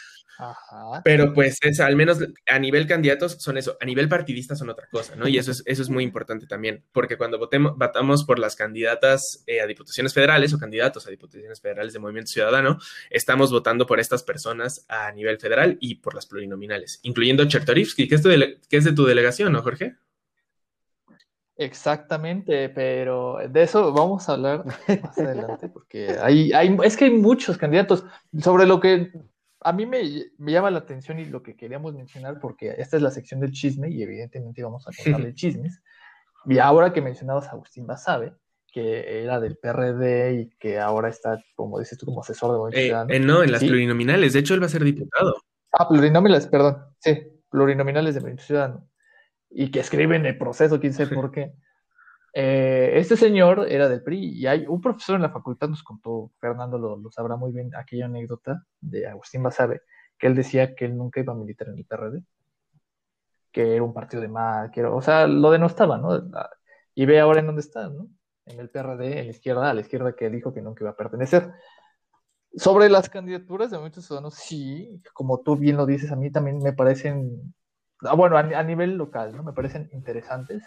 pero 1.04 1.32
pues 1.32 1.56
es, 1.62 1.80
al 1.80 1.96
menos 1.96 2.18
a 2.46 2.58
nivel 2.58 2.86
candidatos 2.86 3.36
son 3.38 3.56
eso, 3.58 3.76
a 3.80 3.84
nivel 3.84 4.08
partidista 4.08 4.54
son 4.54 4.68
otra 4.70 4.86
cosa, 4.90 5.16
¿no? 5.16 5.26
Y 5.28 5.38
eso 5.38 5.50
es, 5.50 5.62
eso 5.66 5.82
es 5.82 5.90
muy 5.90 6.04
importante 6.04 6.46
también, 6.46 6.84
porque 6.92 7.16
cuando 7.16 7.38
votemos, 7.38 7.76
votamos 7.76 8.24
por 8.24 8.38
las 8.38 8.56
candidatas 8.56 9.44
eh, 9.46 9.60
a 9.60 9.66
diputaciones 9.66 10.12
federales 10.12 10.52
o 10.52 10.58
candidatos 10.58 11.06
a 11.06 11.10
diputaciones 11.10 11.60
federales 11.60 11.92
de 11.92 11.98
Movimiento 11.98 12.30
Ciudadano, 12.30 12.78
estamos 13.10 13.50
votando 13.50 13.86
por 13.86 14.00
estas 14.00 14.22
personas 14.22 14.84
a 14.88 15.10
nivel 15.12 15.38
federal 15.38 15.78
y 15.80 15.96
por 15.96 16.14
las 16.14 16.26
plurinominales, 16.26 17.00
incluyendo 17.02 17.44
Chertorivsky, 17.46 18.08
que 18.08 18.14
es, 18.16 18.22
que 18.22 18.76
es 18.76 18.84
de 18.84 18.92
tu 18.92 19.04
delegación, 19.04 19.52
¿no, 19.52 19.62
Jorge? 19.62 19.96
Exactamente, 21.58 22.68
pero 22.68 23.38
de 23.48 23.62
eso 23.62 23.90
vamos 23.90 24.28
a 24.28 24.32
hablar 24.32 24.64
más 25.02 25.18
adelante, 25.18 25.68
porque 25.70 26.14
hay, 26.20 26.52
hay, 26.52 26.76
es 26.84 26.96
que 26.96 27.06
hay 27.06 27.10
muchos 27.12 27.56
candidatos. 27.56 28.04
Sobre 28.38 28.66
lo 28.66 28.78
que 28.78 29.12
a 29.60 29.72
mí 29.72 29.86
me, 29.86 30.02
llama 30.38 30.70
la 30.70 30.78
atención 30.78 31.18
y 31.18 31.24
lo 31.24 31.42
que 31.42 31.56
queríamos 31.56 31.94
mencionar, 31.94 32.38
porque 32.40 32.74
esta 32.78 32.96
es 32.96 33.02
la 33.02 33.10
sección 33.10 33.40
del 33.40 33.52
chisme 33.52 33.90
y 33.90 34.02
evidentemente 34.02 34.62
vamos 34.62 34.86
a 34.86 34.90
contarle 34.92 35.34
chismes. 35.34 35.82
Y 36.44 36.58
ahora 36.58 36.92
que 36.92 37.00
mencionabas 37.00 37.48
a 37.48 37.52
Agustín 37.52 37.86
Basabe, 37.86 38.34
que 38.72 39.22
era 39.22 39.40
del 39.40 39.56
PRD 39.56 40.40
y 40.40 40.48
que 40.58 40.78
ahora 40.78 41.08
está, 41.08 41.42
como 41.54 41.78
dices 41.78 41.98
tú, 41.98 42.06
como 42.06 42.20
asesor 42.20 42.52
de 42.52 42.58
Movimiento 42.58 43.12
eh, 43.12 43.16
eh, 43.16 43.20
no, 43.20 43.42
en 43.42 43.50
las 43.50 43.64
plurinominales, 43.64 44.34
de 44.34 44.40
hecho 44.40 44.54
él 44.54 44.62
va 44.62 44.66
a 44.66 44.70
ser 44.70 44.84
diputado. 44.84 45.34
Ah, 45.72 45.88
plurinominales, 45.88 46.46
perdón, 46.46 46.84
sí, 46.98 47.18
plurinominales 47.50 48.14
de 48.14 48.20
Movimiento 48.20 48.44
Ciudadano. 48.44 48.88
Y 49.50 49.70
que 49.70 49.80
escriben 49.80 50.26
el 50.26 50.36
proceso, 50.36 50.78
quién 50.78 50.92
sabe 50.92 51.08
por 51.14 51.30
qué. 51.30 51.52
Eh, 52.38 52.98
este 52.98 53.16
señor 53.16 53.66
era 53.66 53.88
del 53.88 54.02
PRI 54.02 54.38
y 54.38 54.46
hay 54.46 54.66
un 54.66 54.78
profesor 54.78 55.16
en 55.16 55.22
la 55.22 55.30
facultad, 55.30 55.70
nos 55.70 55.82
contó, 55.82 56.32
Fernando 56.38 56.76
lo, 56.76 57.10
sabrá 57.10 57.34
muy 57.36 57.50
bien, 57.50 57.74
aquella 57.74 58.04
anécdota 58.04 58.62
de 58.78 59.06
Agustín 59.06 59.42
Basabe, 59.42 59.80
que 60.18 60.26
él 60.26 60.34
decía 60.34 60.74
que 60.74 60.84
él 60.84 60.98
nunca 60.98 61.20
iba 61.20 61.32
a 61.32 61.36
militar 61.36 61.68
en 61.68 61.78
el 61.78 61.86
PRD, 61.86 62.22
que 63.50 63.76
era 63.76 63.82
un 63.82 63.94
partido 63.94 64.20
de 64.20 64.28
más, 64.28 64.70
que 64.70 64.84
o 64.84 65.00
sea, 65.00 65.26
lo 65.26 65.50
denostaba, 65.50 65.96
¿no? 65.96 66.30
Y 66.94 67.06
ve 67.06 67.20
ahora 67.20 67.40
en 67.40 67.46
dónde 67.46 67.62
está, 67.62 67.88
¿no? 67.88 68.06
En 68.44 68.60
el 68.60 68.68
PRD, 68.68 69.20
en 69.20 69.24
la 69.24 69.30
izquierda, 69.30 69.70
a 69.70 69.74
la 69.74 69.80
izquierda 69.80 70.14
que 70.14 70.28
dijo 70.28 70.52
que 70.52 70.60
nunca 70.60 70.84
iba 70.84 70.90
a 70.90 70.96
pertenecer. 70.96 71.54
Sobre 72.54 72.90
las 72.90 73.08
candidaturas 73.08 73.70
de 73.70 73.78
muchos 73.78 74.04
ciudadanos, 74.04 74.34
sí, 74.34 75.02
como 75.14 75.40
tú 75.40 75.56
bien 75.56 75.78
lo 75.78 75.86
dices, 75.86 76.12
a 76.12 76.16
mí 76.16 76.30
también 76.30 76.58
me 76.58 76.74
parecen, 76.74 77.54
ah, 78.02 78.14
bueno, 78.14 78.36
a 78.36 78.62
nivel 78.62 78.98
local, 78.98 79.34
¿no? 79.34 79.42
Me 79.42 79.54
parecen 79.54 79.88
interesantes 79.94 80.62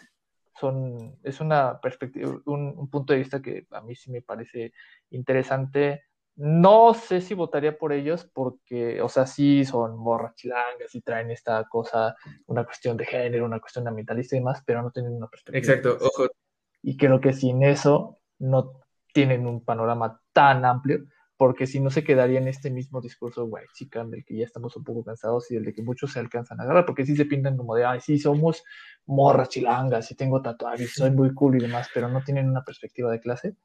son, 0.59 1.17
es 1.23 1.39
una 1.39 1.79
perspectiva, 1.79 2.39
un, 2.45 2.89
punto 2.89 3.13
de 3.13 3.19
vista 3.19 3.41
que 3.41 3.67
a 3.71 3.81
mí 3.81 3.95
sí 3.95 4.11
me 4.11 4.21
parece 4.21 4.73
interesante. 5.11 6.03
No 6.35 6.93
sé 6.93 7.21
si 7.21 7.33
votaría 7.33 7.77
por 7.77 7.91
ellos 7.91 8.29
porque, 8.33 9.01
o 9.01 9.09
sea, 9.09 9.25
sí 9.25 9.65
son 9.65 10.01
borrachilangas 10.03 10.95
y 10.95 11.01
traen 11.01 11.31
esta 11.31 11.63
cosa, 11.67 12.15
una 12.45 12.63
cuestión 12.63 12.95
de 12.95 13.05
género, 13.05 13.45
una 13.45 13.59
cuestión 13.59 13.87
ambientalista 13.87 14.35
y 14.35 14.39
demás, 14.39 14.63
pero 14.65 14.81
no 14.81 14.91
tienen 14.91 15.13
una 15.13 15.27
perspectiva. 15.27 15.59
Exacto, 15.59 15.97
ojo. 16.05 16.27
Y 16.81 16.95
creo 16.95 17.19
que 17.19 17.33
sin 17.33 17.63
eso 17.63 18.19
no 18.37 18.81
tienen 19.13 19.47
un 19.47 19.63
panorama 19.65 20.21
tan 20.31 20.63
amplio 20.63 21.05
porque 21.39 21.67
si 21.67 21.79
no 21.79 21.89
se 21.89 22.03
quedaría 22.03 22.37
en 22.37 22.49
este 22.49 22.69
mismo 22.69 22.99
discurso 22.99 23.45
white 23.45 23.69
chican 23.73 24.11
del 24.11 24.25
que 24.25 24.35
ya 24.35 24.43
estamos 24.43 24.75
un 24.75 24.83
poco 24.83 25.05
cansados 25.05 25.49
y 25.49 25.55
del 25.55 25.63
de 25.63 25.73
que 25.73 25.81
muchos 25.81 26.11
se 26.11 26.19
alcanzan 26.19 26.59
a 26.59 26.63
agarrar, 26.63 26.85
porque 26.85 27.05
sí 27.05 27.15
se 27.15 27.23
pintan 27.23 27.55
como 27.55 27.75
de, 27.75 27.85
ay, 27.85 28.01
sí, 28.01 28.19
somos 28.19 28.61
morras 29.05 29.47
chilangas 29.47 30.11
y 30.11 30.15
tengo 30.15 30.41
tatuajes, 30.41 30.91
soy 30.93 31.11
muy 31.11 31.33
cool 31.33 31.55
y 31.55 31.59
demás, 31.61 31.87
pero 31.93 32.09
no 32.09 32.21
tienen 32.25 32.49
una 32.49 32.61
perspectiva 32.65 33.09
de 33.09 33.21
clase. 33.21 33.55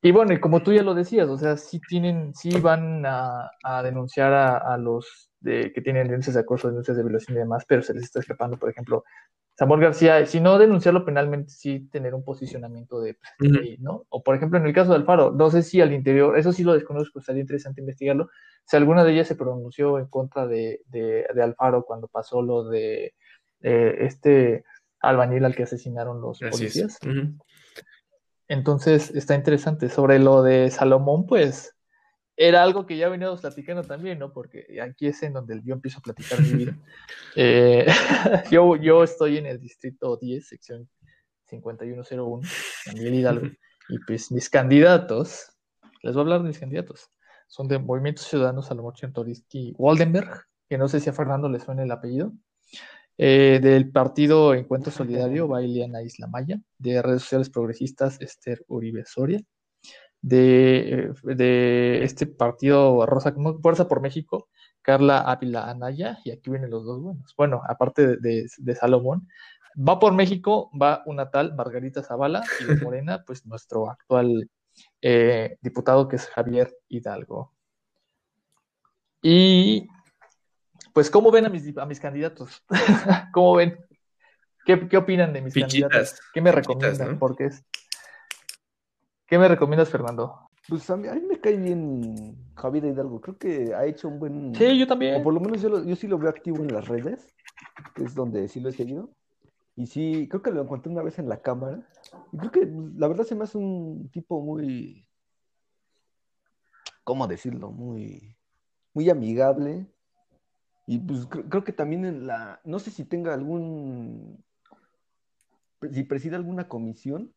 Y 0.00 0.10
bueno, 0.10 0.32
y 0.32 0.40
como 0.40 0.62
tú 0.62 0.72
ya 0.72 0.82
lo 0.82 0.94
decías, 0.94 1.28
o 1.28 1.36
sea, 1.36 1.58
sí 1.58 1.82
tienen, 1.86 2.34
sí 2.34 2.58
van 2.60 3.04
a, 3.04 3.50
denunciar 3.82 4.32
a, 4.32 4.78
los 4.78 5.30
de, 5.40 5.74
que 5.74 5.82
tienen 5.82 6.06
denuncias 6.06 6.32
de 6.32 6.40
acoso, 6.40 6.68
denuncias 6.68 6.96
de 6.96 7.02
violación 7.02 7.36
y 7.36 7.40
demás, 7.40 7.66
pero 7.68 7.82
se 7.82 7.92
les 7.92 8.04
está 8.04 8.20
escapando, 8.20 8.56
por 8.56 8.70
ejemplo, 8.70 9.04
Samuel 9.58 9.80
García, 9.80 10.26
si 10.26 10.38
no 10.38 10.58
denunciarlo 10.58 11.04
penalmente, 11.04 11.50
sí 11.50 11.88
tener 11.90 12.14
un 12.14 12.22
posicionamiento 12.22 13.00
de, 13.00 13.16
pues, 13.38 13.80
¿no? 13.80 14.04
O 14.10 14.22
por 14.22 14.36
ejemplo, 14.36 14.58
en 14.58 14.66
el 14.66 14.74
caso 14.74 14.90
de 14.90 14.96
Alfaro, 14.96 15.32
no 15.32 15.50
sé 15.50 15.62
si 15.62 15.80
al 15.80 15.94
interior, 15.94 16.38
eso 16.38 16.52
sí 16.52 16.62
lo 16.62 16.74
desconozco, 16.74 17.20
estaría 17.20 17.40
interesante 17.40 17.80
investigarlo, 17.80 18.28
si 18.66 18.76
alguna 18.76 19.02
de 19.02 19.12
ellas 19.12 19.28
se 19.28 19.34
pronunció 19.34 19.98
en 19.98 20.06
contra 20.08 20.46
de, 20.46 20.80
Alfaro 21.42 21.84
cuando 21.84 22.06
pasó 22.06 22.42
lo 22.42 22.68
de 22.68 23.14
eh, 23.62 23.96
este 24.00 24.64
albañil 25.00 25.44
al 25.44 25.54
que 25.54 25.62
asesinaron 25.62 26.20
los 26.20 26.38
policías. 26.40 26.98
Entonces, 28.48 29.10
está 29.14 29.34
interesante. 29.34 29.88
Sobre 29.88 30.18
lo 30.18 30.42
de 30.42 30.70
Salomón, 30.70 31.26
pues, 31.26 31.75
era 32.36 32.62
algo 32.62 32.86
que 32.86 32.96
ya 32.96 33.08
veníamos 33.08 33.40
platicando 33.40 33.82
también, 33.82 34.18
¿no? 34.18 34.32
Porque 34.32 34.78
aquí 34.82 35.06
es 35.06 35.22
en 35.22 35.32
donde 35.32 35.60
yo 35.64 35.74
empiezo 35.74 35.98
a 35.98 36.02
platicar 36.02 36.40
mi 36.40 36.52
vida. 36.52 36.76
Eh, 37.38 37.86
yo, 38.50 38.76
yo 38.76 39.04
estoy 39.04 39.36
en 39.36 39.44
el 39.44 39.60
distrito 39.60 40.16
10, 40.16 40.46
sección 40.46 40.88
5101, 41.48 42.48
Daniel 42.86 43.14
Hidalgo, 43.14 43.46
y 43.90 43.98
pues 44.06 44.32
mis 44.32 44.48
candidatos, 44.48 45.52
les 46.02 46.14
voy 46.14 46.20
a 46.20 46.22
hablar 46.22 46.42
de 46.42 46.48
mis 46.48 46.58
candidatos, 46.58 47.10
son 47.46 47.68
de 47.68 47.78
Movimiento 47.78 48.22
Ciudadano 48.22 48.62
Salomón 48.62 48.94
Chantoriski 48.94 49.74
Waldenberg, 49.76 50.44
que 50.66 50.78
no 50.78 50.88
sé 50.88 50.98
si 51.00 51.10
a 51.10 51.12
Fernando 51.12 51.48
le 51.50 51.60
suena 51.60 51.82
el 51.82 51.90
apellido, 51.90 52.32
eh, 53.18 53.60
del 53.62 53.90
partido 53.90 54.54
Encuentro 54.54 54.90
Solidario 54.90 55.46
va 55.46 55.62
Ileana 55.62 56.02
Isla 56.02 56.26
Maya, 56.26 56.58
de 56.78 57.02
redes 57.02 57.22
sociales 57.22 57.50
progresistas 57.50 58.20
Esther 58.20 58.64
Uribe 58.68 59.04
Soria, 59.04 59.42
de, 60.22 61.12
de 61.22 62.04
este 62.04 62.26
partido 62.26 63.06
Rosa, 63.06 63.34
Fuerza 63.62 63.88
por 63.88 64.00
México, 64.00 64.48
Carla 64.82 65.20
Ávila 65.20 65.68
Anaya, 65.68 66.18
y 66.24 66.30
aquí 66.30 66.50
vienen 66.50 66.70
los 66.70 66.84
dos 66.84 67.02
buenos. 67.02 67.34
Bueno, 67.36 67.62
aparte 67.68 68.16
de, 68.18 68.46
de, 68.56 68.74
Salomón, 68.74 69.28
va 69.76 69.98
por 69.98 70.12
México, 70.12 70.70
va 70.80 71.02
una 71.06 71.30
tal 71.30 71.54
Margarita 71.54 72.02
Zavala, 72.02 72.42
y 72.60 72.64
de 72.64 72.76
Morena, 72.76 73.22
pues 73.26 73.46
nuestro 73.46 73.90
actual 73.90 74.48
eh, 75.02 75.58
diputado 75.60 76.08
que 76.08 76.16
es 76.16 76.26
Javier 76.28 76.76
Hidalgo. 76.88 77.52
Y 79.22 79.88
pues, 80.92 81.10
¿cómo 81.10 81.30
ven 81.30 81.46
a 81.46 81.48
mis, 81.48 81.76
a 81.76 81.86
mis 81.86 82.00
candidatos? 82.00 82.64
¿Cómo 83.32 83.56
ven? 83.56 83.78
¿Qué, 84.64 84.88
¿Qué, 84.88 84.96
opinan 84.96 85.32
de 85.32 85.42
mis 85.42 85.54
candidatos? 85.54 86.18
¿Qué 86.32 86.40
me 86.40 86.52
recomiendan? 86.52 87.18
Porque 87.18 87.46
es 87.46 87.64
¿Qué 89.26 89.38
me 89.38 89.48
recomiendas, 89.48 89.90
Fernando? 89.90 90.48
Pues 90.68 90.88
a 90.90 90.96
mí, 90.96 91.08
me 91.28 91.40
cae 91.40 91.56
bien 91.56 92.36
Javier 92.54 92.86
Hidalgo. 92.86 93.20
Creo 93.20 93.38
que 93.38 93.74
ha 93.74 93.84
hecho 93.84 94.08
un 94.08 94.18
buen. 94.18 94.54
Sí, 94.54 94.78
yo 94.78 94.86
también. 94.86 95.20
O 95.20 95.22
por 95.22 95.34
lo 95.34 95.40
menos 95.40 95.62
yo, 95.62 95.84
yo 95.84 95.96
sí 95.96 96.06
lo 96.06 96.18
veo 96.18 96.30
activo 96.30 96.58
en 96.58 96.72
las 96.72 96.88
redes, 96.88 97.34
que 97.94 98.04
es 98.04 98.14
donde 98.14 98.48
sí 98.48 98.60
lo 98.60 98.68
he 98.68 98.72
seguido. 98.72 99.10
Y 99.76 99.86
sí, 99.86 100.26
creo 100.28 100.42
que 100.42 100.50
lo 100.50 100.62
encontré 100.62 100.90
una 100.90 101.02
vez 101.02 101.18
en 101.18 101.28
la 101.28 101.40
cámara. 101.40 101.86
Y 102.32 102.38
creo 102.38 102.50
que 102.50 102.72
la 102.96 103.08
verdad 103.08 103.24
se 103.24 103.34
me 103.34 103.44
hace 103.44 103.58
un 103.58 104.08
tipo 104.10 104.40
muy. 104.40 105.06
¿Cómo 107.04 107.26
decirlo? 107.26 107.70
Muy. 107.70 108.36
Muy 108.94 109.10
amigable. 109.10 109.86
Y 110.86 110.98
pues 110.98 111.26
creo, 111.26 111.62
que 111.62 111.72
también 111.72 112.04
en 112.04 112.26
la. 112.26 112.60
No 112.64 112.78
sé 112.78 112.90
si 112.90 113.04
tenga 113.04 113.34
algún. 113.34 114.42
Si 115.92 116.02
preside 116.04 116.36
alguna 116.36 116.68
comisión 116.68 117.32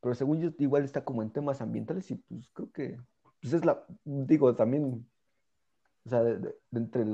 pero 0.00 0.14
según 0.14 0.40
yo 0.40 0.50
igual 0.58 0.84
está 0.84 1.04
como 1.04 1.22
en 1.22 1.30
temas 1.30 1.60
ambientales 1.60 2.10
y 2.10 2.16
pues 2.16 2.48
creo 2.52 2.70
que 2.72 2.98
pues 3.40 3.54
es 3.54 3.64
la, 3.64 3.84
digo, 4.04 4.54
también, 4.54 5.06
o 6.04 6.08
sea, 6.08 6.22
de, 6.22 6.54
entre 6.72 7.04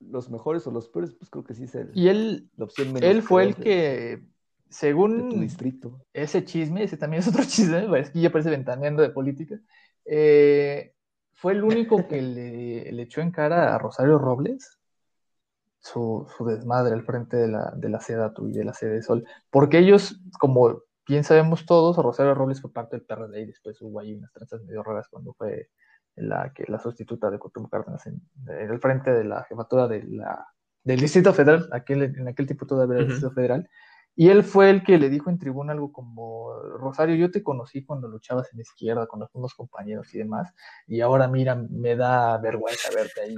los 0.00 0.30
mejores 0.30 0.66
o 0.66 0.70
los 0.70 0.88
peores, 0.88 1.12
pues 1.14 1.30
creo 1.30 1.44
que 1.44 1.54
sí 1.54 1.64
es 1.64 1.74
el, 1.74 1.90
y 1.94 2.08
él, 2.08 2.50
la 2.56 2.64
opción 2.64 2.92
menos 2.92 3.10
Él 3.10 3.22
fue 3.22 3.44
el 3.44 3.56
que, 3.56 4.22
según 4.68 5.40
distrito. 5.40 6.04
ese 6.12 6.44
chisme, 6.44 6.84
ese 6.84 6.96
también 6.96 7.20
es 7.20 7.28
otro 7.28 7.42
chisme, 7.46 7.86
es 7.98 8.10
que 8.10 8.20
ya 8.20 8.30
parece 8.30 8.50
ventaneando 8.50 9.02
de 9.02 9.10
política, 9.10 9.60
eh, 10.04 10.94
fue 11.34 11.52
el 11.52 11.62
único 11.62 12.08
que 12.08 12.20
le, 12.20 12.92
le, 12.92 13.02
echó 13.02 13.20
en 13.20 13.30
cara 13.30 13.74
a 13.74 13.78
Rosario 13.78 14.18
Robles 14.18 14.78
su, 15.80 16.26
su 16.36 16.44
desmadre 16.44 16.94
al 16.94 17.04
frente 17.04 17.36
de 17.36 17.48
la, 17.48 17.72
de 17.76 17.88
la 17.88 18.00
y 18.08 18.52
de 18.52 18.64
la 18.64 18.74
sede 18.74 19.02
Sol, 19.02 19.24
porque 19.50 19.78
ellos, 19.78 20.20
como 20.40 20.82
bien 21.08 21.24
sabemos 21.24 21.66
todos, 21.66 21.96
Rosario 21.96 22.34
Robles 22.34 22.60
fue 22.60 22.72
parte 22.72 22.96
del 22.96 23.06
PRD 23.06 23.40
y 23.40 23.46
después 23.46 23.80
hubo 23.80 24.00
ahí 24.00 24.14
unas 24.14 24.32
tranzas 24.32 24.62
medio 24.64 24.82
raras 24.82 25.08
cuando 25.08 25.32
fue 25.34 25.70
la, 26.16 26.52
que, 26.52 26.64
la 26.68 26.78
sustituta 26.78 27.30
de 27.30 27.38
Cotumo 27.38 27.68
Cárdenas 27.68 28.06
en, 28.06 28.20
el 28.48 28.78
frente 28.78 29.12
de 29.12 29.24
la 29.24 29.44
jefatura 29.44 29.88
de 29.88 30.02
la, 30.04 30.46
del 30.84 31.00
Distrito 31.00 31.32
Federal, 31.32 31.68
aquel, 31.72 32.02
en 32.02 32.28
aquel 32.28 32.46
tiempo 32.46 32.66
todavía 32.66 32.96
era 32.96 33.02
el 33.02 33.08
Distrito 33.08 33.34
Federal, 33.34 33.68
Y 34.14 34.28
él 34.28 34.42
fue 34.42 34.68
el 34.70 34.82
que 34.82 34.98
le 34.98 35.08
dijo 35.08 35.30
en 35.30 35.38
tribuna 35.38 35.72
algo 35.72 35.92
como, 35.92 36.52
Rosario, 36.78 37.14
yo 37.14 37.30
te 37.30 37.42
conocí 37.42 37.84
cuando 37.84 38.08
luchabas 38.08 38.48
en 38.52 38.58
la 38.58 38.62
izquierda, 38.62 39.06
cuando 39.06 39.28
fuimos 39.28 39.54
compañeros 39.54 40.12
y 40.14 40.18
demás, 40.18 40.52
y 40.86 41.00
ahora 41.00 41.28
mira, 41.28 41.54
me 41.54 41.94
da 41.94 42.36
vergüenza 42.38 42.90
verte 42.94 43.20
ahí 43.20 43.36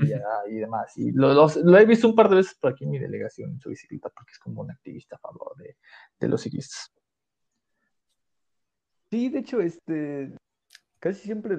y 0.48 0.56
demás. 0.56 0.96
Y 0.96 1.12
lo, 1.12 1.78
he 1.78 1.84
visto 1.84 2.08
un 2.08 2.14
par 2.14 2.30
de 2.30 2.36
veces 2.36 2.56
por 2.58 2.72
aquí 2.72 2.84
en 2.84 2.90
mi 2.90 2.98
delegación 2.98 3.50
en 3.50 3.60
su 3.60 3.68
bicicleta, 3.68 4.08
porque 4.08 4.32
es 4.32 4.38
como 4.38 4.62
un 4.62 4.70
activista 4.70 5.16
a 5.16 5.18
favor 5.18 5.54
de, 5.56 5.76
de 6.18 6.28
los 6.28 6.40
ciclistas. 6.40 6.92
Sí, 9.10 9.28
de 9.28 9.38
hecho, 9.40 9.60
este, 9.60 10.32
Casi 11.00 11.22
siempre 11.22 11.56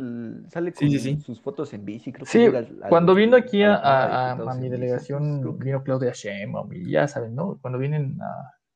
sale 0.49 0.72
con 0.72 1.22
sus 1.22 1.41
fotos 1.41 1.74
en 1.74 1.84
bici. 1.84 2.12
Creo 2.12 2.28
sí, 2.28 2.47
cuando 2.88 3.16
vino 3.16 3.36
aquí 3.36 3.64
a, 3.66 4.38
mi 4.60 4.70
delegación, 4.70 5.58
vino 5.58 5.84
Claudia 5.84 6.12
Sheinbaum 6.14 6.72
y 6.74 6.91
ya 6.91 7.08
saben, 7.08 7.34
¿no? 7.34 7.58
Cuando 7.60 7.80
vienen 7.80 8.20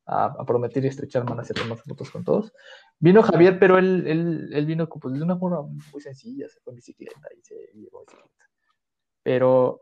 a, 0.07 0.43
prometer 0.43 0.83
y 0.83 0.87
estrechar 0.87 1.23
manos 1.23 1.47
y 1.49 1.51
a 1.51 1.61
tomar 1.61 1.77
fotos 1.77 2.09
con 2.09 2.23
todos. 2.23 2.51
Vino 2.97 3.21
Javier, 3.21 3.59
pero 3.59 3.77
él, 3.77 4.07
él, 4.07 4.49
él 4.53 4.65
vino 4.65 4.89
pues, 4.89 5.13
de 5.13 5.21
una 5.21 5.37
forma 5.37 5.61
muy 5.61 6.01
sencilla, 6.01 6.49
se 6.49 6.59
fue 6.61 6.71
en 6.71 6.77
bicicleta 6.77 7.29
y 7.37 7.43
se 7.43 7.55
llevó 7.75 8.01
bicicleta. 8.01 8.49
Pero... 9.21 9.81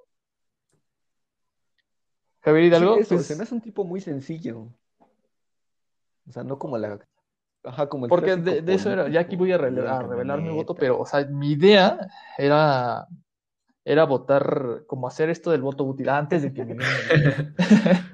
Javier 2.42 2.66
Hidalgo... 2.66 2.98
Sí, 2.98 3.06
pues... 3.08 3.26
se 3.26 3.38
me 3.38 3.44
hace 3.44 3.56
un 3.56 3.62
tipo 3.62 3.86
muy 3.86 4.02
sencillo. 4.02 4.68
O 6.28 6.32
sea, 6.32 6.44
no 6.44 6.60
como 6.60 6.78
la 6.78 7.00
Ajá, 7.64 7.88
como 7.88 8.06
el 8.06 8.10
Porque 8.10 8.36
de, 8.36 8.64
eso 8.74 8.92
era, 8.92 9.08
ya 9.08 9.22
aquí 9.22 9.36
voy 9.36 9.52
a, 9.52 9.58
revelar 9.58 10.42
mi 10.42 10.50
voto, 10.50 10.76
pero, 10.76 11.00
o 11.00 11.06
sea, 11.06 11.26
mi 11.26 11.52
idea 11.52 12.08
era, 12.38 13.08
era 13.86 14.04
votar, 14.06 14.84
como 14.88 15.08
hacer 15.08 15.30
esto 15.30 15.52
del 15.52 15.62
voto 15.62 15.84
útil 15.86 16.10
antes 16.10 16.42
de 16.42 16.54
que 16.54 16.64
viniera. 16.66 17.54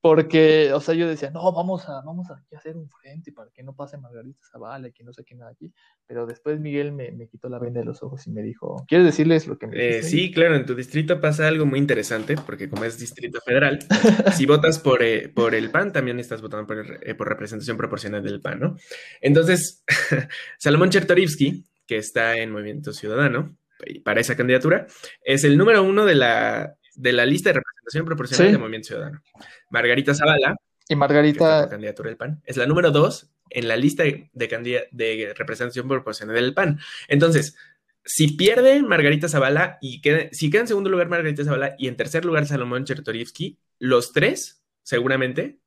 Porque, 0.00 0.72
o 0.72 0.80
sea, 0.80 0.94
yo 0.94 1.06
decía, 1.06 1.30
no, 1.30 1.52
vamos 1.52 1.86
a, 1.88 2.00
vamos 2.00 2.30
a 2.30 2.42
hacer 2.56 2.74
un 2.76 2.88
frente 2.88 3.32
para 3.32 3.50
que 3.50 3.62
no 3.62 3.74
pase 3.74 3.98
Margarita 3.98 4.40
Zavala 4.50 4.88
y 4.88 4.92
que 4.92 5.04
no 5.04 5.12
sé 5.12 5.24
qué 5.24 5.34
nada 5.34 5.50
aquí. 5.50 5.72
Pero 6.06 6.26
después 6.26 6.58
Miguel 6.58 6.92
me, 6.92 7.12
me, 7.12 7.28
quitó 7.28 7.50
la 7.50 7.58
venda 7.58 7.80
de 7.80 7.86
los 7.86 8.02
ojos 8.02 8.26
y 8.26 8.30
me 8.30 8.42
dijo, 8.42 8.84
¿quieres 8.88 9.06
decirles 9.06 9.46
lo 9.46 9.58
que 9.58 9.66
me 9.66 9.98
eh, 9.98 10.02
Sí, 10.02 10.32
claro, 10.32 10.56
en 10.56 10.64
tu 10.64 10.74
distrito 10.74 11.20
pasa 11.20 11.46
algo 11.46 11.66
muy 11.66 11.78
interesante, 11.78 12.36
porque 12.46 12.70
como 12.70 12.84
es 12.84 12.98
distrito 12.98 13.40
federal, 13.42 13.78
si 14.34 14.46
votas 14.46 14.78
por, 14.78 15.02
eh, 15.02 15.28
por 15.28 15.54
el 15.54 15.70
PAN, 15.70 15.92
también 15.92 16.18
estás 16.18 16.40
votando 16.40 16.66
por, 16.66 16.78
eh, 17.06 17.14
por 17.14 17.28
representación 17.28 17.76
proporcional 17.76 18.22
del 18.22 18.40
PAN, 18.40 18.60
¿no? 18.60 18.76
Entonces, 19.20 19.84
Salomón 20.58 20.88
Chertorivsky, 20.88 21.66
que 21.86 21.98
está 21.98 22.36
en 22.38 22.52
Movimiento 22.52 22.94
Ciudadano, 22.94 23.56
para 24.04 24.20
esa 24.20 24.36
candidatura, 24.36 24.86
es 25.22 25.44
el 25.44 25.56
número 25.56 25.82
uno 25.82 26.04
de 26.04 26.14
la, 26.14 26.76
de 26.94 27.12
la 27.12 27.26
lista 27.26 27.50
de 27.50 27.54
representación 27.90 28.06
proporcional 28.06 28.52
del 28.52 28.60
Movimiento 28.60 28.88
Ciudadano. 28.88 29.22
Margarita 29.70 30.14
Zavala. 30.14 30.56
Y 30.88 30.96
Margarita. 30.96 31.68
candidatura 31.68 32.08
del 32.08 32.16
PAN. 32.16 32.42
Es 32.44 32.56
la 32.56 32.66
número 32.66 32.90
dos 32.90 33.30
en 33.48 33.68
la 33.68 33.76
lista 33.76 34.04
de, 34.04 34.30
de 34.32 35.34
representación 35.36 35.88
proporcional 35.88 36.34
del 36.34 36.54
PAN. 36.54 36.80
Entonces, 37.08 37.56
si 38.04 38.36
pierde 38.36 38.82
Margarita 38.82 39.28
Zavala 39.28 39.78
y 39.80 40.00
queda, 40.00 40.28
si 40.32 40.50
queda 40.50 40.62
en 40.62 40.68
segundo 40.68 40.90
lugar 40.90 41.08
Margarita 41.08 41.44
Zavala 41.44 41.74
y 41.78 41.88
en 41.88 41.96
tercer 41.96 42.24
lugar 42.24 42.46
Salomón 42.46 42.84
Chertorivsky, 42.84 43.58
los 43.78 44.12
tres 44.12 44.64
seguramente 44.82 45.60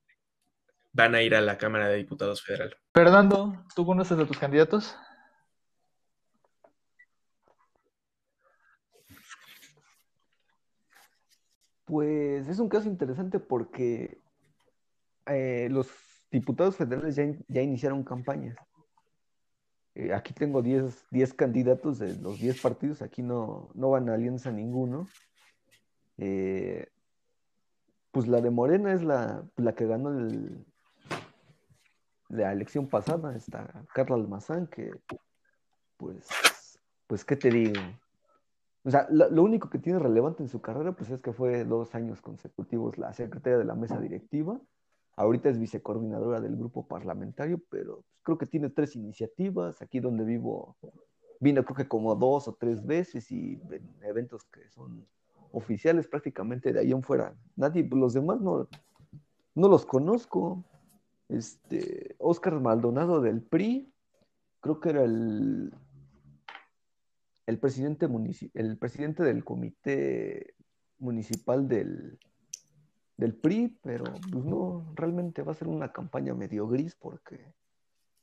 van 0.92 1.16
a 1.16 1.22
ir 1.22 1.36
a 1.36 1.42
la 1.42 1.58
Cámara 1.58 1.88
de 1.88 1.98
Diputados 1.98 2.42
Federal. 2.42 2.76
Fernando, 2.94 3.66
¿tú 3.76 3.86
conoces 3.86 4.18
a 4.18 4.26
tus 4.26 4.38
candidatos? 4.38 4.96
Pues 11.86 12.48
es 12.48 12.60
un 12.60 12.70
caso 12.70 12.88
interesante 12.88 13.40
porque 13.40 14.20
eh, 15.26 15.68
los 15.70 15.90
diputados 16.32 16.76
federales 16.76 17.16
ya, 17.48 17.62
iniciaron 17.62 18.04
campañas. 18.04 18.58
Eh, 19.96 20.14
aquí 20.14 20.34
tengo 20.34 20.62
10, 20.62 21.06
candidatos 21.36 22.00
de 22.00 22.16
los 22.16 22.40
10 22.40 22.62
partidos, 22.62 23.02
aquí 23.02 23.22
no, 23.22 23.70
no 23.74 23.92
van 23.92 24.10
a 24.10 24.16
alianza 24.16 24.52
ninguno. 24.52 25.08
Eh, 26.18 26.88
pues 28.12 28.28
la 28.28 28.42
de 28.42 28.52
Morena 28.52 28.94
es 28.94 29.04
la, 29.04 29.44
que 29.76 29.88
ganó 29.88 30.12
la 32.30 32.52
elección 32.52 32.88
pasada, 32.88 33.36
está 33.36 33.86
Carla 33.94 34.16
Almazán, 34.16 34.68
que 34.68 34.92
pues, 35.98 36.28
pues, 37.08 37.26
¿qué 37.26 37.36
te 37.36 37.50
digo? 37.50 37.82
O 38.86 38.92
sea, 38.92 39.08
lo, 39.10 39.44
único 39.44 39.70
que 39.70 39.80
tiene 39.80 39.98
relevante 39.98 40.44
en 40.44 40.50
su 40.50 40.62
carrera, 40.62 40.92
pues 40.92 41.10
es 41.10 41.22
que 41.22 41.32
fue 41.32 41.64
dos 41.64 41.96
años 41.96 42.22
consecutivos 42.22 42.98
la 42.98 43.14
secretaria 43.14 43.58
de 43.58 43.64
la 43.64 43.76
mesa 43.76 44.00
directiva. 44.00 44.60
Ahorita 45.16 45.50
es 45.50 45.58
vicecoordinadora 45.58 46.42
del 46.42 46.58
grupo 46.58 46.86
parlamentario, 46.86 47.62
pero 47.70 48.02
pues, 48.02 48.22
creo 48.24 48.38
que 48.38 48.46
tiene 48.46 48.70
tres 48.70 48.96
iniciativas. 48.98 49.82
Aquí 49.82 50.02
donde 50.02 50.26
vivo, 50.26 50.76
vino 51.40 51.64
creo 51.64 51.78
que 51.78 51.88
como 51.88 52.14
dos 52.16 52.50
o 52.50 52.56
tres 52.56 52.86
veces 52.86 53.32
y 53.32 53.62
en 53.72 54.04
eventos 54.04 54.44
que 54.46 54.68
son 54.70 55.08
oficiales 55.54 56.08
prácticamente 56.08 56.74
de 56.74 56.82
ahí 56.82 56.92
en 56.92 57.04
fuera. 57.04 57.36
Nadie, 57.56 57.86
pues, 57.86 58.00
los 58.02 58.14
demás 58.14 58.42
no, 58.42 58.68
no 59.56 59.68
los 59.70 59.86
conozco. 59.86 60.62
Este, 61.30 62.16
Oscar 62.18 62.60
Maldonado 62.60 63.22
del 63.22 63.42
PRI, 63.42 63.90
creo 64.60 64.82
que 64.82 64.90
era 64.90 65.04
el 65.04 65.74
el 67.46 67.60
presidente, 67.60 68.08
el 68.54 68.78
presidente 68.78 69.24
del 69.24 69.44
comité 69.44 70.56
municipal 71.00 71.68
del, 71.68 72.20
del 73.18 73.36
PRI, 73.36 73.78
pero 73.82 74.06
pues 74.32 74.46
no, 74.46 74.92
realmente 74.96 75.44
va 75.44 75.52
a 75.52 75.56
ser 75.56 75.68
una 75.68 75.92
campaña 75.92 76.34
medio 76.34 76.68
gris 76.68 76.96
porque 76.96 77.54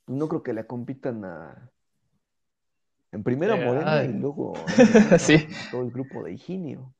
pues, 0.05 0.17
no 0.17 0.27
creo 0.27 0.43
que 0.43 0.53
le 0.53 0.65
compitan 0.65 1.23
a 1.25 1.71
en 3.11 3.23
primera 3.23 3.57
Morena 3.57 4.05
y 4.05 4.13
luego 4.13 4.53
todo 5.71 5.81
el 5.81 5.91
grupo 5.91 6.23
de 6.23 6.33
Higinio 6.33 6.93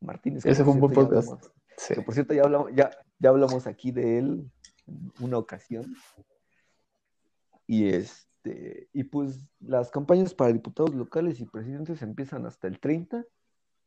Martínez. 0.00 0.46
Ese 0.46 0.64
fue 0.64 0.72
un 0.72 0.80
buen 0.80 0.92
podcast. 0.92 1.46
por 2.04 2.14
cierto, 2.14 2.32
ya 2.32 2.42
hablamos, 2.42 2.70
ya, 2.74 2.90
ya 3.18 3.28
hablamos 3.28 3.66
aquí 3.66 3.92
de 3.92 4.18
él 4.18 4.50
en 4.86 5.12
una 5.20 5.36
ocasión. 5.36 5.94
Y 7.66 7.88
es 7.88 8.28
este, 8.44 8.88
y 8.92 9.04
pues 9.04 9.46
las 9.60 9.90
campañas 9.90 10.34
para 10.34 10.52
diputados 10.52 10.94
locales 10.94 11.40
y 11.40 11.46
presidentes 11.46 12.02
empiezan 12.02 12.46
hasta 12.46 12.66
el 12.66 12.80
30. 12.80 13.24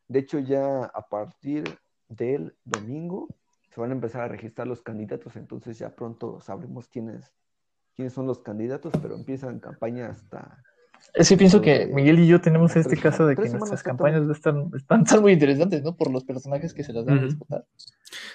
De 0.08 0.20
hecho, 0.20 0.40
ya 0.40 0.86
a 0.86 1.10
partir 1.10 1.64
del 2.08 2.56
domingo 2.64 3.28
se 3.74 3.82
van 3.82 3.92
a 3.92 3.96
empezar 3.96 4.22
a 4.22 4.28
registrar 4.28 4.68
los 4.68 4.82
candidatos, 4.82 5.36
entonces 5.36 5.78
ya 5.78 5.96
pronto 5.96 6.40
sabremos 6.40 6.88
quiénes, 6.88 7.34
quiénes 7.96 8.14
son 8.14 8.26
los 8.26 8.40
candidatos, 8.40 8.94
pero 9.02 9.16
empiezan 9.16 9.60
campaña 9.60 10.08
hasta... 10.08 10.64
Sí, 11.20 11.36
pienso 11.36 11.62
que 11.62 11.88
Miguel 11.88 12.20
y 12.20 12.28
yo 12.28 12.40
tenemos 12.40 12.74
este 12.78 12.96
caso 12.96 13.28
de 13.28 13.36
que 13.36 13.50
nuestras 13.50 13.84
campañas 13.84 14.28
están, 14.30 14.72
están, 14.74 15.22
muy 15.22 15.34
interesantes, 15.34 15.84
¿no? 15.84 15.98
Por 15.98 16.10
los 16.10 16.24
personajes 16.24 16.74
que 16.74 16.84
se 16.84 16.94
las 16.94 17.04
van 17.04 17.20
a 17.20 17.26
disputar. 17.26 17.66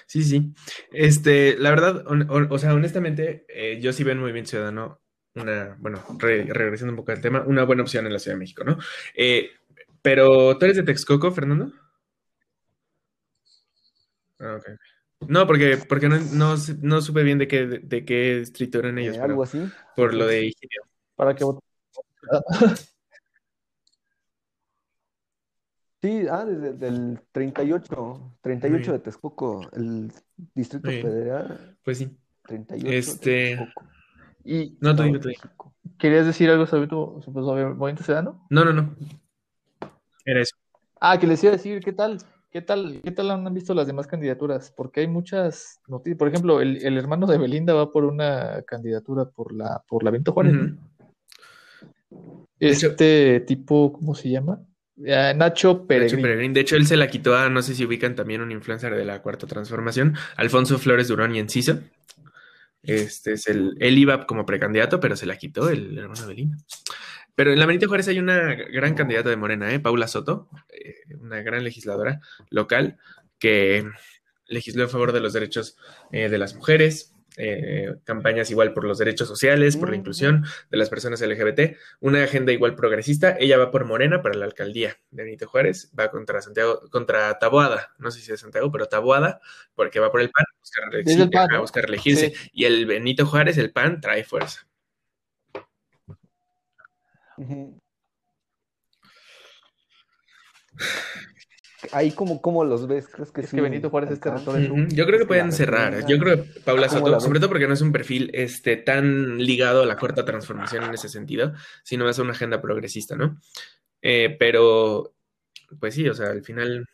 Sí, 0.05 0.23
sí. 0.23 0.53
Este, 0.91 1.57
la 1.57 1.71
verdad, 1.71 2.05
o, 2.07 2.57
sea, 2.59 2.75
honestamente, 2.75 3.45
eh, 3.49 3.79
yo 3.81 3.91
sí 3.91 4.03
veo 4.03 4.13
en 4.13 4.19
Movimiento 4.19 4.51
Ciudadano 4.51 5.01
una, 5.35 5.77
bueno, 5.79 6.03
regresando 6.19 6.91
un 6.91 6.97
poco 6.97 7.11
al 7.11 7.21
tema, 7.21 7.43
una 7.45 7.63
buena 7.63 7.83
opción 7.83 8.05
en 8.05 8.13
la 8.13 8.19
Ciudad 8.19 8.35
de 8.35 8.39
México, 8.39 8.63
¿no? 8.63 8.77
Eh, 9.15 9.49
pero, 10.01 10.57
¿tú 10.57 10.65
eres 10.65 10.77
de 10.77 10.83
Texcoco, 10.83 11.31
Fernando? 11.31 11.71
Ah. 14.39 14.59
No, 15.27 15.45
porque, 15.45 15.77
porque 15.87 16.09
no, 16.09 16.17
no, 16.81 17.01
supe 17.01 17.23
bien 17.23 17.37
de 17.37 17.47
qué, 17.47 17.65
de, 17.67 18.05
qué 18.05 18.39
distrito 18.39 18.79
eran 18.79 18.97
ellos. 18.97 19.17
Eh, 19.17 19.21
algo 19.21 19.43
así. 19.43 19.63
Por 19.95 20.15
lo 20.15 20.25
de 20.25 20.45
Higinio. 20.45 20.81
¿Para 21.15 21.35
qué 21.35 21.45
Sí, 26.01 26.25
ah, 26.31 26.43
desde 26.45 26.87
el 26.87 27.21
38, 27.31 28.37
38 28.41 28.91
de 28.93 28.99
Texcoco, 28.99 29.69
el 29.73 30.11
Distrito 30.55 30.89
Federal. 30.89 31.77
Pues 31.83 31.99
sí. 31.99 32.17
38 32.47 32.89
este... 32.89 33.29
de 33.29 33.55
Texcoco. 33.57 34.00
Y, 34.43 34.77
no, 34.79 34.95
te 34.95 35.03
digo, 35.03 35.19
te 35.19 35.29
digo. 35.29 35.73
¿Querías 35.97 36.25
decir 36.25 36.49
algo 36.49 36.65
sobre 36.65 36.87
tu 36.87 37.21
sobre 37.23 37.65
movimiento 37.65 38.03
ciudadano? 38.03 38.45
No, 38.49 38.65
no, 38.65 38.73
no. 38.73 38.95
Era 40.25 40.41
eso. 40.41 40.55
Ah, 40.99 41.17
que 41.19 41.27
les 41.27 41.43
iba 41.43 41.53
a 41.53 41.57
decir, 41.57 41.81
¿qué 41.83 41.93
tal? 41.93 42.19
¿Qué 42.51 42.61
tal, 42.61 42.99
qué 43.01 43.11
tal 43.11 43.31
han 43.31 43.53
visto 43.53 43.73
las 43.73 43.87
demás 43.87 44.07
candidaturas? 44.07 44.73
Porque 44.75 45.01
hay 45.01 45.07
muchas 45.07 45.79
noticias. 45.87 46.17
Por 46.17 46.27
ejemplo, 46.27 46.59
el, 46.59 46.83
el 46.85 46.97
hermano 46.97 47.25
de 47.25 47.37
Belinda 47.37 47.73
va 47.73 47.91
por 47.91 48.03
una 48.03 48.61
candidatura 48.63 49.25
por 49.25 49.53
la, 49.53 49.81
por 49.87 50.03
la 50.03 50.11
Vento 50.11 50.33
Juárez. 50.33 50.53
Este 52.59 53.39
tipo, 53.39 53.93
¿cómo 53.93 54.13
se 54.13 54.29
llama? 54.29 54.59
Ah, 55.07 55.33
Nacho 55.33 55.87
Peregrín. 55.87 56.53
De 56.53 56.59
hecho, 56.59 56.75
él 56.75 56.85
se 56.85 56.97
la 56.97 57.07
quitó 57.07 57.35
a, 57.35 57.49
no 57.49 57.61
sé 57.61 57.73
si 57.73 57.85
ubican 57.85 58.15
también 58.15 58.41
un 58.41 58.51
influencer 58.51 58.95
de 58.95 59.05
la 59.05 59.21
Cuarta 59.21 59.47
Transformación, 59.47 60.15
Alfonso 60.35 60.77
Flores 60.77 61.07
Durón 61.07 61.33
y 61.35 61.39
Enciso. 61.39 61.79
Este 62.83 63.33
es 63.33 63.47
el, 63.47 63.77
él 63.79 63.97
iba 63.97 64.25
como 64.25 64.45
precandidato, 64.45 64.99
pero 64.99 65.15
se 65.15 65.25
la 65.25 65.37
quitó 65.37 65.69
el 65.69 65.97
hermano 65.97 66.27
Belina. 66.27 66.57
Pero 67.35 67.53
en 67.53 67.59
la 67.59 67.65
Benito 67.65 67.87
Juárez 67.87 68.07
hay 68.07 68.19
una 68.19 68.55
gran 68.55 68.93
candidata 68.95 69.29
de 69.29 69.37
Morena, 69.37 69.71
¿eh? 69.73 69.79
Paula 69.79 70.07
Soto, 70.07 70.49
eh, 70.69 70.95
una 71.19 71.41
gran 71.41 71.63
legisladora 71.63 72.19
local 72.49 72.97
que 73.39 73.89
legisló 74.47 74.83
en 74.83 74.89
favor 74.89 75.11
de 75.11 75.21
los 75.21 75.33
derechos 75.33 75.77
eh, 76.11 76.29
de 76.29 76.37
las 76.37 76.55
mujeres, 76.55 77.13
eh, 77.37 77.95
campañas 78.03 78.51
igual 78.51 78.73
por 78.73 78.83
los 78.83 78.97
derechos 78.97 79.27
sociales, 79.27 79.77
por 79.77 79.89
la 79.89 79.95
Mm. 79.95 79.99
inclusión 79.99 80.45
de 80.69 80.77
las 80.77 80.89
personas 80.89 81.21
LGBT, 81.21 81.77
una 81.99 82.23
agenda 82.23 82.51
igual 82.51 82.75
progresista. 82.75 83.35
Ella 83.39 83.57
va 83.57 83.71
por 83.71 83.85
Morena 83.85 84.21
para 84.21 84.35
la 84.35 84.45
alcaldía 84.45 84.97
de 85.11 85.23
Benito 85.23 85.47
Juárez, 85.47 85.91
va 85.97 86.11
contra 86.11 86.41
Santiago, 86.41 86.81
contra 86.89 87.39
Taboada, 87.39 87.93
no 87.99 88.11
sé 88.11 88.19
si 88.21 88.31
es 88.31 88.39
Santiago, 88.41 88.71
pero 88.71 88.87
Taboada, 88.87 89.39
porque 89.75 89.99
va 89.99 90.11
por 90.11 90.21
el 90.21 90.29
PAN, 90.29 90.43
a 90.43 90.59
buscar, 90.59 90.83
reelegir- 90.91 91.05
Desde 91.05 91.23
el 91.23 91.29
PAN, 91.29 91.51
a 91.51 91.55
¿no? 91.55 91.61
buscar 91.61 91.85
elegirse. 91.85 92.31
Sí. 92.35 92.49
Y 92.53 92.65
el 92.65 92.85
Benito 92.85 93.25
Juárez, 93.25 93.57
el 93.57 93.71
PAN, 93.71 94.01
trae 94.01 94.23
fuerza. 94.23 94.67
Ujú. 97.37 97.79
Ahí 101.91 102.11
como, 102.11 102.41
¿cómo 102.41 102.63
los 102.63 102.87
ves? 102.87 103.07
¿Crees 103.07 103.31
que 103.31 103.41
Es 103.41 103.49
sí 103.49 103.55
que 103.57 103.61
Benito 103.61 103.89
Juárez 103.89 104.11
es 104.11 104.17
acá? 104.19 104.31
territorio 104.35 104.73
Ujú, 104.73 104.87
Yo 104.93 105.05
creo 105.05 105.19
que 105.19 105.25
pueden 105.25 105.51
cerrar. 105.51 106.05
Yo 106.07 106.17
creo 106.19 106.43
que 106.43 106.59
Paula 106.61 106.87
¿Cómo 106.87 106.99
Soto, 106.99 107.19
sobre 107.19 107.39
todo 107.39 107.49
porque 107.49 107.67
no 107.67 107.73
es 107.73 107.81
un 107.81 107.91
perfil 107.91 108.29
este, 108.33 108.77
tan 108.77 109.37
ligado 109.37 109.83
a 109.83 109.85
la 109.85 109.97
cuarta 109.97 110.23
transformación 110.23 110.83
en 110.83 110.93
ese 110.93 111.09
sentido, 111.09 111.53
sino 111.83 112.07
es 112.09 112.19
una 112.19 112.31
agenda 112.31 112.61
progresista, 112.61 113.15
¿no? 113.15 113.37
Eh, 114.01 114.35
pero, 114.39 115.13
pues 115.79 115.95
sí, 115.95 116.07
o 116.07 116.13
sea, 116.13 116.27
al 116.29 116.43
final, 116.43 116.87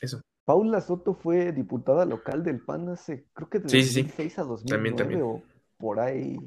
eso. 0.00 0.20
Paula 0.44 0.80
Soto 0.80 1.14
fue 1.14 1.52
diputada 1.52 2.04
local 2.04 2.42
del 2.42 2.60
PAN 2.60 2.88
hace, 2.88 3.26
creo 3.32 3.48
que 3.48 3.60
de 3.60 3.68
Sí, 3.68 3.82
sí, 3.84 3.88
sí. 3.94 4.02
2006 4.02 4.38
a 4.38 4.42
2009 4.42 4.66
También, 4.76 4.96
también. 4.96 5.22
o 5.22 5.42
por 5.78 6.00
ahí. 6.00 6.38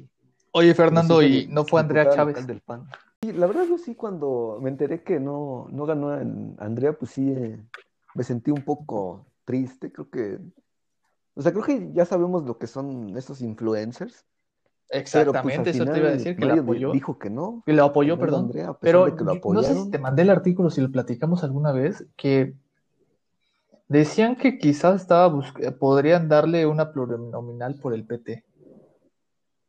Oye, 0.52 0.74
Fernando, 0.74 1.22
¿y 1.22 1.46
no 1.48 1.64
fue 1.64 1.80
Andrea 1.80 2.10
Chávez? 2.10 2.34
local 2.36 2.46
del 2.46 2.60
PAN. 2.60 2.86
Sí, 3.22 3.32
la 3.32 3.46
verdad 3.46 3.64
yo 3.68 3.78
sí 3.78 3.94
cuando 3.94 4.58
me 4.62 4.68
enteré 4.70 5.02
que 5.02 5.18
no, 5.18 5.66
no 5.70 5.86
ganó 5.86 6.18
en 6.20 6.54
Andrea, 6.58 6.92
pues 6.92 7.12
sí 7.12 7.30
eh, 7.32 7.58
me 8.14 8.22
sentí 8.24 8.50
un 8.50 8.62
poco 8.62 9.26
triste, 9.44 9.90
creo 9.90 10.10
que, 10.10 10.38
o 11.34 11.42
sea, 11.42 11.52
creo 11.52 11.64
que 11.64 11.90
ya 11.92 12.04
sabemos 12.04 12.44
lo 12.44 12.58
que 12.58 12.66
son 12.66 13.16
estos 13.16 13.40
influencers, 13.40 14.24
pues 14.88 15.00
Exactamente, 15.02 15.70
eso 15.70 15.84
te 15.86 15.98
iba 15.98 16.08
a 16.08 16.12
decir, 16.12 16.36
que 16.36 16.46
la 16.46 16.54
apoyó. 16.54 16.92
dijo 16.92 17.18
que 17.18 17.30
no, 17.30 17.62
Que 17.66 17.72
lo 17.72 17.84
apoyó, 17.84 18.18
perdón. 18.18 18.46
Andrea, 18.46 18.68
a 18.68 18.78
pesar 18.78 18.92
Pero 18.92 19.04
de 19.06 19.16
que 19.16 19.24
lo 19.24 19.34
yo- 19.34 19.52
no 19.52 19.62
sé 19.62 19.74
si 19.74 19.90
te 19.90 19.98
mandé 19.98 20.22
el 20.22 20.30
artículo, 20.30 20.70
si 20.70 20.80
lo 20.80 20.90
platicamos 20.92 21.42
alguna 21.42 21.72
vez, 21.72 22.06
que 22.16 22.54
decían 23.88 24.36
que 24.36 24.58
quizás 24.58 25.00
estaba 25.02 25.28
bus- 25.28 25.52
eh, 25.60 25.72
podrían 25.72 26.28
darle 26.28 26.66
una 26.66 26.92
plurinominal 26.92 27.74
por 27.80 27.94
el 27.94 28.04
PT. 28.06 28.44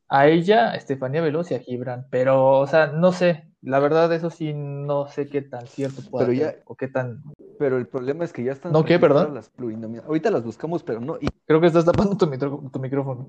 A 0.09 0.27
ella, 0.27 0.71
a 0.71 0.75
Estefanía 0.75 1.21
Veloz 1.21 1.51
y 1.51 1.55
a 1.55 1.59
Gibran. 1.59 2.07
Pero, 2.09 2.59
o 2.59 2.67
sea, 2.67 2.87
no 2.87 3.11
sé. 3.11 3.43
La 3.61 3.79
verdad, 3.79 4.11
eso 4.13 4.29
sí, 4.29 4.53
no 4.53 5.07
sé 5.07 5.27
qué 5.27 5.41
tan 5.41 5.67
cierto 5.67 6.01
puede 6.09 6.27
Pero 6.27 6.37
ya- 6.39 6.51
ser. 6.51 6.63
O 6.65 6.75
qué 6.75 6.87
tan. 6.87 7.23
Pero 7.59 7.77
el 7.77 7.87
problema 7.87 8.23
es 8.23 8.31
que 8.31 8.43
ya 8.43 8.51
están 8.53 8.71
¿No 8.71 8.85
qué, 8.85 8.99
perdón? 8.99 9.33
las 9.33 9.49
plurinominales. 9.49 10.07
Ahorita 10.07 10.31
las 10.31 10.43
buscamos, 10.43 10.83
pero 10.83 11.01
no. 11.01 11.17
Y 11.19 11.27
Creo 11.45 11.59
que 11.59 11.67
estás 11.67 11.83
tapando 11.85 12.15
tu, 12.15 12.27
mitro- 12.27 12.69
tu 12.71 12.79
micrófono. 12.79 13.27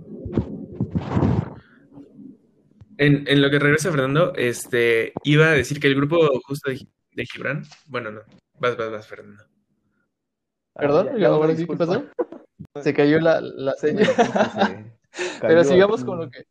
En, 2.99 3.24
en 3.29 3.43
lo 3.43 3.51
que 3.51 3.59
regresa 3.59 3.91
Fernando, 3.91 4.33
este, 4.35 5.12
iba 5.24 5.47
a 5.47 5.53
decir 5.53 5.79
que 5.81 5.87
el 5.87 5.95
grupo 5.95 6.16
justo 6.47 6.70
de, 6.70 6.81
de 7.12 7.26
Gibran, 7.26 7.62
bueno, 7.87 8.11
no, 8.11 8.20
vas, 8.59 8.76
vas, 8.76 8.91
vas, 8.91 9.07
Fernando. 9.07 9.45
Perdón, 10.74 11.09
Ah, 11.11 11.12
ya, 11.14 11.18
ya, 11.20 11.29
ahora 11.29 11.49
una 11.49 11.57
sí, 11.57 11.66
¿qué 11.66 11.76
pasó? 11.76 12.05
Se 12.83 12.95
cayó 12.95 13.20
la, 13.20 13.41
la 13.41 13.72
señal. 13.76 14.09
Pero 15.41 15.64
sigamos 15.64 16.05
con 16.05 16.18
lo 16.18 16.31
que, 16.31 16.45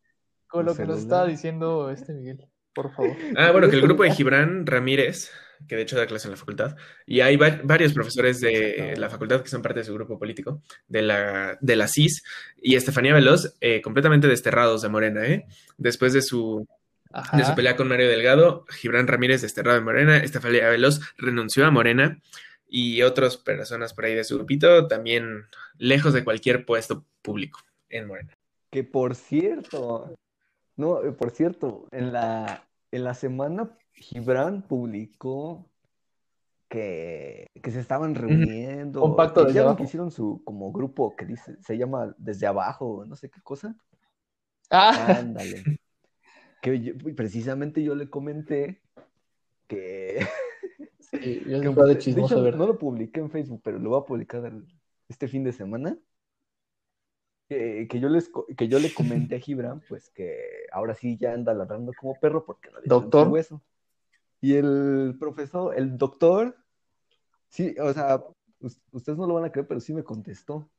con 0.48 0.66
lo 0.66 0.76
que 0.76 0.86
nos 0.86 1.00
estaba 1.00 1.26
diciendo 1.28 1.90
este 1.92 2.14
Miguel, 2.14 2.46
por 2.74 2.94
favor. 2.94 3.16
Ah, 3.36 3.52
bueno, 3.52 3.70
que 3.70 3.76
el 3.76 3.82
grupo 3.82 4.04
de 4.04 4.12
Gibran 4.12 4.66
Ramírez, 4.66 5.32
que 5.68 5.76
de 5.76 5.82
hecho 5.82 5.98
da 5.98 6.06
clase 6.08 6.28
en 6.28 6.32
la 6.32 6.38
facultad, 6.38 6.76
y 7.06 7.22
hay 7.22 7.36
va- 7.36 7.60
varios 7.64 7.94
profesores 7.94 8.40
de 8.40 8.96
la 8.98 9.10
facultad 9.10 9.42
que 9.42 9.50
son 9.50 9.62
parte 9.62 9.80
de 9.80 9.86
su 9.86 9.94
grupo 9.94 10.18
político, 10.20 10.62
de 10.88 11.02
la, 11.02 11.58
de 11.60 11.76
la 11.76 11.88
CIS, 11.88 12.24
y 12.62 12.76
Estefanía 12.76 13.14
Veloz, 13.14 13.56
eh, 13.62 13.82
completamente 13.82 14.28
desterrados 14.28 14.82
de 14.82 14.90
Morena, 14.90 15.26
¿eh? 15.26 15.46
Después 15.78 16.14
de 16.14 16.22
su, 16.22 16.68
de 17.34 17.44
su 17.46 17.56
pelea 17.56 17.76
con 17.76 17.88
Mario 17.88 18.08
Delgado, 18.08 18.66
Gibran 18.70 19.08
Ramírez 19.08 19.42
desterrado 19.42 19.80
de 19.80 19.84
Morena, 19.84 20.18
Estefanía 20.18 20.70
Veloz 20.70 21.00
renunció 21.18 21.66
a 21.66 21.72
Morena, 21.72 22.20
y 22.70 23.02
otras 23.02 23.38
personas 23.38 23.94
por 23.94 24.04
ahí 24.06 24.14
de 24.14 24.26
su 24.26 24.36
grupito 24.36 24.88
también 24.88 25.46
lejos 25.78 26.14
de 26.14 26.26
cualquier 26.26 26.66
puesto 26.66 27.06
público 27.22 27.62
en 27.90 28.08
Morena. 28.08 28.34
Que 28.70 28.84
por 28.84 29.16
cierto, 29.16 30.14
no, 30.78 31.04
eh, 31.04 31.12
por 31.12 31.32
cierto, 31.32 31.88
en 31.92 32.14
la, 32.14 32.64
en 32.92 33.04
la 33.04 33.14
semana 33.14 33.78
Gibran 33.94 34.62
publicó 34.62 35.66
que, 36.70 37.48
que 37.62 37.72
se 37.72 37.80
estaban 37.80 38.16
reuniendo, 38.16 39.04
Un 39.04 39.16
pacto 39.16 39.42
que 39.42 39.48
desde 39.48 39.56
ya 39.58 39.62
ven 39.62 39.68
abajo. 39.70 39.78
que 39.78 39.84
hicieron 39.84 40.12
su 40.12 40.42
como 40.44 40.72
grupo 40.72 41.16
que 41.16 41.26
dice, 41.26 41.56
se 41.62 41.78
llama 41.78 42.14
Desde 42.18 42.46
Abajo, 42.48 43.06
no 43.06 43.16
sé 43.16 43.30
qué 43.30 43.42
cosa. 43.42 43.76
Ah, 44.70 45.18
Ándale. 45.20 45.64
Que 46.62 46.82
yo- 46.82 46.94
precisamente 47.16 47.82
yo 47.84 47.96
le 47.96 48.10
comenté 48.10 48.82
que, 49.68 50.20
sí, 51.00 51.42
yo 51.48 51.62
que, 51.62 51.82
de 51.84 51.94
de 51.94 51.98
chismoso, 52.00 52.36
hecho, 52.36 52.44
¿verdad? 52.44 52.60
no 52.60 52.68
lo 52.68 52.78
publiqué 52.78 53.20
en 53.22 53.30
Facebook, 53.32 53.62
pero 53.64 53.80
lo 53.80 53.90
voy 53.92 54.02
a 54.02 54.06
publicar 54.06 54.52
este 55.08 55.28
fin 55.28 55.44
de 55.44 55.54
semana. 55.54 55.98
Que, 57.48 57.88
que 57.90 58.00
yo 58.00 58.10
les, 58.10 58.30
que 58.58 58.68
yo 58.68 58.80
le 58.80 58.94
comenté 58.94 59.36
a 59.36 59.40
Gibran, 59.46 59.82
pues 59.88 60.10
que 60.10 60.38
ahora 60.72 60.94
sí 60.96 61.18
ya 61.18 61.34
anda 61.34 61.54
ladrando 61.54 61.94
como 61.94 62.20
perro 62.20 62.46
porque 62.46 62.70
no 62.72 62.80
le 62.80 62.88
Doctor. 62.88 63.30
hueso. 63.30 63.62
Y 64.42 64.54
el 64.56 65.16
profesor, 65.20 65.74
el 65.78 65.98
doctor, 65.98 66.56
sí, 67.48 67.76
o 67.80 67.92
sea, 67.94 68.24
us- 68.60 68.82
ustedes 68.92 69.18
no 69.18 69.26
lo 69.28 69.34
van 69.36 69.46
a 69.46 69.52
creer, 69.52 69.68
pero 69.68 69.80
sí 69.80 69.94
me 69.94 70.04
contestó. 70.04 70.70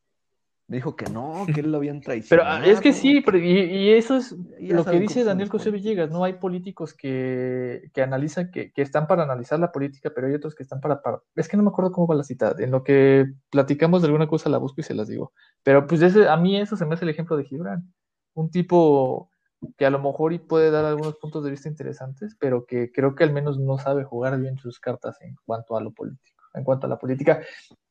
Dijo 0.70 0.96
que 0.96 1.06
no, 1.06 1.46
que 1.52 1.60
él 1.60 1.72
lo 1.72 1.78
habían 1.78 2.00
Pero 2.00 2.04
traicionado. 2.04 2.50
ah, 2.58 2.66
es 2.66 2.80
que 2.80 2.92
sí, 2.92 3.22
pero- 3.22 3.38
y, 3.38 3.58
y 3.58 3.90
eso 3.92 4.18
es 4.18 4.36
ya 4.60 4.74
lo 4.76 4.84
que 4.84 5.00
dice 5.00 5.24
Daniel 5.24 5.48
José. 5.48 5.70
Villegas, 5.70 6.10
¿no? 6.10 6.24
Hay 6.24 6.34
políticos 6.34 6.92
que, 6.92 7.90
que 7.94 8.02
analizan, 8.02 8.50
que, 8.50 8.70
que 8.72 8.82
están 8.82 9.06
para 9.06 9.22
analizar 9.22 9.58
la 9.58 9.72
política, 9.72 10.12
pero 10.14 10.26
hay 10.26 10.34
otros 10.34 10.54
que 10.54 10.62
están 10.62 10.80
para, 10.80 11.00
para... 11.00 11.20
Es 11.34 11.48
que 11.48 11.56
no 11.56 11.62
me 11.62 11.70
acuerdo 11.70 11.90
cómo 11.90 12.06
va 12.06 12.14
la 12.16 12.22
cita. 12.22 12.54
En 12.58 12.70
lo 12.70 12.84
que 12.84 13.26
platicamos 13.50 14.02
de 14.02 14.08
alguna 14.08 14.28
cosa 14.28 14.50
la 14.50 14.58
busco 14.58 14.82
y 14.82 14.84
se 14.84 14.92
las 14.94 15.08
digo. 15.08 15.32
Pero 15.62 15.86
pues 15.86 16.02
ese, 16.02 16.28
a 16.28 16.36
mí 16.36 16.60
eso 16.60 16.76
se 16.76 16.84
me 16.84 16.94
hace 16.94 17.06
el 17.06 17.10
ejemplo 17.10 17.38
de 17.38 17.44
Gibran. 17.44 17.90
Un 18.34 18.50
tipo 18.50 19.30
que 19.78 19.86
a 19.86 19.90
lo 19.90 19.98
mejor 19.98 20.34
y 20.34 20.38
puede 20.38 20.70
dar 20.70 20.84
algunos 20.84 21.16
puntos 21.16 21.42
de 21.44 21.50
vista 21.50 21.68
interesantes, 21.70 22.36
pero 22.38 22.66
que 22.66 22.92
creo 22.92 23.14
que 23.14 23.24
al 23.24 23.32
menos 23.32 23.58
no 23.58 23.78
sabe 23.78 24.04
jugar 24.04 24.38
bien 24.38 24.58
sus 24.58 24.78
cartas 24.78 25.16
en 25.22 25.34
cuanto 25.46 25.76
a 25.76 25.80
lo 25.80 25.92
político, 25.92 26.42
en 26.52 26.62
cuanto 26.62 26.86
a 26.86 26.90
la 26.90 26.98
política. 26.98 27.40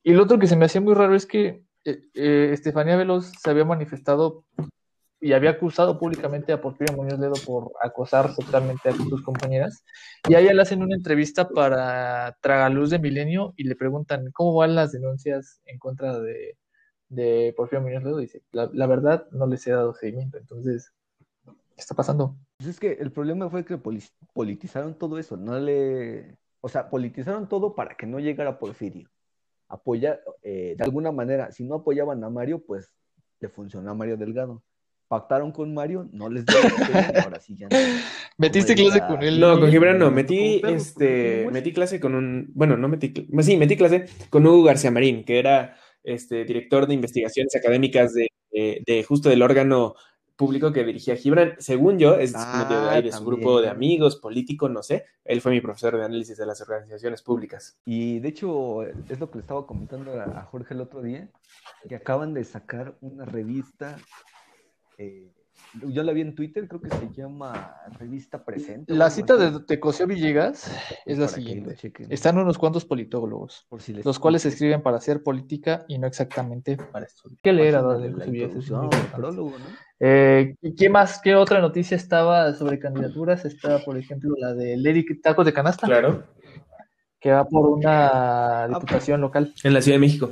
Y 0.04 0.14
lo 0.14 0.24
otro 0.24 0.38
que 0.40 0.48
se 0.48 0.56
me 0.56 0.66
hacía 0.66 0.80
muy 0.80 0.94
raro 0.94 1.16
es 1.16 1.26
que 1.26 1.66
eh, 1.88 2.02
eh, 2.16 2.50
Estefanía 2.52 2.98
Veloz 2.98 3.32
se 3.42 3.50
había 3.50 3.64
manifestado 3.64 4.44
y 5.22 5.32
había 5.32 5.52
acusado 5.52 5.98
públicamente 5.98 6.52
a 6.52 6.60
Porfirio 6.60 6.96
Muñoz 6.98 7.18
Ledo 7.18 7.36
por 7.46 7.72
acosar 7.82 8.34
sexualmente 8.36 8.90
a 8.90 8.94
sus 8.94 9.24
compañeras. 9.24 9.86
Y 10.28 10.36
a 10.36 10.42
ella 10.42 10.54
le 10.54 10.62
hacen 10.62 10.84
una 10.84 10.96
entrevista 10.96 11.48
para 11.48 12.38
Tragaluz 12.42 12.90
de 12.90 13.00
Milenio 13.00 13.54
y 13.56 13.64
le 13.64 13.78
preguntan 13.78 14.30
cómo 14.34 14.54
van 14.54 14.76
las 14.76 14.92
denuncias 14.92 15.62
en 15.66 15.80
contra 15.80 16.20
de, 16.20 17.54
Porfirio 17.56 17.82
Muñoz 17.82 18.04
Ledo. 18.04 18.18
Dice, 18.18 18.44
la, 18.52 18.86
verdad 18.86 19.26
no 19.32 19.48
les 19.48 19.66
he 19.66 19.72
dado 19.72 19.94
seguimiento. 19.94 20.38
Entonces, 20.38 20.92
¿qué 21.46 21.54
está 21.78 21.96
pasando? 21.96 22.36
Pues 22.58 22.70
es 22.70 22.80
que 22.82 22.92
el 23.00 23.14
problema 23.14 23.50
fue 23.50 23.64
que 23.64 23.78
poli- 23.78 24.04
politizaron 24.34 24.94
todo 24.98 25.18
eso, 25.18 25.38
no 25.38 25.58
le, 25.58 26.38
o 26.60 26.68
sea, 26.68 26.90
politizaron 26.90 27.48
todo 27.48 27.76
para 27.76 27.96
que 27.96 28.06
no 28.06 28.20
llegara 28.20 28.60
Porfirio. 28.60 29.10
Apoyar, 29.70 30.22
eh, 30.44 30.76
de 30.78 30.84
alguna 30.84 31.12
manera, 31.12 31.52
si 31.52 31.64
no 31.64 31.76
apoyaban 31.76 32.24
a 32.24 32.30
Mario, 32.30 32.64
pues 32.66 32.92
le 33.40 33.50
funcionó 33.50 33.92
a 33.92 33.94
Mario 33.94 34.18
Delgado. 34.18 34.64
Pactaron 35.10 35.52
con 35.52 35.74
Mario, 35.74 36.08
no 36.12 36.30
les 36.30 36.46
dio 36.46 36.56
ahora 37.26 37.40
sí 37.40 37.56
ya 37.58 37.68
no. 37.70 37.78
¿Metiste 38.38 38.76
Como 38.76 38.88
clase 38.90 39.00
la- 39.00 39.08
con 39.08 39.24
él? 39.24 39.40
No, 39.40 39.60
con 39.60 39.70
Gibran 39.70 39.98
no, 40.00 40.12
metí, 40.12 40.60
perro, 40.62 40.74
este, 40.76 41.48
metí 41.52 41.72
clase 41.74 42.00
con 42.00 42.14
un, 42.16 42.50
bueno, 42.54 42.76
no 42.78 42.88
metí, 42.90 43.14
cl- 43.14 43.42
sí, 43.42 43.56
metí 43.58 43.78
clase 43.78 44.06
con 44.30 44.46
Hugo 44.46 44.64
García 44.64 44.92
Marín, 44.92 45.24
que 45.24 45.40
era 45.40 45.78
este 46.04 46.44
director 46.46 46.88
de 46.88 46.94
investigaciones 46.94 47.56
académicas 47.56 48.14
de, 48.14 48.28
de- 48.52 48.84
de 48.86 49.04
justo 49.04 49.30
del 49.30 49.42
órgano 49.42 49.96
público 50.38 50.72
que 50.72 50.86
dirigía 50.86 51.16
Gibran. 51.18 51.56
Según 51.60 51.98
yo, 52.00 52.16
es 52.16 52.34
Ah, 52.36 52.60
metido 52.64 52.86
de 52.86 52.90
ahí 52.92 53.02
de 53.02 53.12
su 53.12 53.26
grupo 53.26 53.60
de 53.60 53.70
amigos, 53.70 54.16
político, 54.16 54.70
no 54.70 54.84
sé. 54.84 55.06
Él 55.26 55.42
fue 55.42 55.52
mi 55.52 55.60
profesor 55.60 55.98
de 55.98 56.06
análisis 56.06 56.38
de 56.38 56.46
las 56.46 56.62
organizaciones 56.62 57.22
públicas. 57.22 57.78
Y 57.84 58.20
de 58.20 58.30
hecho, 58.30 58.84
es 58.84 59.20
lo 59.20 59.30
que 59.30 59.40
le 59.40 59.42
estaba 59.42 59.66
comentando 59.66 60.14
a 60.14 60.24
a 60.40 60.44
Jorge 60.44 60.74
el 60.76 60.82
otro 60.82 61.02
día, 61.02 61.28
que 61.90 61.96
acaban 61.96 62.34
de 62.34 62.44
sacar 62.44 62.96
una 63.02 63.26
revista, 63.26 63.98
eh, 64.98 65.32
yo 65.74 66.04
la 66.04 66.12
vi 66.14 66.22
en 66.22 66.36
Twitter, 66.36 66.68
creo 66.68 66.82
que 66.82 66.90
se 66.90 67.10
llama 67.14 67.76
Revista 68.00 68.44
Presente. 68.44 68.94
La 68.94 69.10
cita 69.10 69.38
de 69.38 69.60
Tecosio 69.66 70.08
Villegas 70.08 70.72
es 71.06 71.18
la 71.18 71.28
siguiente. 71.28 71.76
Están 72.10 72.38
unos 72.38 72.58
cuantos 72.58 72.86
politólogos, 72.86 73.66
por 73.70 73.82
si 73.82 73.94
les 73.94 74.06
los 74.06 74.20
cuales 74.20 74.42
interesa. 74.44 74.56
escriben 74.56 74.82
para 74.82 74.98
hacer 74.98 75.24
política 75.24 75.86
y 75.88 75.98
no 76.00 76.08
exactamente 76.08 76.78
para 76.78 77.06
estudiar. 77.06 77.40
Que 77.42 77.54
leer 77.54 77.76
prólogo, 79.16 79.52
¿no? 79.52 79.66
Eh, 80.00 80.56
¿y 80.62 80.76
¿Qué 80.76 80.90
más? 80.90 81.20
¿Qué 81.22 81.36
otra 81.36 81.60
noticia 81.60 81.96
estaba 81.98 82.54
sobre 82.54 82.80
candidaturas? 82.80 83.46
Estaba, 83.46 83.80
por 83.80 83.98
ejemplo, 83.98 84.36
la 84.38 84.54
de 84.54 84.78
Lady 84.78 85.06
Tacos 85.22 85.46
de 85.46 85.54
Canasta, 85.54 85.88
Claro. 85.88 86.24
que 87.20 87.32
va 87.32 87.46
por 87.46 87.68
una 87.68 88.68
diputación 88.68 89.22
local. 89.22 89.54
En 89.64 89.74
la 89.74 89.82
Ciudad 89.82 89.96
de 89.96 90.02
México. 90.02 90.32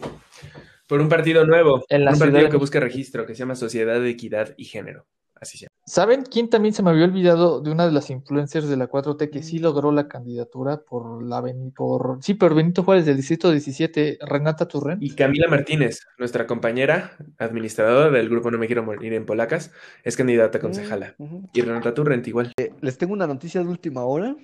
Por 0.87 1.01
un 1.01 1.09
partido 1.09 1.45
nuevo, 1.45 1.83
En 1.89 2.05
la 2.05 2.11
un 2.11 2.17
Ciudad 2.17 2.31
partido 2.31 2.45
de 2.45 2.51
que 2.51 2.57
busca 2.57 2.79
registro, 2.79 3.25
que 3.25 3.33
se 3.33 3.39
llama 3.39 3.55
Sociedad 3.55 3.99
de 3.99 4.09
Equidad 4.11 4.53
y 4.55 4.65
Género. 4.65 5.07
Así 5.39 5.57
se 5.57 5.65
llama. 5.65 5.71
¿Saben 5.85 6.23
quién 6.23 6.49
también 6.49 6.73
se 6.73 6.81
me 6.81 6.89
había 6.89 7.05
olvidado 7.05 7.59
de 7.61 7.69
una 7.71 7.85
de 7.85 7.91
las 7.91 8.09
influencers 8.09 8.67
de 8.69 8.77
la 8.77 8.87
4T 8.89 9.29
que 9.29 9.43
sí 9.43 9.59
logró 9.59 9.91
la 9.91 10.07
candidatura 10.07 10.77
por 10.81 11.21
la 11.23 11.41
Beni- 11.41 11.73
por 11.73 12.17
sí, 12.23 12.33
por 12.33 12.55
Benito 12.55 12.83
Juárez 12.83 13.05
del 13.05 13.17
distrito 13.17 13.51
17, 13.51 14.17
Renata 14.21 14.67
Turren? 14.67 14.97
Y 15.01 15.13
Camila 15.13 15.47
Martínez, 15.49 15.99
nuestra 16.17 16.47
compañera 16.47 17.11
administradora 17.37 18.09
del 18.09 18.29
grupo 18.29 18.49
No 18.49 18.57
Me 18.57 18.65
Quiero 18.67 18.83
Morir 18.83 19.13
en 19.13 19.25
Polacas, 19.25 19.71
es 20.03 20.15
candidata 20.17 20.57
a 20.57 20.61
concejala. 20.61 21.15
Y 21.53 21.61
Renata 21.61 21.93
Turrent 21.93 22.25
igual. 22.27 22.51
Les 22.81 22.97
tengo 22.97 23.13
una 23.13 23.27
noticia 23.27 23.61
de 23.61 23.67
última 23.69 24.05
hora. 24.05 24.35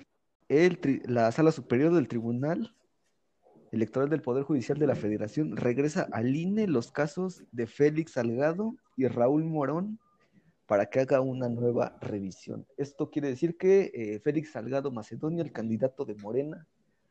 El 0.48 0.80
tri- 0.80 1.02
la 1.06 1.32
Sala 1.32 1.50
Superior 1.52 1.94
del 1.94 2.06
Tribunal 2.08 2.74
Electoral 3.72 4.10
del 4.10 4.20
Poder 4.20 4.44
Judicial 4.44 4.78
de 4.78 4.86
la 4.86 4.94
Federación 4.94 5.56
regresa 5.56 6.06
al 6.12 6.36
INE 6.36 6.66
los 6.68 6.92
casos 6.92 7.42
de 7.52 7.66
Félix 7.66 8.12
Salgado 8.12 8.74
y 8.98 9.06
Raúl 9.08 9.44
Morón 9.44 9.98
para 10.72 10.86
que 10.86 11.00
haga 11.00 11.20
una 11.20 11.50
nueva 11.50 11.98
revisión. 12.00 12.66
Esto 12.78 13.10
quiere 13.10 13.28
decir 13.28 13.58
que 13.58 13.90
eh, 13.92 14.20
Félix 14.20 14.52
Salgado 14.52 14.90
Macedonio, 14.90 15.44
el 15.44 15.52
candidato 15.52 16.06
de 16.06 16.14
Morena 16.14 16.66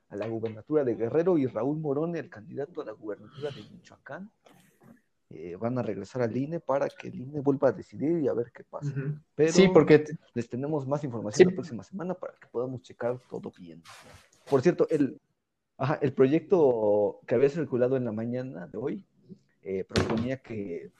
a 0.09 0.15
la 0.15 0.27
gubernatura 0.27 0.83
de 0.83 0.95
Guerrero, 0.95 1.37
y 1.37 1.45
Raúl 1.45 1.77
Morón, 1.77 2.15
el 2.15 2.27
candidato 2.27 2.81
a 2.81 2.85
la 2.85 2.93
gubernatura 2.93 3.51
de 3.51 3.61
Michoacán, 3.69 4.31
eh, 5.29 5.55
van 5.57 5.77
a 5.77 5.83
regresar 5.83 6.23
al 6.23 6.35
INE 6.35 6.59
para 6.59 6.89
que 6.89 7.09
el 7.09 7.21
INE 7.21 7.39
vuelva 7.39 7.69
a 7.69 7.71
decidir 7.71 8.23
y 8.23 8.27
a 8.27 8.33
ver 8.33 8.51
qué 8.51 8.63
pasa. 8.63 8.89
Ujú. 8.89 9.19
Pero 9.35 9.51
Sí, 9.53 9.67
porque 9.71 10.05
les 10.33 10.49
tenemos 10.49 10.87
más 10.87 11.03
información 11.03 11.45
Sí. 11.47 11.51
la 11.51 11.55
próxima 11.55 11.83
semana 11.83 12.15
para 12.15 12.33
que 12.39 12.47
podamos 12.47 12.81
checar 12.81 13.19
todo 13.29 13.53
bien. 13.59 13.83
Por 14.49 14.63
cierto, 14.63 14.87
el, 14.89 15.21
ajá, 15.77 15.99
el 16.01 16.13
proyecto 16.13 17.19
que 17.27 17.35
había 17.35 17.49
circulado 17.49 17.95
en 17.95 18.05
la 18.05 18.11
mañana 18.11 18.65
de 18.65 18.77
hoy 18.79 19.05
eh, 19.61 19.83
proponía 19.83 20.37
que 20.37 20.91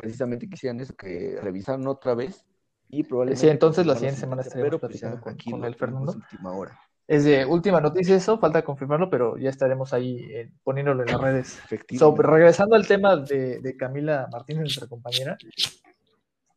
precisamente 0.00 0.48
quisieran 0.48 0.80
eso, 0.80 0.94
que 0.96 1.38
revisaran 1.42 1.86
otra 1.86 2.14
vez 2.14 2.44
y 2.88 3.04
probablemente... 3.04 3.40
Sí, 3.40 3.48
entonces 3.48 3.86
la 3.86 3.94
siguiente 3.94 4.20
semana 4.20 4.42
estaremos 4.42 4.66
pero, 4.66 4.78
pues, 4.78 4.90
platicando 4.90 5.20
con- 5.22 5.32
aquí 5.32 5.50
con 5.50 5.60
lo 5.60 5.66
el 5.66 5.74
Fernando. 5.74 6.12
última 6.12 6.52
hora. 6.52 6.80
es 7.06 7.24
de 7.24 7.44
última 7.44 7.80
noticia 7.80 8.16
eso, 8.16 8.38
falta 8.38 8.62
confirmarlo, 8.62 9.10
pero 9.10 9.36
ya 9.36 9.50
estaremos 9.50 9.92
ahí 9.92 10.18
eh, 10.30 10.50
poniéndolo 10.64 11.02
en 11.02 11.08
las 11.12 11.20
redes. 11.20 11.60
Sobre, 11.98 12.26
regresando 12.28 12.74
al 12.76 12.86
tema 12.86 13.16
de, 13.16 13.60
de 13.60 13.76
Camila 13.76 14.28
Martínez, 14.32 14.60
nuestra 14.62 14.86
compañera, 14.88 15.36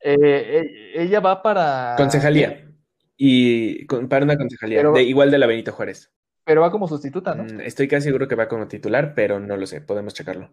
eh, 0.01 0.61
e- 0.95 1.01
ella 1.03 1.19
va 1.19 1.41
para... 1.41 1.95
Concejalía. 1.97 2.69
Y 3.17 3.85
con- 3.85 4.07
para 4.09 4.25
una 4.25 4.37
concejalía. 4.37 4.79
Pero- 4.79 4.93
de, 4.93 5.03
igual 5.03 5.31
de 5.31 5.37
la 5.37 5.47
Benito 5.47 5.71
Juárez. 5.71 6.11
Pero 6.45 6.61
va 6.61 6.71
como 6.71 6.87
sustituta, 6.89 7.33
¿no? 7.35 7.43
Mm, 7.45 7.61
Estoy 7.61 7.87
casi 7.87 8.05
seguro 8.05 8.27
que 8.27 8.35
va 8.35 8.49
como 8.49 8.67
titular, 8.67 9.13
pero 9.15 9.39
no 9.39 9.55
lo 9.55 9.65
sé. 9.65 9.79
Podemos 9.81 10.13
checarlo. 10.13 10.49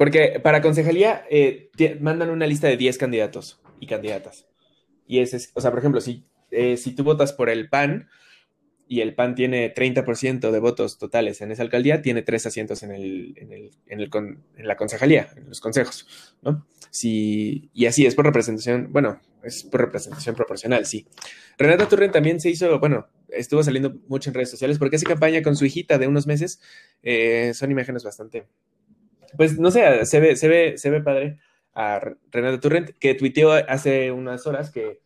Porque 0.00 0.40
para 0.42 0.62
concejalía 0.62 1.26
eh, 1.28 1.68
mandan 2.00 2.30
una 2.30 2.46
lista 2.46 2.66
de 2.68 2.78
10 2.78 2.96
candidatos 2.96 3.60
y 3.80 3.86
candidatas. 3.86 4.46
Y 5.06 5.18
ese 5.18 5.36
es, 5.36 5.50
o 5.52 5.60
sea, 5.60 5.68
por 5.68 5.80
ejemplo, 5.80 6.00
si, 6.00 6.24
eh, 6.50 6.78
si 6.78 6.94
tú 6.94 7.04
votas 7.04 7.34
por 7.34 7.50
el 7.50 7.68
PAN 7.68 8.08
y 8.88 9.02
el 9.02 9.14
PAN 9.14 9.34
tiene 9.34 9.68
30% 9.74 10.50
de 10.52 10.58
votos 10.58 10.96
totales 10.96 11.42
en 11.42 11.52
esa 11.52 11.64
alcaldía, 11.64 12.00
tiene 12.00 12.22
tres 12.22 12.46
asientos 12.46 12.82
en, 12.82 12.92
el, 12.92 13.34
en, 13.36 13.52
el, 13.52 13.70
en, 13.88 14.00
el 14.00 14.08
con- 14.08 14.42
en 14.56 14.66
la 14.66 14.78
concejalía, 14.78 15.28
en 15.36 15.50
los 15.50 15.60
consejos, 15.60 16.06
¿no? 16.40 16.66
Si, 16.88 17.68
y 17.74 17.84
así 17.84 18.06
es 18.06 18.14
por 18.14 18.24
representación, 18.24 18.88
bueno, 18.90 19.20
es 19.44 19.64
por 19.64 19.82
representación 19.82 20.34
proporcional, 20.34 20.86
sí. 20.86 21.06
Renata 21.58 21.86
Turren 21.86 22.10
también 22.10 22.40
se 22.40 22.48
hizo, 22.48 22.80
bueno, 22.80 23.06
estuvo 23.28 23.62
saliendo 23.62 24.00
mucho 24.08 24.30
en 24.30 24.34
redes 24.34 24.50
sociales 24.50 24.78
porque 24.78 24.96
hace 24.96 25.04
campaña 25.04 25.42
con 25.42 25.56
su 25.56 25.66
hijita 25.66 25.98
de 25.98 26.06
unos 26.08 26.26
meses. 26.26 26.58
Eh, 27.02 27.52
son 27.52 27.70
imágenes 27.70 28.02
bastante, 28.02 28.46
pues 29.36 29.58
no 29.58 29.70
sé, 29.70 30.04
se 30.06 30.20
ve, 30.20 30.36
se 30.36 30.48
ve, 30.48 30.78
se 30.78 30.90
ve 30.90 31.00
padre 31.00 31.38
a 31.74 32.00
Renata 32.30 32.60
Turrent, 32.60 32.90
que 32.98 33.14
tuiteó 33.14 33.52
hace 33.52 34.10
unas 34.10 34.46
horas 34.46 34.70
que 34.70 35.00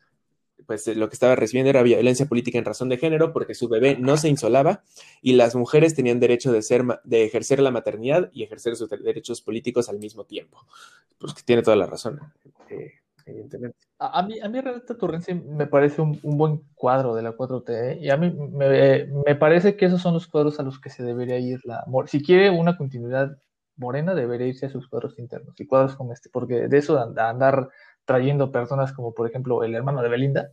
pues 0.67 0.87
lo 0.97 1.09
que 1.09 1.15
estaba 1.15 1.37
recibiendo 1.37 1.71
era 1.71 1.83
violencia 1.83 2.27
política 2.27 2.59
en 2.59 2.65
razón 2.65 2.89
de 2.89 2.97
género 2.97 3.33
porque 3.33 3.55
su 3.55 3.69
bebé 3.69 3.97
no 3.99 4.17
se 4.17 4.29
insolaba 4.29 4.83
y 5.23 5.35
las 5.35 5.55
mujeres 5.55 5.95
tenían 5.95 6.21
derecho 6.21 6.53
de, 6.53 6.63
ser, 6.63 6.85
de 7.05 7.25
ejercer 7.25 7.61
la 7.61 7.71
maternidad 7.71 8.31
y 8.33 8.43
ejercer 8.43 8.77
sus 8.77 8.89
derechos 8.89 9.43
políticos 9.43 9.89
al 9.89 9.99
mismo 9.99 10.25
tiempo. 10.25 10.67
Pues 11.19 11.35
que 11.35 11.43
tiene 11.43 11.63
toda 11.63 11.77
la 11.77 11.87
razón, 11.87 12.21
eh, 12.71 12.93
evidentemente. 13.27 13.79
A, 13.99 14.23
mí, 14.23 14.41
a 14.41 14.49
mí 14.49 14.61
Renata 14.61 14.97
me 15.45 15.67
parece 15.67 16.03
un, 16.03 16.19
un 16.23 16.37
buen 16.37 16.61
cuadro 16.75 17.15
de 17.15 17.23
la 17.23 17.37
4T, 17.37 17.71
¿eh? 17.71 17.99
y 18.01 18.11
a 18.11 18.17
mí 18.17 18.31
me, 18.31 19.07
me 19.07 19.35
parece 19.35 19.77
que 19.77 19.87
esos 19.87 20.03
son 20.03 20.15
los 20.15 20.27
cuadros 20.27 20.59
a 20.61 20.63
los 20.63 20.81
que 20.81 20.91
se 20.91 21.03
debería 21.03 21.39
ir 21.39 21.61
la... 21.65 21.85
Si 22.07 22.23
quiere 22.23 22.51
una 22.51 22.77
continuidad 22.77 23.37
morena, 23.77 24.15
debería 24.15 24.47
irse 24.49 24.67
a 24.67 24.71
sus 24.71 24.89
cuadros 24.89 25.19
internos, 25.19 25.59
y 25.61 25.67
cuadros 25.67 25.97
como 25.97 26.13
este, 26.13 26.31
porque 26.31 26.69
de 26.69 26.79
eso 26.79 27.07
de 27.13 27.23
andar 27.23 27.69
trayendo 28.05 28.53
personas 28.53 28.93
como, 28.93 29.15
por 29.15 29.29
ejemplo, 29.29 29.63
el 29.65 29.75
hermano 29.75 30.03
de 30.03 30.09
Belinda, 30.09 30.53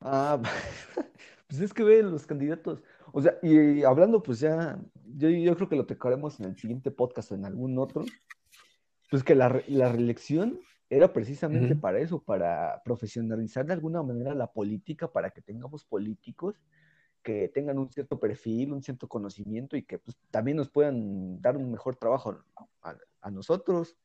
Ah, 0.00 0.40
pues 1.48 1.60
es 1.60 1.72
que 1.72 1.82
ve 1.84 2.02
los 2.02 2.26
candidatos. 2.26 2.82
O 3.12 3.20
sea, 3.22 3.38
y 3.42 3.82
hablando, 3.84 4.22
pues 4.22 4.40
ya, 4.40 4.78
yo, 5.16 5.28
yo 5.30 5.56
creo 5.56 5.68
que 5.68 5.76
lo 5.76 5.86
tocaremos 5.86 6.40
en 6.40 6.46
el 6.46 6.56
siguiente 6.58 6.90
podcast 6.90 7.32
o 7.32 7.34
en 7.34 7.44
algún 7.44 7.78
otro. 7.78 8.04
Pues 9.10 9.22
que 9.22 9.34
la, 9.34 9.62
la 9.68 9.92
reelección 9.92 10.58
era 10.90 11.12
precisamente 11.12 11.74
Ujú. 11.74 11.80
para 11.80 11.98
eso, 12.00 12.22
para 12.22 12.82
profesionalizar 12.84 13.64
de 13.66 13.72
alguna 13.74 14.02
manera 14.02 14.34
la 14.34 14.48
política, 14.52 15.08
para 15.12 15.30
que 15.30 15.42
tengamos 15.42 15.84
políticos 15.84 16.56
que 17.24 17.48
tengan 17.48 17.78
un 17.78 17.90
cierto 17.90 18.20
perfil, 18.20 18.72
un 18.72 18.82
cierto 18.82 19.08
conocimiento 19.08 19.76
y 19.76 19.82
que 19.82 19.98
pues, 19.98 20.16
también 20.30 20.56
nos 20.56 20.68
puedan 20.68 21.40
dar 21.40 21.56
un 21.56 21.72
mejor 21.72 21.96
trabajo 21.96 22.44
a, 22.82 22.96
a 23.20 23.30
nosotros. 23.32 23.96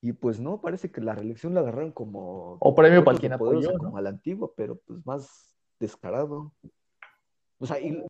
Y 0.00 0.12
pues 0.12 0.38
no, 0.38 0.60
parece 0.60 0.92
que 0.92 1.00
la 1.00 1.14
reelección 1.14 1.54
la 1.54 1.60
agarraron 1.60 1.90
como 1.90 2.56
o 2.60 2.74
premio 2.74 3.02
para 3.02 3.18
quien 3.18 3.32
apoyó, 3.32 3.76
como 3.76 3.90
¿no? 3.90 3.96
a 3.96 4.02
la 4.02 4.10
antigua, 4.10 4.52
pero 4.56 4.76
pues 4.76 5.04
más 5.04 5.56
descarado. 5.80 6.52
O 7.58 7.66
sea, 7.66 7.80
y, 7.80 8.00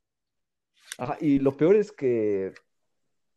ajá, 0.98 1.16
y 1.18 1.38
lo 1.38 1.56
peor 1.56 1.76
es 1.76 1.90
que 1.90 2.52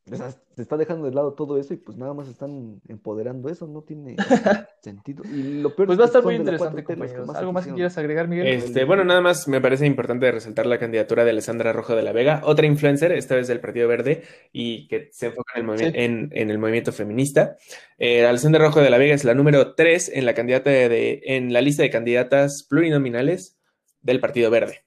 o 0.09 0.15
sea, 0.15 0.31
se 0.31 0.61
está 0.61 0.77
dejando 0.77 1.05
de 1.07 1.13
lado 1.13 1.33
todo 1.33 1.57
eso 1.59 1.73
y 1.73 1.77
pues 1.77 1.97
nada 1.97 2.13
más 2.13 2.27
están 2.27 2.81
empoderando 2.87 3.49
eso, 3.49 3.67
no 3.67 3.83
tiene 3.83 4.15
sentido. 4.81 5.23
Y 5.25 5.61
lo 5.61 5.75
peor 5.75 5.87
Pues 5.87 5.97
es 5.97 6.01
va 6.01 6.05
a 6.05 6.07
que 6.07 6.17
estar 6.17 6.23
muy 6.23 6.33
de 6.37 6.43
la 6.43 6.51
interesante, 6.51 6.83
4T 6.83 6.87
los 6.87 6.87
que 6.87 6.93
compañeros. 6.95 7.27
más 7.27 7.35
¿Algo 7.37 7.53
más 7.53 7.65
que 7.67 7.73
quieras 7.73 7.97
agregar, 7.97 8.27
Miguel? 8.27 8.47
Este, 8.47 8.83
bueno, 8.83 9.03
nada 9.03 9.21
más 9.21 9.47
me 9.47 9.61
parece 9.61 9.85
importante 9.85 10.31
resaltar 10.31 10.65
la 10.65 10.79
candidatura 10.79 11.23
de 11.23 11.29
Alessandra 11.29 11.71
Rojo 11.71 11.95
de 11.95 12.01
la 12.03 12.11
Vega, 12.13 12.41
otra 12.43 12.65
influencer, 12.65 13.11
esta 13.11 13.35
vez 13.35 13.47
del 13.47 13.59
Partido 13.59 13.87
Verde, 13.87 14.23
y 14.51 14.87
que 14.87 15.09
se 15.11 15.27
enfoca 15.27 15.53
en 15.59 15.61
el, 15.61 15.67
movi- 15.67 15.77
Sí. 15.79 15.91
en, 15.93 16.29
en 16.33 16.49
el 16.49 16.57
movimiento 16.57 16.91
feminista. 16.91 17.55
Eh, 17.99 18.25
Alessandra 18.25 18.65
Rojo 18.65 18.81
de 18.81 18.89
la 18.89 18.97
Vega 18.97 19.13
es 19.13 19.23
la 19.23 19.35
número 19.35 19.75
3 19.75 20.11
en 20.15 20.25
la, 20.25 20.33
candidata 20.33 20.69
de, 20.71 21.21
en 21.25 21.53
la 21.53 21.61
lista 21.61 21.83
de 21.83 21.89
candidatas 21.91 22.65
plurinominales 22.67 23.57
del 24.01 24.19
Partido 24.19 24.49
Verde, 24.49 24.79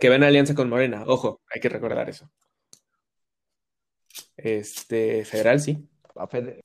que 0.00 0.08
va 0.08 0.14
en 0.16 0.24
alianza 0.24 0.54
con 0.54 0.70
Morena. 0.70 1.04
Ojo, 1.06 1.42
hay 1.54 1.60
que 1.60 1.68
recordar 1.68 2.08
eso. 2.08 2.30
Este, 4.36 5.24
federal, 5.24 5.60
sí. 5.60 5.88
A 6.16 6.26
Fede- 6.26 6.60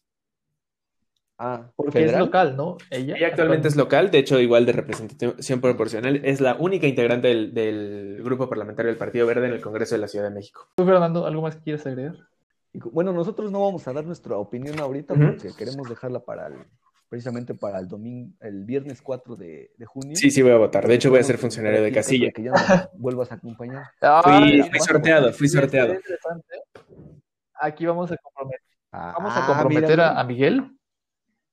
Ah, 1.40 1.70
Porque 1.76 2.00
es 2.00 2.06
¿federal? 2.06 2.20
local, 2.26 2.58
¿no? 2.58 2.78
Ella, 2.90 3.16
Ella 3.16 3.28
actualmente 3.28 3.68
es 3.68 3.76
local, 3.76 4.10
de 4.10 4.18
hecho, 4.18 4.40
igual 4.40 4.66
de 4.66 4.72
representación 4.72 5.62
proporcional, 5.62 6.20
es 6.26 6.42
la 6.42 6.56
única 6.56 6.88
integrante 6.88 7.28
del, 7.28 7.54
del 7.54 8.24
grupo 8.24 8.50
parlamentario 8.50 8.90
del 8.90 8.98
Partido 8.98 9.28
Verde 9.28 9.46
en 9.46 9.54
el 9.54 9.62
Congreso 9.62 9.94
de 9.94 10.02
la 10.02 10.08
Ciudad 10.08 10.26
de 10.30 10.34
México. 10.34 10.68
¿Tú, 10.76 10.84
Fernando, 10.84 11.28
algo 11.28 11.44
más 11.44 11.56
que 11.58 11.62
quieras 11.62 11.86
agregar? 11.86 12.16
Bueno, 12.74 13.14
nosotros 13.14 13.52
no 13.52 13.62
vamos 13.64 13.88
a 13.88 13.94
dar 13.94 14.04
nuestra 14.04 14.36
opinión 14.38 14.80
ahorita 14.80 15.14
porque 15.14 15.50
queremos 15.56 15.88
dejarla 15.88 16.20
para 16.22 16.48
el, 16.48 16.56
precisamente 17.08 17.54
para 17.54 17.78
el 17.80 17.88
domingo, 17.88 18.34
el 18.42 18.66
viernes 18.66 19.04
4 19.04 19.36
de, 19.36 19.72
de 19.78 19.86
junio. 19.86 20.16
Sí, 20.16 20.32
sí 20.32 20.42
voy 20.42 20.52
a 20.54 20.58
votar. 20.58 20.88
De 20.88 20.96
hecho, 20.96 21.12
voy 21.12 21.20
a 21.20 21.24
ser 21.24 21.38
funcionario 21.38 21.84
de 21.84 21.92
casilla. 21.92 22.32
Que 22.32 22.42
ya 22.44 22.52
vuelvas 22.96 23.32
a 23.32 23.36
acompañar. 23.36 23.84
Fui, 24.00 24.60
Ah, 24.60 24.68
fui 24.72 24.80
sorteado, 24.80 25.32
fui 25.34 25.48
sorteado. 25.48 25.94
Aquí 27.62 27.86
vamos 27.86 28.12
a 28.12 28.18
comprometer, 28.18 28.62
vamos 28.92 29.34
a 29.36 29.44
Ah, 29.44 29.48
comprometer 29.48 29.90
mira, 29.92 30.10
a, 30.12 30.22
a 30.22 30.24
Miguel 30.24 30.72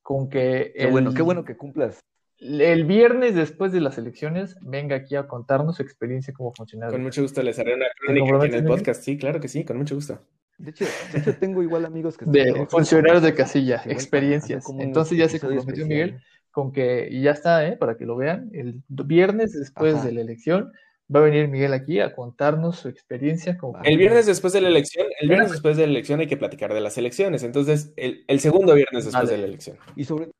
con 0.03 0.29
que 0.29 0.73
Qué 0.77 0.85
el, 0.85 0.91
bueno, 0.91 1.15
qué 1.15 1.23
bueno 1.23 1.45
que 1.45 1.57
cumplas. 1.57 2.01
el 2.39 2.85
viernes 2.85 3.35
después 3.35 3.73
de 3.73 3.81
las 3.81 3.97
elecciones 3.99 4.57
venga 4.61 4.97
aquí 4.97 5.17
a 5.17 5.27
contarnos 5.27 5.77
su 5.77 5.83
experiencia 5.83 6.35
como 6.35 6.53
funcionario. 6.53 6.93
Con 6.93 7.03
mucho 7.03 7.23
gusto 7.23 7.43
les 7.43 7.59
haré 7.59 7.75
una 7.75 7.87
crónica 7.99 8.37
aquí 8.37 8.47
en 8.47 8.55
el 8.55 8.65
podcast. 8.65 9.03
Sí, 9.03 9.17
claro 9.19 9.41
que 9.41 9.49
sí, 9.49 9.65
con 9.65 9.79
mucho 9.79 9.95
gusto. 9.95 10.21
De 10.59 10.71
hecho, 10.71 10.85
de 11.13 11.19
hecho 11.19 11.37
tengo 11.39 11.63
igual 11.63 11.85
amigos 11.85 12.17
que 12.17 12.25
están 12.31 12.33
de 12.33 12.67
funcionarios 12.67 13.23
de 13.23 13.35
casilla, 13.35 13.83
experiencias. 13.87 14.65
como 14.65 14.83
Entonces 14.83 15.19
ya 15.19 15.29
se 15.29 15.41
comprometió 15.41 15.85
especial. 15.85 15.89
Miguel 15.89 16.23
con 16.51 16.71
que, 16.71 17.09
y 17.11 17.23
ya 17.23 17.33
está, 17.33 17.67
¿eh? 17.67 17.77
para 17.77 17.97
que 17.97 18.07
lo 18.07 18.15
vean, 18.15 18.49
el 18.53 18.81
viernes 18.89 19.53
después 19.59 19.97
Ajá. 19.97 20.07
de 20.07 20.13
la 20.13 20.21
elección 20.21 20.71
va 21.15 21.21
a 21.21 21.23
venir 21.23 21.49
Miguel 21.49 21.73
aquí 21.73 22.01
a 22.01 22.15
contarnos 22.15 22.77
su 22.79 22.89
experiencia 22.89 23.57
como. 23.59 23.79
El 23.85 23.97
viernes 23.99 24.27
después 24.27 24.53
de 24.53 24.61
la 24.61 24.69
elección, 24.69 25.07
el 25.21 25.29
viernes 25.29 25.51
después 25.53 25.77
de 25.77 25.87
la 25.87 25.91
elección 25.93 26.21
hay 26.21 26.27
que 26.27 26.37
platicar 26.37 26.73
de 26.75 26.81
las 26.81 26.97
elecciones. 26.99 27.43
Entonces, 27.43 27.93
el, 27.97 28.25
el 28.29 28.41
segundo 28.41 28.75
viernes 28.75 29.05
después 29.05 29.25
Vale. 29.25 29.33
de 29.33 29.39
la 29.39 29.47
elección. 29.47 29.77
Y 29.97 30.05
sobre 30.05 30.31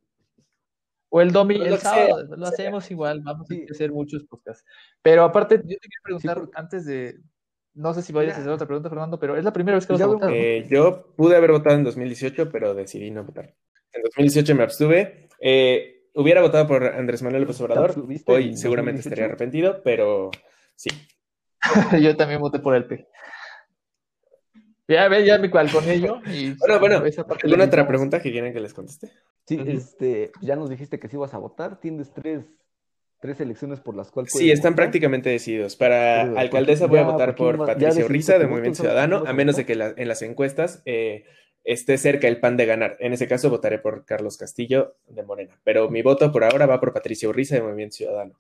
O 1.11 1.21
el 1.21 1.31
domingo, 1.31 1.65
Lo 1.65 1.75
el 1.75 1.79
sea, 1.79 1.91
sábado, 1.91 2.25
lo 2.37 2.47
sea. 2.47 2.49
hacemos 2.49 2.91
igual, 2.91 3.21
vamos 3.23 3.47
Sí. 3.49 3.65
a 3.69 3.73
hacer 3.73 3.93
muchos 3.93 4.25
podcasts. 4.25 4.65
Pero 5.01 5.23
aparte, 5.23 5.57
yo 5.57 5.63
te 5.63 5.89
quiero 5.89 6.03
preguntar, 6.03 6.39
porque- 6.39 6.53
antes 6.57 6.87
de, 6.87 7.19
no 7.75 7.95
sé 7.95 8.03
si 8.03 8.13
vayas 8.13 8.37
a 8.37 8.41
hacer 8.41 8.51
otra 8.51 8.67
pregunta, 8.67 8.89
Fernando, 8.89 9.19
pero 9.21 9.37
es 9.37 9.45
la 9.45 9.53
primera 9.53 9.77
vez 9.77 9.87
que 9.87 9.93
vas 9.93 10.03
a 10.03 10.07
votar. 10.07 10.33
Eh, 10.33 10.67
yo 10.69 11.15
pude 11.17 11.37
haber 11.37 11.53
votado 11.53 11.77
en 11.77 11.85
2018, 11.85 12.51
pero 12.51 12.75
decidí 12.75 13.13
no 13.13 13.23
votar. 13.23 13.55
En 13.93 14.03
2018 14.03 14.55
me 14.57 14.65
abstuve. 14.65 15.29
Eh, 15.41 16.09
hubiera 16.15 16.41
votado 16.41 16.67
por 16.67 16.85
Andrés 16.85 17.23
Manuel 17.23 17.43
López 17.43 17.61
Obrador. 17.61 17.95
Hoy 18.27 18.57
seguramente 18.57 19.01
estaría 19.01 19.27
arrepentido, 19.27 19.83
pero 19.85 20.33
sí. 20.77 20.91
yo 22.03 22.17
también 22.17 22.41
voté 22.41 22.59
por 22.59 22.75
el 22.75 22.87
P. 22.87 23.07
Ya 24.87 25.09
ve, 25.09 25.25
ya 25.25 25.39
me 25.39 25.51
con 25.51 25.89
ello. 25.89 26.21
Y 26.27 26.53
bueno, 26.53 26.79
bueno, 26.79 27.03
¿alguna 27.43 27.65
otra 27.65 27.87
pregunta 27.87 28.21
que 28.21 28.31
quieren 28.31 28.53
que 28.53 28.61
les 28.61 28.75
conteste? 28.75 29.11
Sí, 29.47 29.59
este, 29.67 30.31
ya 30.43 30.57
nos 30.57 30.69
dijiste 30.69 30.99
que 30.99 31.09
sí 31.09 31.17
vas 31.17 31.33
a 31.33 31.39
votar. 31.39 31.81
Tienes 31.81 32.13
tres, 32.13 32.45
tres 33.21 33.41
elecciones 33.41 33.81
por 33.81 33.97
las 33.97 34.11
cuales. 34.11 34.33
Sí, 34.33 34.51
están 34.51 34.75
prácticamente 34.75 35.31
decididos. 35.31 35.77
Para 35.77 36.23
alcaldesa 36.39 36.87
voy 36.87 36.99
a 36.99 37.05
votar 37.05 37.35
por 37.35 37.65
Patricia 37.65 38.05
Urriza 38.05 38.39
de 38.39 38.47
Movimiento 38.47 38.81
Ciudadano, 38.81 39.25
a 39.27 39.33
menos 39.33 39.57
de 39.57 39.65
que 39.65 39.73
en 39.73 40.09
las 40.09 40.21
encuestas 40.21 40.83
eh, 40.85 41.25
esté 41.65 41.97
cerca 41.97 42.29
el 42.29 42.39
pan 42.39 42.59
de 42.59 42.67
ganar. 42.67 42.99
En 43.01 43.15
ese 43.15 43.27
caso 43.27 43.49
votaré 43.49 43.79
por 43.79 44.05
Carlos 44.05 44.37
Castillo 44.37 44.97
de 45.09 45.23
Morena. 45.23 45.59
Pero 45.65 45.89
mi 45.89 46.03
voto 46.03 46.31
por 46.31 46.45
ahora 46.45 46.67
va 46.67 46.79
por 46.79 46.93
Patricia 46.93 47.29
Urriza 47.29 47.55
de 47.55 47.63
Movimiento 47.63 47.97
Ciudadano. 47.97 48.39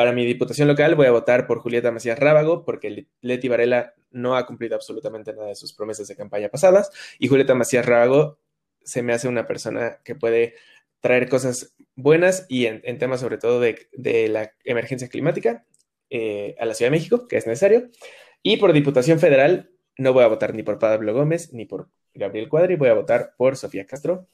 Para 0.00 0.12
mi 0.12 0.24
diputación 0.24 0.66
local 0.66 0.94
voy 0.94 1.08
a 1.08 1.10
votar 1.10 1.46
por 1.46 1.58
Julieta 1.58 1.92
Macías 1.92 2.18
Rábago, 2.18 2.64
porque 2.64 3.06
Leti 3.20 3.48
Varela 3.48 3.92
no 4.10 4.34
ha 4.34 4.46
cumplido 4.46 4.74
absolutamente 4.74 5.34
nada 5.34 5.48
de 5.48 5.54
sus 5.54 5.74
promesas 5.74 6.08
de 6.08 6.16
campaña 6.16 6.48
pasadas. 6.48 6.90
Y 7.18 7.28
Julieta 7.28 7.54
Macías 7.54 7.84
Rábago 7.84 8.38
se 8.82 9.02
me 9.02 9.12
hace 9.12 9.28
una 9.28 9.46
persona 9.46 9.98
que 10.02 10.14
puede 10.14 10.54
traer 11.00 11.28
cosas 11.28 11.74
buenas 11.96 12.46
y 12.48 12.64
en, 12.64 12.96
temas 12.96 13.20
sobre 13.20 13.36
todo 13.36 13.60
de, 13.60 14.28
la 14.30 14.54
emergencia 14.64 15.06
climática 15.10 15.66
eh, 16.08 16.56
a 16.58 16.64
la 16.64 16.72
Ciudad 16.72 16.90
de 16.90 16.96
México, 16.96 17.28
que 17.28 17.36
es 17.36 17.46
necesario. 17.46 17.90
Y 18.42 18.56
por 18.56 18.72
Diputación 18.72 19.18
Federal 19.18 19.70
no 19.98 20.14
voy 20.14 20.24
a 20.24 20.28
votar 20.28 20.54
ni 20.54 20.62
por 20.62 20.78
Pablo 20.78 21.12
Gómez 21.12 21.52
ni 21.52 21.66
por 21.66 21.90
Gabriel 22.14 22.48
Cuadri, 22.48 22.76
voy 22.76 22.88
a 22.88 22.94
votar 22.94 23.34
por 23.36 23.58
Sofía 23.58 23.84
Castro, 23.84 24.28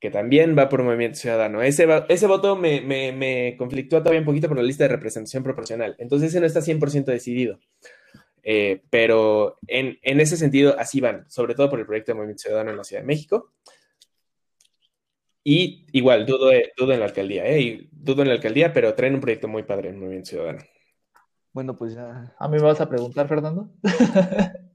que 0.00 0.10
también 0.10 0.56
va 0.58 0.68
por 0.68 0.82
Movimiento 0.82 1.18
Ciudadano. 1.18 1.62
Ese, 1.62 1.86
ese 2.08 2.26
voto 2.26 2.56
me, 2.56 2.80
me, 2.80 3.12
me, 3.12 3.54
conflictúa 3.58 4.00
todavía 4.00 4.20
un 4.20 4.26
poquito 4.26 4.48
por 4.48 4.56
la 4.56 4.62
lista 4.62 4.84
de 4.84 4.88
representación 4.88 5.42
proporcional. 5.42 5.94
Entonces 5.98 6.30
ese 6.30 6.40
no 6.40 6.46
está 6.46 6.60
100% 6.60 7.04
decidido. 7.04 7.60
Eh, 8.42 8.82
pero 8.88 9.58
en, 9.66 9.98
en, 10.00 10.20
ese 10.20 10.38
sentido, 10.38 10.74
así 10.78 11.02
van, 11.02 11.30
sobre 11.30 11.54
todo 11.54 11.68
por 11.68 11.78
el 11.78 11.84
proyecto 11.84 12.12
de 12.12 12.16
Movimiento 12.16 12.42
Ciudadano 12.42 12.70
en 12.70 12.78
la 12.78 12.84
Ciudad 12.84 13.02
de 13.02 13.06
México. 13.06 13.52
Y 15.44 15.86
igual, 15.92 16.24
dudo, 16.24 16.50
dudo 16.76 16.92
en 16.92 17.00
la 17.00 17.06
alcaldía, 17.06 17.46
¿eh? 17.46 17.88
dudo 17.92 18.22
en 18.22 18.28
la 18.28 18.34
alcaldía, 18.34 18.72
pero 18.72 18.94
traen 18.94 19.14
un 19.14 19.20
proyecto 19.20 19.48
muy 19.48 19.64
padre 19.64 19.90
en 19.90 19.98
Movimiento 19.98 20.30
Ciudadano. 20.30 20.60
Bueno, 21.52 21.76
pues 21.76 21.94
ya. 21.94 22.34
¿A 22.38 22.48
mí 22.48 22.56
me 22.56 22.62
vas 22.62 22.80
a 22.80 22.88
preguntar, 22.88 23.28
Fernando? 23.28 23.70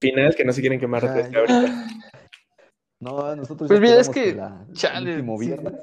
Final, 0.00 0.34
que 0.34 0.44
no 0.44 0.52
se 0.52 0.60
quieren 0.62 0.80
quemar 0.80 1.04
ahorita. 1.04 1.86
No, 3.00 3.36
nosotros. 3.36 3.68
Pues 3.68 3.80
mira, 3.80 4.00
es 4.00 4.08
que, 4.08 4.40
chale, 4.72 5.24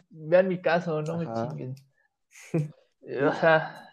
vean 0.09 0.47
mi 0.47 0.61
caso, 0.61 1.01
no 1.01 1.18
me 1.18 1.26
chinguen. 1.26 1.76
o 3.28 3.34
sea, 3.34 3.89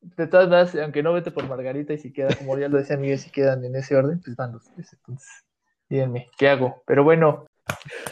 de 0.00 0.26
todas 0.26 0.48
maneras, 0.48 0.74
aunque 0.76 1.02
no 1.02 1.12
vete 1.12 1.30
por 1.30 1.48
Margarita 1.48 1.92
y 1.92 1.98
si 1.98 2.12
queda, 2.12 2.34
como 2.36 2.56
ya 2.56 2.68
lo 2.68 2.78
decía 2.78 2.96
Miguel, 2.96 3.18
si 3.18 3.30
quedan 3.30 3.64
en 3.64 3.74
ese 3.74 3.96
orden, 3.96 4.20
pues 4.20 4.36
van 4.36 4.52
los 4.52 4.64
tres. 4.64 4.92
Entonces, 4.92 5.28
díganme, 5.88 6.30
¿qué 6.38 6.48
hago? 6.48 6.82
Pero 6.86 7.02
bueno. 7.04 7.46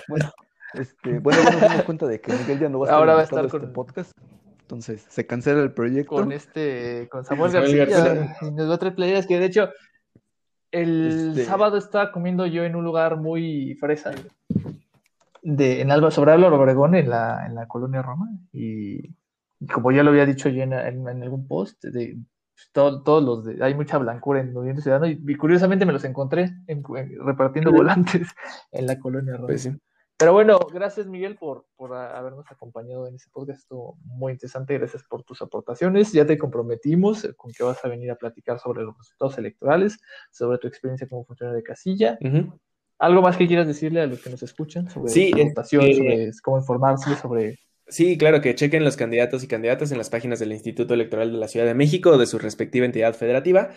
Bueno, 0.08 0.32
este, 0.74 1.18
bueno, 1.20 1.42
nos 1.44 1.60
damos 1.60 1.82
cuenta 1.82 2.06
de 2.06 2.20
que 2.20 2.32
Miguel 2.32 2.58
ya 2.58 2.68
no 2.68 2.80
va 2.80 2.86
a 2.86 2.88
estar, 2.88 2.98
Ahora 2.98 3.14
va 3.14 3.20
a 3.20 3.24
estar 3.24 3.44
este 3.44 3.58
con 3.58 3.72
podcast. 3.72 4.12
Entonces, 4.60 5.06
se 5.08 5.26
cancela 5.26 5.62
el 5.62 5.72
proyecto. 5.72 6.16
Con 6.16 6.32
este, 6.32 7.08
con 7.08 7.24
Samuel 7.24 7.52
García, 7.52 8.36
y 8.42 8.50
nos 8.50 8.68
va 8.68 8.74
a 8.74 8.78
traer 8.78 8.94
playeras 8.94 9.26
que 9.26 9.38
de 9.38 9.46
hecho 9.46 9.70
el 10.70 11.30
este 11.30 11.44
sábado 11.44 11.76
estaba 11.76 12.12
comiendo 12.12 12.46
yo 12.46 12.64
en 12.64 12.76
un 12.76 12.84
lugar 12.84 13.16
muy 13.16 13.74
fresa 13.80 14.12
de, 15.42 15.80
en 15.80 15.90
Alba, 15.90 16.10
sobre 16.10 16.32
Álvaro 16.32 16.60
Obregón, 16.60 16.94
en 16.94 17.10
la, 17.10 17.46
en 17.46 17.54
la 17.54 17.66
colonia 17.66 18.02
Roma. 18.02 18.28
Y, 18.52 19.14
como 19.72 19.90
ya 19.90 20.02
lo 20.02 20.10
había 20.10 20.26
dicho 20.26 20.48
yo 20.48 20.62
en, 20.62 20.72
algún 20.72 21.46
post, 21.48 21.84
de, 21.84 22.18
todos 22.72 23.22
los 23.22 23.44
de, 23.44 23.62
hay 23.64 23.74
mucha 23.74 23.98
blancura 23.98 24.40
en 24.40 24.52
movimiento 24.52 24.82
ciudadano 24.82 25.06
y, 25.06 25.36
curiosamente 25.36 25.86
me 25.86 25.92
los 25.92 26.04
encontré 26.04 26.52
repartiendo 27.24 27.72
volantes 27.72 28.28
en 28.72 28.86
la 28.86 28.98
colonia 28.98 29.34
Roma. 29.34 29.46
Pues 29.46 29.70
pero 30.18 30.32
bueno, 30.32 30.58
gracias 30.72 31.06
Miguel 31.06 31.36
por, 31.36 31.66
por 31.76 31.94
habernos 31.94 32.44
acompañado 32.50 33.06
en 33.06 33.14
ese 33.14 33.30
podcast. 33.30 33.60
Estuvo 33.60 33.96
muy 34.02 34.32
interesante. 34.32 34.76
Gracias 34.76 35.04
por 35.04 35.22
tus 35.22 35.40
aportaciones. 35.42 36.12
Ya 36.12 36.26
te 36.26 36.36
comprometimos 36.36 37.28
con 37.36 37.52
que 37.52 37.62
vas 37.62 37.84
a 37.84 37.88
venir 37.88 38.10
a 38.10 38.16
platicar 38.16 38.58
sobre 38.58 38.82
los 38.82 38.98
resultados 38.98 39.38
electorales, 39.38 40.00
sobre 40.32 40.58
tu 40.58 40.66
experiencia 40.66 41.06
como 41.06 41.24
funcionario 41.24 41.56
de 41.56 41.62
casilla. 41.62 42.18
¿Algo 42.98 43.22
más 43.22 43.36
que 43.36 43.46
quieras 43.46 43.68
decirle 43.68 44.00
a 44.00 44.06
los 44.06 44.20
que 44.20 44.30
nos 44.30 44.42
escuchan 44.42 44.90
sobre 44.90 45.12
sí, 45.12 45.30
votación, 45.32 45.84
este, 45.84 45.96
sobre 45.96 46.32
cómo 46.42 46.58
informarse, 46.58 47.14
sobre... 47.14 47.60
Sí, 47.86 48.18
claro, 48.18 48.40
que 48.40 48.56
chequen 48.56 48.82
los 48.82 48.96
candidatos 48.96 49.44
y 49.44 49.46
candidatas 49.46 49.92
en 49.92 49.98
las 49.98 50.10
páginas 50.10 50.40
del 50.40 50.50
Instituto 50.50 50.94
Electoral 50.94 51.30
de 51.30 51.38
la 51.38 51.46
Ciudad 51.46 51.64
de 51.64 51.74
México 51.74 52.10
o 52.10 52.18
de 52.18 52.26
su 52.26 52.40
respectiva 52.40 52.84
entidad 52.84 53.14
federativa 53.14 53.70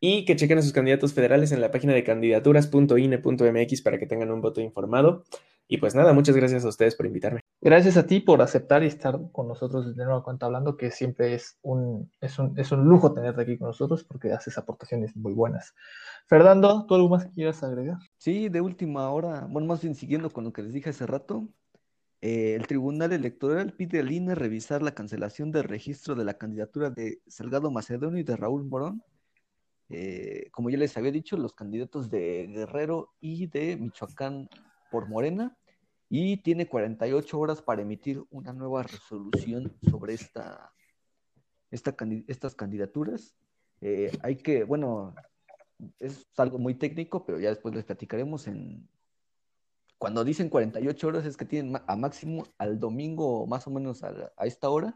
y 0.00 0.24
que 0.24 0.36
chequen 0.36 0.58
a 0.58 0.62
sus 0.62 0.72
candidatos 0.72 1.12
federales 1.12 1.52
en 1.52 1.60
la 1.60 1.70
página 1.70 1.92
de 1.92 2.02
candidaturas.ine.mx 2.04 3.82
para 3.82 3.98
que 3.98 4.06
tengan 4.06 4.30
un 4.30 4.40
voto 4.40 4.60
informado. 4.60 5.24
Y 5.72 5.78
pues 5.78 5.94
nada, 5.94 6.12
muchas 6.12 6.36
gracias 6.36 6.66
a 6.66 6.68
ustedes 6.68 6.94
por 6.94 7.06
invitarme. 7.06 7.40
Gracias 7.58 7.96
a 7.96 8.06
ti 8.06 8.20
por 8.20 8.42
aceptar 8.42 8.82
y 8.82 8.88
estar 8.88 9.18
con 9.32 9.48
nosotros 9.48 9.96
de 9.96 10.04
nuevo 10.04 10.22
cuenta 10.22 10.44
hablando, 10.44 10.76
que 10.76 10.90
siempre 10.90 11.32
es 11.32 11.56
un, 11.62 12.12
es 12.20 12.38
un, 12.38 12.52
es 12.58 12.72
un 12.72 12.84
lujo 12.84 13.14
tenerte 13.14 13.40
aquí 13.40 13.56
con 13.56 13.68
nosotros 13.68 14.04
porque 14.04 14.34
haces 14.34 14.58
aportaciones 14.58 15.16
muy 15.16 15.32
buenas. 15.32 15.74
Fernando, 16.26 16.84
¿tú 16.86 16.94
algo 16.94 17.08
más 17.08 17.24
que 17.24 17.30
quieras 17.30 17.62
agregar? 17.62 17.96
Sí, 18.18 18.50
de 18.50 18.60
última 18.60 19.08
hora, 19.08 19.46
bueno, 19.48 19.66
más 19.66 19.80
bien 19.80 19.94
siguiendo 19.94 20.28
con 20.28 20.44
lo 20.44 20.52
que 20.52 20.62
les 20.62 20.74
dije 20.74 20.90
hace 20.90 21.06
rato, 21.06 21.48
eh, 22.20 22.54
el 22.54 22.66
Tribunal 22.66 23.14
Electoral 23.14 23.72
pide 23.72 24.00
al 24.00 24.12
INE 24.12 24.34
revisar 24.34 24.82
la 24.82 24.92
cancelación 24.92 25.52
del 25.52 25.64
registro 25.64 26.14
de 26.14 26.26
la 26.26 26.34
candidatura 26.34 26.90
de 26.90 27.22
Salgado 27.28 27.70
Macedonio 27.70 28.20
y 28.20 28.24
de 28.24 28.36
Raúl 28.36 28.66
Morón. 28.66 29.02
Eh, 29.88 30.50
como 30.50 30.68
ya 30.68 30.76
les 30.76 30.94
había 30.98 31.12
dicho, 31.12 31.38
los 31.38 31.54
candidatos 31.54 32.10
de 32.10 32.46
Guerrero 32.48 33.14
y 33.22 33.46
de 33.46 33.78
Michoacán 33.78 34.50
por 34.90 35.08
Morena 35.08 35.56
y 36.14 36.36
tiene 36.36 36.68
48 36.68 37.40
horas 37.40 37.62
para 37.62 37.80
emitir 37.80 38.22
una 38.28 38.52
nueva 38.52 38.82
resolución 38.82 39.74
sobre 39.88 40.12
esta, 40.12 40.74
esta 41.70 41.96
estas 42.26 42.54
candidaturas. 42.54 43.34
Eh, 43.80 44.12
hay 44.20 44.36
que, 44.36 44.64
bueno, 44.64 45.14
es 45.98 46.26
algo 46.36 46.58
muy 46.58 46.74
técnico, 46.74 47.24
pero 47.24 47.40
ya 47.40 47.48
después 47.48 47.74
les 47.74 47.86
platicaremos 47.86 48.46
en... 48.46 48.86
Cuando 49.96 50.22
dicen 50.22 50.50
48 50.50 51.08
horas 51.08 51.24
es 51.24 51.38
que 51.38 51.46
tienen 51.46 51.80
a 51.86 51.96
máximo 51.96 52.46
al 52.58 52.78
domingo 52.78 53.46
más 53.46 53.66
o 53.66 53.70
menos 53.70 54.02
a 54.04 54.44
esta 54.44 54.68
hora, 54.68 54.94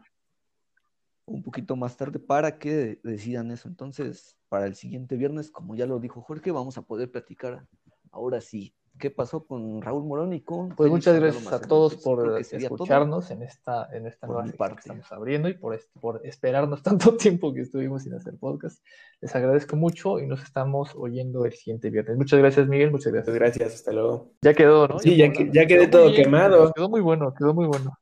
un 1.25 1.41
poquito 1.41 1.75
más 1.75 1.97
tarde, 1.97 2.19
para 2.19 2.59
que 2.59 2.99
decidan 3.03 3.49
eso. 3.49 3.67
Entonces, 3.67 4.37
para 4.49 4.67
el 4.67 4.75
siguiente 4.75 5.15
viernes, 5.15 5.49
como 5.49 5.75
ya 5.75 5.87
lo 5.87 5.99
dijo 5.99 6.21
Jorge, 6.21 6.51
vamos 6.51 6.77
a 6.77 6.83
poder 6.83 7.09
platicar 7.09 7.67
ahora 8.11 8.39
sí 8.39 8.75
qué 8.97 9.11
pasó 9.11 9.45
con 9.45 9.81
Raúl 9.81 10.05
Morón 10.05 10.33
y 10.33 10.41
con... 10.41 10.69
Pues 10.69 10.89
muchas 10.89 11.19
gracias 11.19 11.51
a 11.51 11.61
todos 11.61 11.95
por 11.95 12.39
escucharnos 12.39 13.31
en 13.31 13.43
esta, 13.43 13.87
en 13.93 14.07
esta 14.07 14.27
nueva 14.27 14.45
parte 14.57 14.75
que 14.75 14.81
estamos 14.81 15.11
abriendo 15.11 15.49
y 15.49 15.53
por, 15.53 15.79
por 15.99 16.21
esperarnos 16.25 16.83
tanto 16.83 17.15
tiempo 17.15 17.53
que 17.53 17.61
estuvimos 17.61 18.03
sin 18.03 18.13
hacer 18.13 18.37
podcast. 18.37 18.83
Les 19.21 19.35
agradezco 19.35 19.75
mucho 19.75 20.19
y 20.19 20.27
nos 20.27 20.41
estamos 20.43 20.93
oyendo 20.95 21.45
el 21.45 21.53
siguiente 21.53 21.89
viernes. 21.89 22.17
Muchas 22.17 22.39
gracias, 22.39 22.67
Miguel. 22.67 22.91
Muchas 22.91 23.13
gracias. 23.13 23.35
gracias, 23.35 23.75
hasta 23.75 23.91
luego. 23.91 24.31
Ya 24.41 24.53
quedó, 24.53 24.87
¿no? 24.87 24.99
Sí, 24.99 25.15
ya, 25.15 25.31
ya, 25.51 25.65
quedé 25.65 25.87
todo 25.87 26.13
quemado. 26.13 26.71
Quedó 26.73 26.89
muy 26.89 27.01
bueno, 27.01 27.33
quedó 27.33 27.53
muy 27.53 27.67
bueno. 27.67 27.97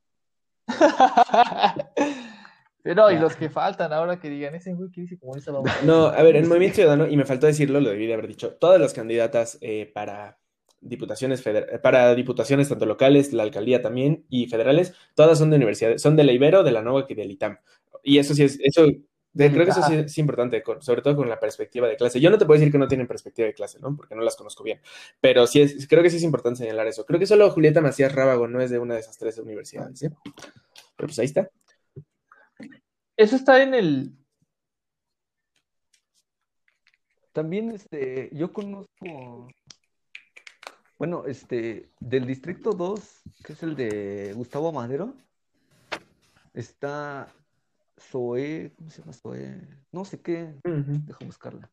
Pero, 2.86 3.10
y 3.10 3.18
los 3.18 3.36
que 3.36 3.50
faltan 3.50 3.92
ahora 3.94 4.20
que 4.20 4.30
digan, 4.30 4.54
ese 4.54 4.72
güey 4.76 4.92
que 4.92 5.02
dice 5.02 5.18
como 5.18 5.36
esa 5.36 5.52
No, 5.84 6.06
a 6.06 6.22
ver, 6.22 6.36
en 6.36 6.48
Movimiento 6.48 6.76
Ciudadano, 6.76 7.08
y 7.08 7.18
me 7.18 7.26
faltó 7.26 7.48
decirlo, 7.48 7.82
lo 7.82 7.90
debí 7.90 8.06
de 8.06 8.14
haber 8.14 8.28
dicho, 8.28 8.54
todas 8.58 8.80
las 8.80 8.94
candidatas 8.94 9.58
eh, 9.62 9.92
para 9.92 10.38
diputaciones 10.86 11.44
para 11.82 12.16
diputaciones 12.16 12.70
tanto 12.70 12.86
locales, 12.86 13.34
la 13.34 13.44
alcaldía 13.44 13.82
también 13.82 14.26
y 14.30 14.48
federales, 14.48 14.94
todas 15.16 15.38
son 15.38 15.50
de 15.50 15.58
universidades, 15.58 16.02
son 16.02 16.16
de 16.16 16.24
la 16.24 16.32
Ibero, 16.32 16.64
de 16.64 16.72
la 16.72 16.82
Nova 16.82 17.06
y 17.08 17.14
del 17.16 17.32
ITAM. 17.32 17.58
Y 18.04 18.20
eso 18.20 18.34
sí 18.36 18.44
es, 18.44 18.60
eso, 18.62 18.86
creo 19.34 19.66
que 19.66 19.72
eso 19.72 19.82
sí 19.82 19.96
es 19.96 20.18
importante, 20.20 20.64
sobre 20.80 21.02
todo 21.02 21.16
con 21.16 21.28
la 21.28 21.40
perspectiva 21.40 21.88
de 21.88 21.98
clase. 21.98 22.22
Yo 22.22 22.30
no 22.30 22.38
te 22.38 22.46
puedo 22.46 22.60
decir 22.60 22.72
que 22.72 22.78
no 22.78 22.88
tienen 22.88 23.08
perspectiva 23.08 23.48
de 23.48 23.54
clase, 23.54 23.80
¿no? 23.80 23.96
Porque 23.96 24.16
no 24.16 24.22
las 24.22 24.36
conozco 24.36 24.64
bien, 24.64 24.80
pero 25.20 25.48
sí 25.48 25.62
es, 25.62 25.88
creo 25.88 26.04
que 26.04 26.10
sí 26.10 26.18
es 26.18 26.24
importante 26.24 26.60
señalar 26.60 26.88
eso. 26.88 27.06
Creo 27.06 27.20
que 27.20 27.26
solo 27.26 27.50
Julieta 27.50 27.82
Macías 27.82 28.14
Rábago 28.14 28.48
no 28.48 28.62
es 28.62 28.70
de 28.70 28.80
una 28.80 28.94
de 28.94 29.00
esas 29.00 29.18
tres 29.18 29.38
universidades, 29.40 30.00
¿sí? 30.00 30.08
Pero 30.96 31.08
pues 31.08 31.20
ahí 31.20 31.26
está. 31.26 31.50
Eso 33.18 33.36
está 33.36 33.64
en 33.64 33.74
el... 33.74 34.12
También, 37.32 37.72
este, 37.72 38.30
yo 38.32 38.54
conozco 38.54 39.50
bueno, 40.98 41.24
este, 41.28 41.90
del 42.00 42.26
distrito 42.26 42.72
2, 42.72 43.22
que 43.44 43.54
es 43.54 43.64
el 43.64 43.76
de 43.76 44.34
Gustavo 44.36 44.72
Madero, 44.72 45.14
está 46.54 47.28
Zoe, 48.00 48.72
¿cómo 48.78 48.90
se 48.90 49.02
llama 49.02 49.14
Zoe? 49.14 49.62
No 49.92 50.06
sé 50.06 50.22
qué, 50.22 50.54
Ujú. 50.64 51.02
déjame 51.06 51.26
buscarla. 51.28 51.70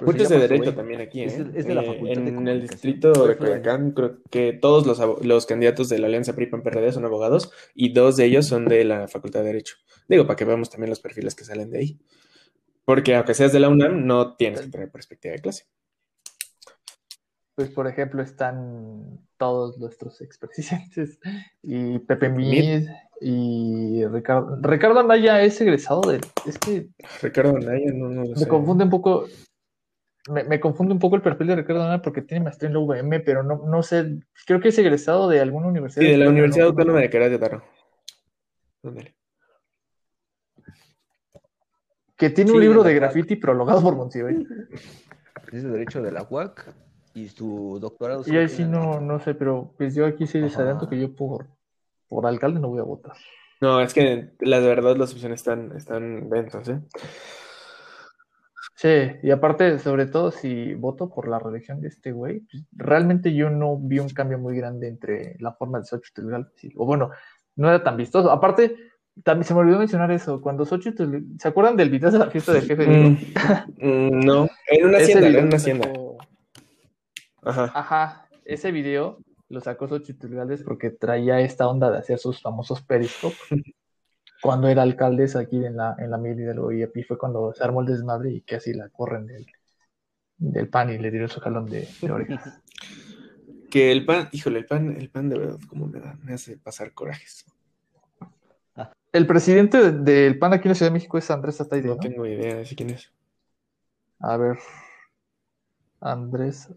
Muchos 0.00 0.28
de 0.28 0.38
derecho 0.38 0.64
Zoe. 0.64 0.72
también 0.74 1.00
aquí, 1.00 1.22
Es 1.22 1.38
¿eh? 1.38 1.44
de- 1.44 1.58
es 1.58 1.66
de 1.66 1.74
la 1.74 1.82
Eh, 1.82 1.86
Facultad 1.86 2.20
de 2.22 2.28
En 2.28 2.48
el 2.48 2.60
distrito 2.60 3.12
de. 3.26 3.36
Coyoacán, 3.36 3.92
creo 3.92 4.18
que 4.30 4.52
todos 4.52 4.86
los, 4.86 5.00
los 5.24 5.46
candidatos 5.46 5.88
de 5.88 5.98
la 5.98 6.06
Alianza 6.06 6.34
PRI-PAN-PRD 6.34 6.92
son 6.92 7.06
abogados 7.06 7.50
y 7.74 7.94
dos 7.94 8.16
de 8.16 8.26
ellos 8.26 8.46
son 8.46 8.66
de 8.66 8.84
la 8.84 9.08
Facultad 9.08 9.40
de 9.40 9.46
Derecho. 9.46 9.76
Digo, 10.06 10.26
para 10.26 10.36
que 10.36 10.44
veamos 10.44 10.68
también 10.68 10.90
los 10.90 11.00
perfiles 11.00 11.34
que 11.34 11.44
salen 11.44 11.70
de 11.70 11.78
ahí. 11.78 11.98
Porque 12.84 13.14
aunque 13.16 13.32
seas 13.34 13.52
de 13.52 13.58
la 13.60 13.68
UNAM, 13.70 14.06
no 14.06 14.36
tienes 14.36 14.60
que 14.60 14.68
tener 14.68 14.90
perspectiva 14.90 15.32
de 15.32 15.40
clase. 15.40 15.64
Pues, 17.56 17.70
por 17.70 17.86
ejemplo, 17.88 18.22
están 18.22 19.18
todos 19.38 19.78
nuestros 19.78 20.20
expresidentes 20.20 21.18
y 21.62 21.98
Pepe 22.00 22.28
Mid. 22.28 22.86
Y 23.18 24.04
Ricardo. 24.06 24.58
Ricardo 24.60 25.00
Anaya 25.00 25.40
es 25.42 25.58
egresado 25.62 26.02
de. 26.02 26.20
Es 26.44 26.58
que 26.58 26.88
Ricardo 27.22 27.56
Anaya, 27.56 27.90
no, 27.94 28.10
no 28.10 28.22
lo 28.24 28.28
me 28.30 28.36
sé. 28.36 28.46
confunde 28.46 28.84
un 28.84 28.90
poco. 28.90 29.26
Me, 30.28 30.44
me 30.44 30.60
confunde 30.60 30.92
un 30.92 30.98
poco 30.98 31.16
el 31.16 31.22
perfil 31.22 31.46
de 31.46 31.56
Ricardo 31.56 31.82
Anaya 31.84 32.02
porque 32.02 32.20
tiene 32.20 32.44
maestría 32.44 32.68
en 32.68 32.74
la 32.74 32.80
UVM, 32.80 33.20
pero 33.24 33.42
no, 33.42 33.62
no 33.66 33.82
sé. 33.82 34.18
Creo 34.46 34.60
que 34.60 34.68
es 34.68 34.78
egresado 34.78 35.30
de 35.30 35.40
alguna 35.40 35.68
universidad. 35.68 36.04
Sí, 36.04 36.10
de 36.12 36.18
la 36.18 36.28
Universidad 36.28 36.64
no- 36.66 36.70
Autónoma 36.72 37.00
de 37.00 37.08
Querétaro. 37.08 37.62
Que 42.16 42.30
tiene 42.30 42.50
Sí, 42.50 42.56
un 42.56 42.62
libro 42.62 42.82
de 42.82 42.94
graffiti 42.94 43.36
prologado 43.36 43.82
por 43.82 43.94
Monsiváis. 43.96 44.46
Es 45.52 45.62
de 45.62 45.70
Derecho 45.70 46.02
de 46.02 46.12
la 46.12 46.26
UAC 46.28 46.74
y 47.16 47.28
su 47.28 47.78
doctorado. 47.80 48.22
Y 48.26 48.36
ahí 48.36 48.48
sí 48.48 48.64
no, 48.64 49.00
no 49.00 49.18
sé, 49.20 49.34
pero 49.34 49.72
pues 49.78 49.94
yo 49.94 50.04
aquí 50.04 50.26
sí 50.26 50.38
les 50.38 50.52
Ajá. 50.52 50.62
adelanto 50.62 50.88
que 50.88 51.00
yo 51.00 51.14
por, 51.16 51.46
por 52.08 52.26
alcalde 52.26 52.60
no 52.60 52.68
voy 52.68 52.78
a 52.80 52.82
votar. 52.82 53.14
No, 53.62 53.80
es 53.80 53.94
que 53.94 54.32
la 54.40 54.58
verdad 54.60 54.96
las 54.96 55.12
opciones 55.12 55.40
están, 55.40 55.72
están 55.74 56.28
densas, 56.28 56.68
¿eh? 56.68 56.78
Sí, 58.74 58.88
y 59.22 59.30
aparte, 59.30 59.78
sobre 59.78 60.04
todo 60.04 60.30
si 60.30 60.74
voto 60.74 61.08
por 61.08 61.26
la 61.28 61.38
reelección 61.38 61.80
de 61.80 61.88
este 61.88 62.12
güey, 62.12 62.40
pues, 62.40 62.64
realmente 62.72 63.32
yo 63.34 63.48
no 63.48 63.78
vi 63.78 63.98
un 63.98 64.10
cambio 64.10 64.38
muy 64.38 64.54
grande 64.54 64.88
entre 64.88 65.36
la 65.38 65.52
forma 65.54 65.78
de 65.78 65.86
Xochitl 65.86 66.28
Gálvez 66.28 66.64
y- 66.64 66.74
o 66.76 66.84
bueno, 66.84 67.10
no 67.56 67.68
era 67.70 67.82
tan 67.82 67.96
vistoso. 67.96 68.30
Aparte, 68.30 68.76
también 69.24 69.44
se 69.44 69.54
me 69.54 69.60
olvidó 69.60 69.78
mencionar 69.78 70.10
eso, 70.10 70.42
cuando 70.42 70.66
Xochitl, 70.66 71.38
¿se 71.38 71.48
acuerdan 71.48 71.78
del 71.78 71.88
video 71.88 72.10
de 72.10 72.18
la 72.18 72.30
fiesta 72.30 72.52
del 72.52 72.64
jefe? 72.66 72.86
Mm, 72.86 73.16
mm, 73.78 74.20
no, 74.26 74.46
en 74.66 74.86
una 74.86 74.98
hacienda, 74.98 75.26
en 75.28 75.46
una 75.46 75.56
hacienda. 75.56 75.88
Ajá. 77.46 77.72
Ajá, 77.74 78.28
ese 78.44 78.72
video 78.72 79.18
lo 79.48 79.60
sacó 79.60 79.86
Xochitl 79.88 80.26
porque 80.64 80.90
traía 80.90 81.40
esta 81.40 81.68
onda 81.68 81.90
de 81.90 81.98
hacer 81.98 82.18
sus 82.18 82.42
famosos 82.42 82.82
periscopes 82.82 83.38
cuando 84.42 84.68
era 84.68 84.82
alcaldesa 84.82 85.38
aquí 85.40 85.64
en 85.64 85.76
la, 85.76 85.94
en 85.98 86.10
la 86.10 86.18
Hidalgo 86.18 86.72
y 86.72 86.82
aquí 86.82 87.02
fue 87.04 87.16
cuando 87.16 87.54
se 87.54 87.62
armó 87.62 87.80
el 87.80 87.86
desmadre 87.86 88.30
y 88.32 88.40
casi 88.40 88.74
la 88.74 88.88
corren 88.88 89.26
del, 89.26 89.46
del 90.38 90.68
pan 90.68 90.90
y 90.90 90.98
le 90.98 91.10
dieron 91.10 91.28
su 91.28 91.40
jalón 91.40 91.66
de, 91.66 91.88
de 92.00 92.12
orejas. 92.12 92.60
Que 93.70 93.90
el 93.92 94.06
pan, 94.06 94.28
híjole, 94.32 94.60
el 94.60 94.66
pan, 94.66 94.96
el 94.96 95.10
pan 95.10 95.28
de 95.28 95.38
verdad, 95.38 95.58
como 95.68 95.86
me 95.88 95.98
da, 96.00 96.16
me 96.22 96.32
hace 96.34 96.56
pasar 96.56 96.92
corajes. 96.92 97.44
El 99.12 99.26
presidente 99.26 99.90
de- 99.92 99.92
del 100.22 100.38
PAN 100.38 100.52
aquí 100.54 100.68
en 100.68 100.70
la 100.70 100.74
Ciudad 100.76 100.90
de 100.90 100.94
México 100.94 101.18
es 101.18 101.30
Andrés 101.30 101.60
Ataide, 101.60 101.88
No 101.88 101.94
¿no? 101.94 102.00
tengo 102.00 102.26
idea 102.26 102.56
de 102.56 102.64
quién 102.64 102.90
es. 102.90 103.12
A 104.20 104.36
ver. 104.36 104.56
Andrés 106.00 106.68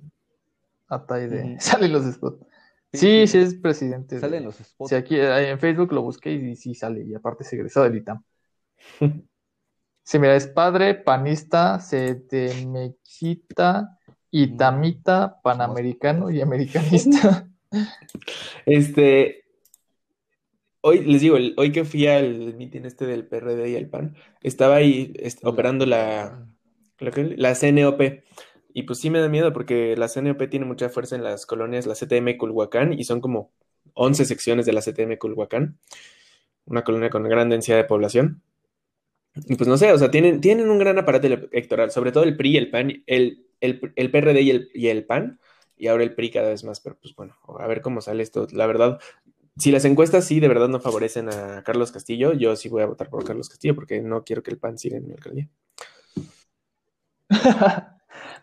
Ataide. 0.89 1.43
Ujú. 1.43 1.55
Salen 1.59 1.93
los 1.93 2.05
spots. 2.13 2.45
Sí, 2.91 3.27
Sí, 3.27 3.37
es 3.37 3.53
presidente. 3.55 4.15
de- 4.15 4.21
Sale 4.21 4.37
en 4.37 4.45
los 4.45 4.55
spots. 4.55 4.89
Sí, 4.89 4.95
aquí 4.95 5.15
en 5.19 5.59
Facebook 5.59 5.93
lo 5.93 6.01
busqué 6.01 6.31
y 6.33 6.55
sí 6.55 6.73
sale. 6.73 7.03
Y 7.05 7.13
aparte 7.13 7.43
es 7.43 7.53
egresado 7.53 7.85
del 7.87 7.97
ITAM. 7.97 8.23
Sí, 10.01 10.17
mira, 10.17 10.35
es 10.35 10.47
padre, 10.47 10.95
panista, 10.95 11.79
setemexita, 11.79 13.99
itamita, 14.31 15.39
panamericano 15.43 16.31
y 16.31 16.41
americanista. 16.41 17.47
Este, 18.65 19.43
hoy 20.81 21.05
les 21.05 21.21
digo, 21.21 21.37
el- 21.37 21.53
hoy 21.57 21.71
que 21.71 21.85
fui 21.85 22.07
al 22.07 22.55
mitin 22.55 22.85
este 22.85 23.05
del 23.05 23.27
PRD 23.27 23.69
y 23.69 23.75
el 23.75 23.87
PAN, 23.87 24.15
estaba 24.41 24.77
ahí 24.77 25.13
est- 25.17 25.45
operando 25.45 25.85
la, 25.85 26.47
la 26.99 27.53
CNOP. 27.53 28.01
Y 28.73 28.83
pues 28.83 28.99
sí 28.99 29.09
me 29.09 29.19
da 29.19 29.29
miedo 29.29 29.51
porque 29.51 29.95
la 29.97 30.07
CNOP 30.07 30.49
tiene 30.49 30.65
mucha 30.65 30.89
fuerza 30.89 31.15
en 31.15 31.23
las 31.23 31.45
colonias, 31.45 31.87
la 31.87 31.95
CTM 31.95 32.37
Culhuacán, 32.37 32.93
y 32.93 33.03
son 33.03 33.19
como 33.21 33.51
11 33.93 34.25
secciones 34.25 34.65
de 34.65 34.73
la 34.73 34.81
CTM 34.81 35.17
Culhuacán, 35.17 35.79
una 36.65 36.83
colonia 36.83 37.09
con 37.09 37.23
gran 37.23 37.49
densidad 37.49 37.77
de 37.77 37.85
población. 37.85 38.41
Y 39.47 39.55
pues 39.55 39.67
no 39.67 39.77
sé, 39.77 39.91
o 39.91 39.97
sea, 39.97 40.11
tienen, 40.11 40.41
tienen 40.41 40.69
un 40.69 40.79
gran 40.79 40.97
aparato 40.99 41.27
electoral, 41.27 41.91
sobre 41.91 42.11
todo 42.11 42.23
el 42.23 42.35
PRI 42.35 42.57
el 42.57 42.69
PAN, 42.69 43.03
el, 43.07 43.47
el, 43.61 43.93
el 43.95 44.11
PRD 44.11 44.41
y 44.41 44.49
el, 44.51 44.71
y 44.73 44.87
el 44.87 45.05
PAN, 45.05 45.39
y 45.77 45.87
ahora 45.87 46.03
el 46.03 46.13
PRI 46.13 46.31
cada 46.31 46.49
vez 46.49 46.63
más, 46.63 46.79
pero 46.81 46.97
pues 47.01 47.15
bueno, 47.15 47.35
a 47.59 47.67
ver 47.67 47.81
cómo 47.81 48.01
sale 48.01 48.23
esto. 48.23 48.47
La 48.51 48.67
verdad, 48.67 48.99
si 49.57 49.71
las 49.71 49.85
encuestas 49.85 50.25
sí 50.25 50.39
de 50.39 50.47
verdad 50.47 50.67
no 50.67 50.79
favorecen 50.79 51.29
a 51.29 51.63
Carlos 51.63 51.91
Castillo, 51.91 52.33
yo 52.33 52.55
sí 52.55 52.69
voy 52.69 52.83
a 52.83 52.87
votar 52.87 53.09
por 53.09 53.23
Carlos 53.25 53.49
Castillo 53.49 53.75
porque 53.75 54.01
no 54.01 54.23
quiero 54.23 54.43
que 54.43 54.51
el 54.51 54.57
PAN 54.57 54.77
siga 54.77 54.97
en 54.97 55.07
mi 55.07 55.13
alcaldía. 55.13 55.49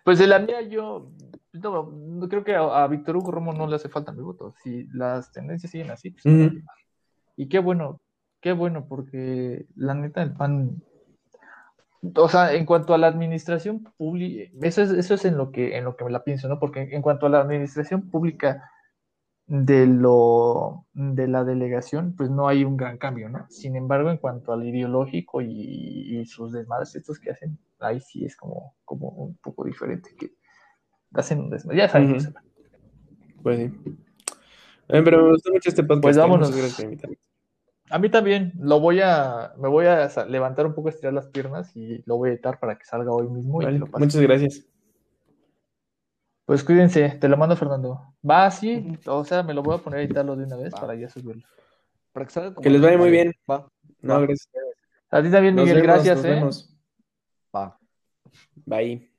Pues 0.06 0.20
de 0.20 0.28
la 0.28 0.38
mía 0.38 0.62
yo 0.62 1.10
no, 1.52 1.90
no 1.90 2.28
creo 2.28 2.44
que 2.44 2.54
a, 2.54 2.84
a 2.84 2.86
Víctor 2.86 3.16
Hugo 3.16 3.32
Romo 3.32 3.52
no 3.52 3.66
le 3.66 3.74
hace 3.74 3.88
falta 3.88 4.12
mi 4.12 4.22
voto. 4.22 4.54
Si 4.62 4.86
las 4.92 5.32
tendencias 5.32 5.72
siguen 5.72 5.90
así, 5.90 6.10
pues 6.10 6.24
más. 6.24 6.52
Y 7.36 7.48
qué 7.48 7.58
bueno, 7.58 8.00
qué 8.40 8.52
bueno, 8.52 8.86
porque 8.86 9.66
la 9.74 9.94
neta 9.94 10.22
el 10.22 10.32
PAN, 10.32 10.80
o 12.14 12.28
sea, 12.28 12.54
en 12.54 12.66
cuanto 12.66 12.94
a 12.94 12.98
la 12.98 13.08
administración 13.08 13.82
pública, 13.96 14.48
eso 14.62 14.82
es, 14.82 14.90
eso 14.90 15.14
es 15.14 15.24
en 15.24 15.36
lo 15.36 15.50
que, 15.50 15.76
en 15.76 15.82
lo 15.82 15.96
que 15.96 16.04
me 16.04 16.12
la 16.12 16.22
pienso, 16.22 16.46
¿no? 16.46 16.60
Porque 16.60 16.82
en 16.82 17.02
cuanto 17.02 17.26
a 17.26 17.28
la 17.28 17.40
administración 17.40 18.08
pública 18.08 18.70
de 19.48 19.88
lo 19.88 20.86
de 20.94 21.26
la 21.26 21.42
delegación, 21.42 22.14
pues 22.14 22.30
no 22.30 22.46
hay 22.46 22.62
un 22.62 22.76
gran 22.76 22.96
cambio, 22.96 23.28
¿no? 23.28 23.44
Sin 23.50 23.74
embargo, 23.74 24.12
en 24.12 24.18
cuanto 24.18 24.52
al 24.52 24.64
ideológico 24.64 25.42
y, 25.42 25.50
y 26.16 26.26
sus 26.26 26.52
desmadres 26.52 26.94
estos 26.94 27.18
que 27.18 27.32
hacen, 27.32 27.58
ahí 27.80 28.00
sí 28.00 28.24
es 28.24 28.36
como, 28.36 28.76
como 28.84 29.08
un 29.08 29.36
poco 29.38 29.64
diferente, 29.64 30.14
que 30.18 30.32
hacen 31.14 31.40
un 31.40 31.50
desmadre. 31.50 31.78
Ya 31.78 31.88
saben, 31.88 32.12
van. 32.12 32.34
Pues 33.42 33.58
sí. 33.58 33.96
Eh, 34.88 35.02
pero 35.02 35.24
me 35.24 35.30
gustó 35.32 35.52
mucho 35.52 35.68
este 35.68 35.82
podcast. 35.82 36.02
Pues 36.02 36.16
vámonos. 36.16 36.48
Muchas 36.48 36.56
gracias 36.60 36.76
por 36.76 36.84
invitarme. 36.84 37.18
A 37.88 37.98
mí 38.00 38.10
también, 38.10 38.52
lo 38.58 38.80
voy 38.80 39.00
a, 39.00 39.52
me 39.58 39.68
voy 39.68 39.86
a 39.86 40.08
levantar 40.28 40.66
un 40.66 40.74
poco, 40.74 40.88
estirar 40.88 41.12
las 41.12 41.28
piernas 41.28 41.76
y 41.76 42.02
lo 42.06 42.16
voy 42.16 42.30
a 42.30 42.32
editar 42.32 42.58
para 42.58 42.76
que 42.76 42.84
salga 42.84 43.12
hoy 43.12 43.28
mismo 43.28 43.62
y 43.62 43.64
Vale, 43.64 43.76
te 43.76 43.80
lo 43.80 43.86
pase. 43.90 44.04
Muchas 44.04 44.20
gracias. 44.20 44.66
Pues 46.46 46.64
cuídense, 46.64 47.10
te 47.20 47.28
lo 47.28 47.36
mando 47.36 47.56
Fernando. 47.56 48.14
Va 48.28 48.46
así, 48.46 48.98
Ujú. 49.04 49.10
o 49.12 49.24
sea, 49.24 49.42
me 49.44 49.54
lo 49.54 49.62
voy 49.62 49.76
a 49.76 49.78
poner 49.78 50.00
a 50.00 50.02
editarlo 50.02 50.34
de 50.36 50.44
una 50.44 50.56
vez 50.56 50.74
Va. 50.74 50.80
para 50.80 50.94
ya 50.96 51.08
subirlo. 51.08 51.46
Para 52.12 52.26
que 52.26 52.32
salga 52.32 52.54
como 52.54 52.62
Que 52.62 52.70
les 52.70 52.80
vaya 52.82 52.98
muy 52.98 53.10
bien. 53.10 53.32
Va, 53.48 53.68
No, 54.00 54.14
Va. 54.14 54.20
gracias. 54.20 54.48
A 55.10 55.22
ti 55.22 55.30
también, 55.30 55.54
Nos 55.54 55.64
Miguel, 55.66 55.82
vemos, 55.82 55.94
gracias, 55.94 56.16
nos 56.16 56.24
¿eh? 56.24 56.28
vemos. 56.30 56.75
Va. 58.26 58.30
Bye. 58.66 59.15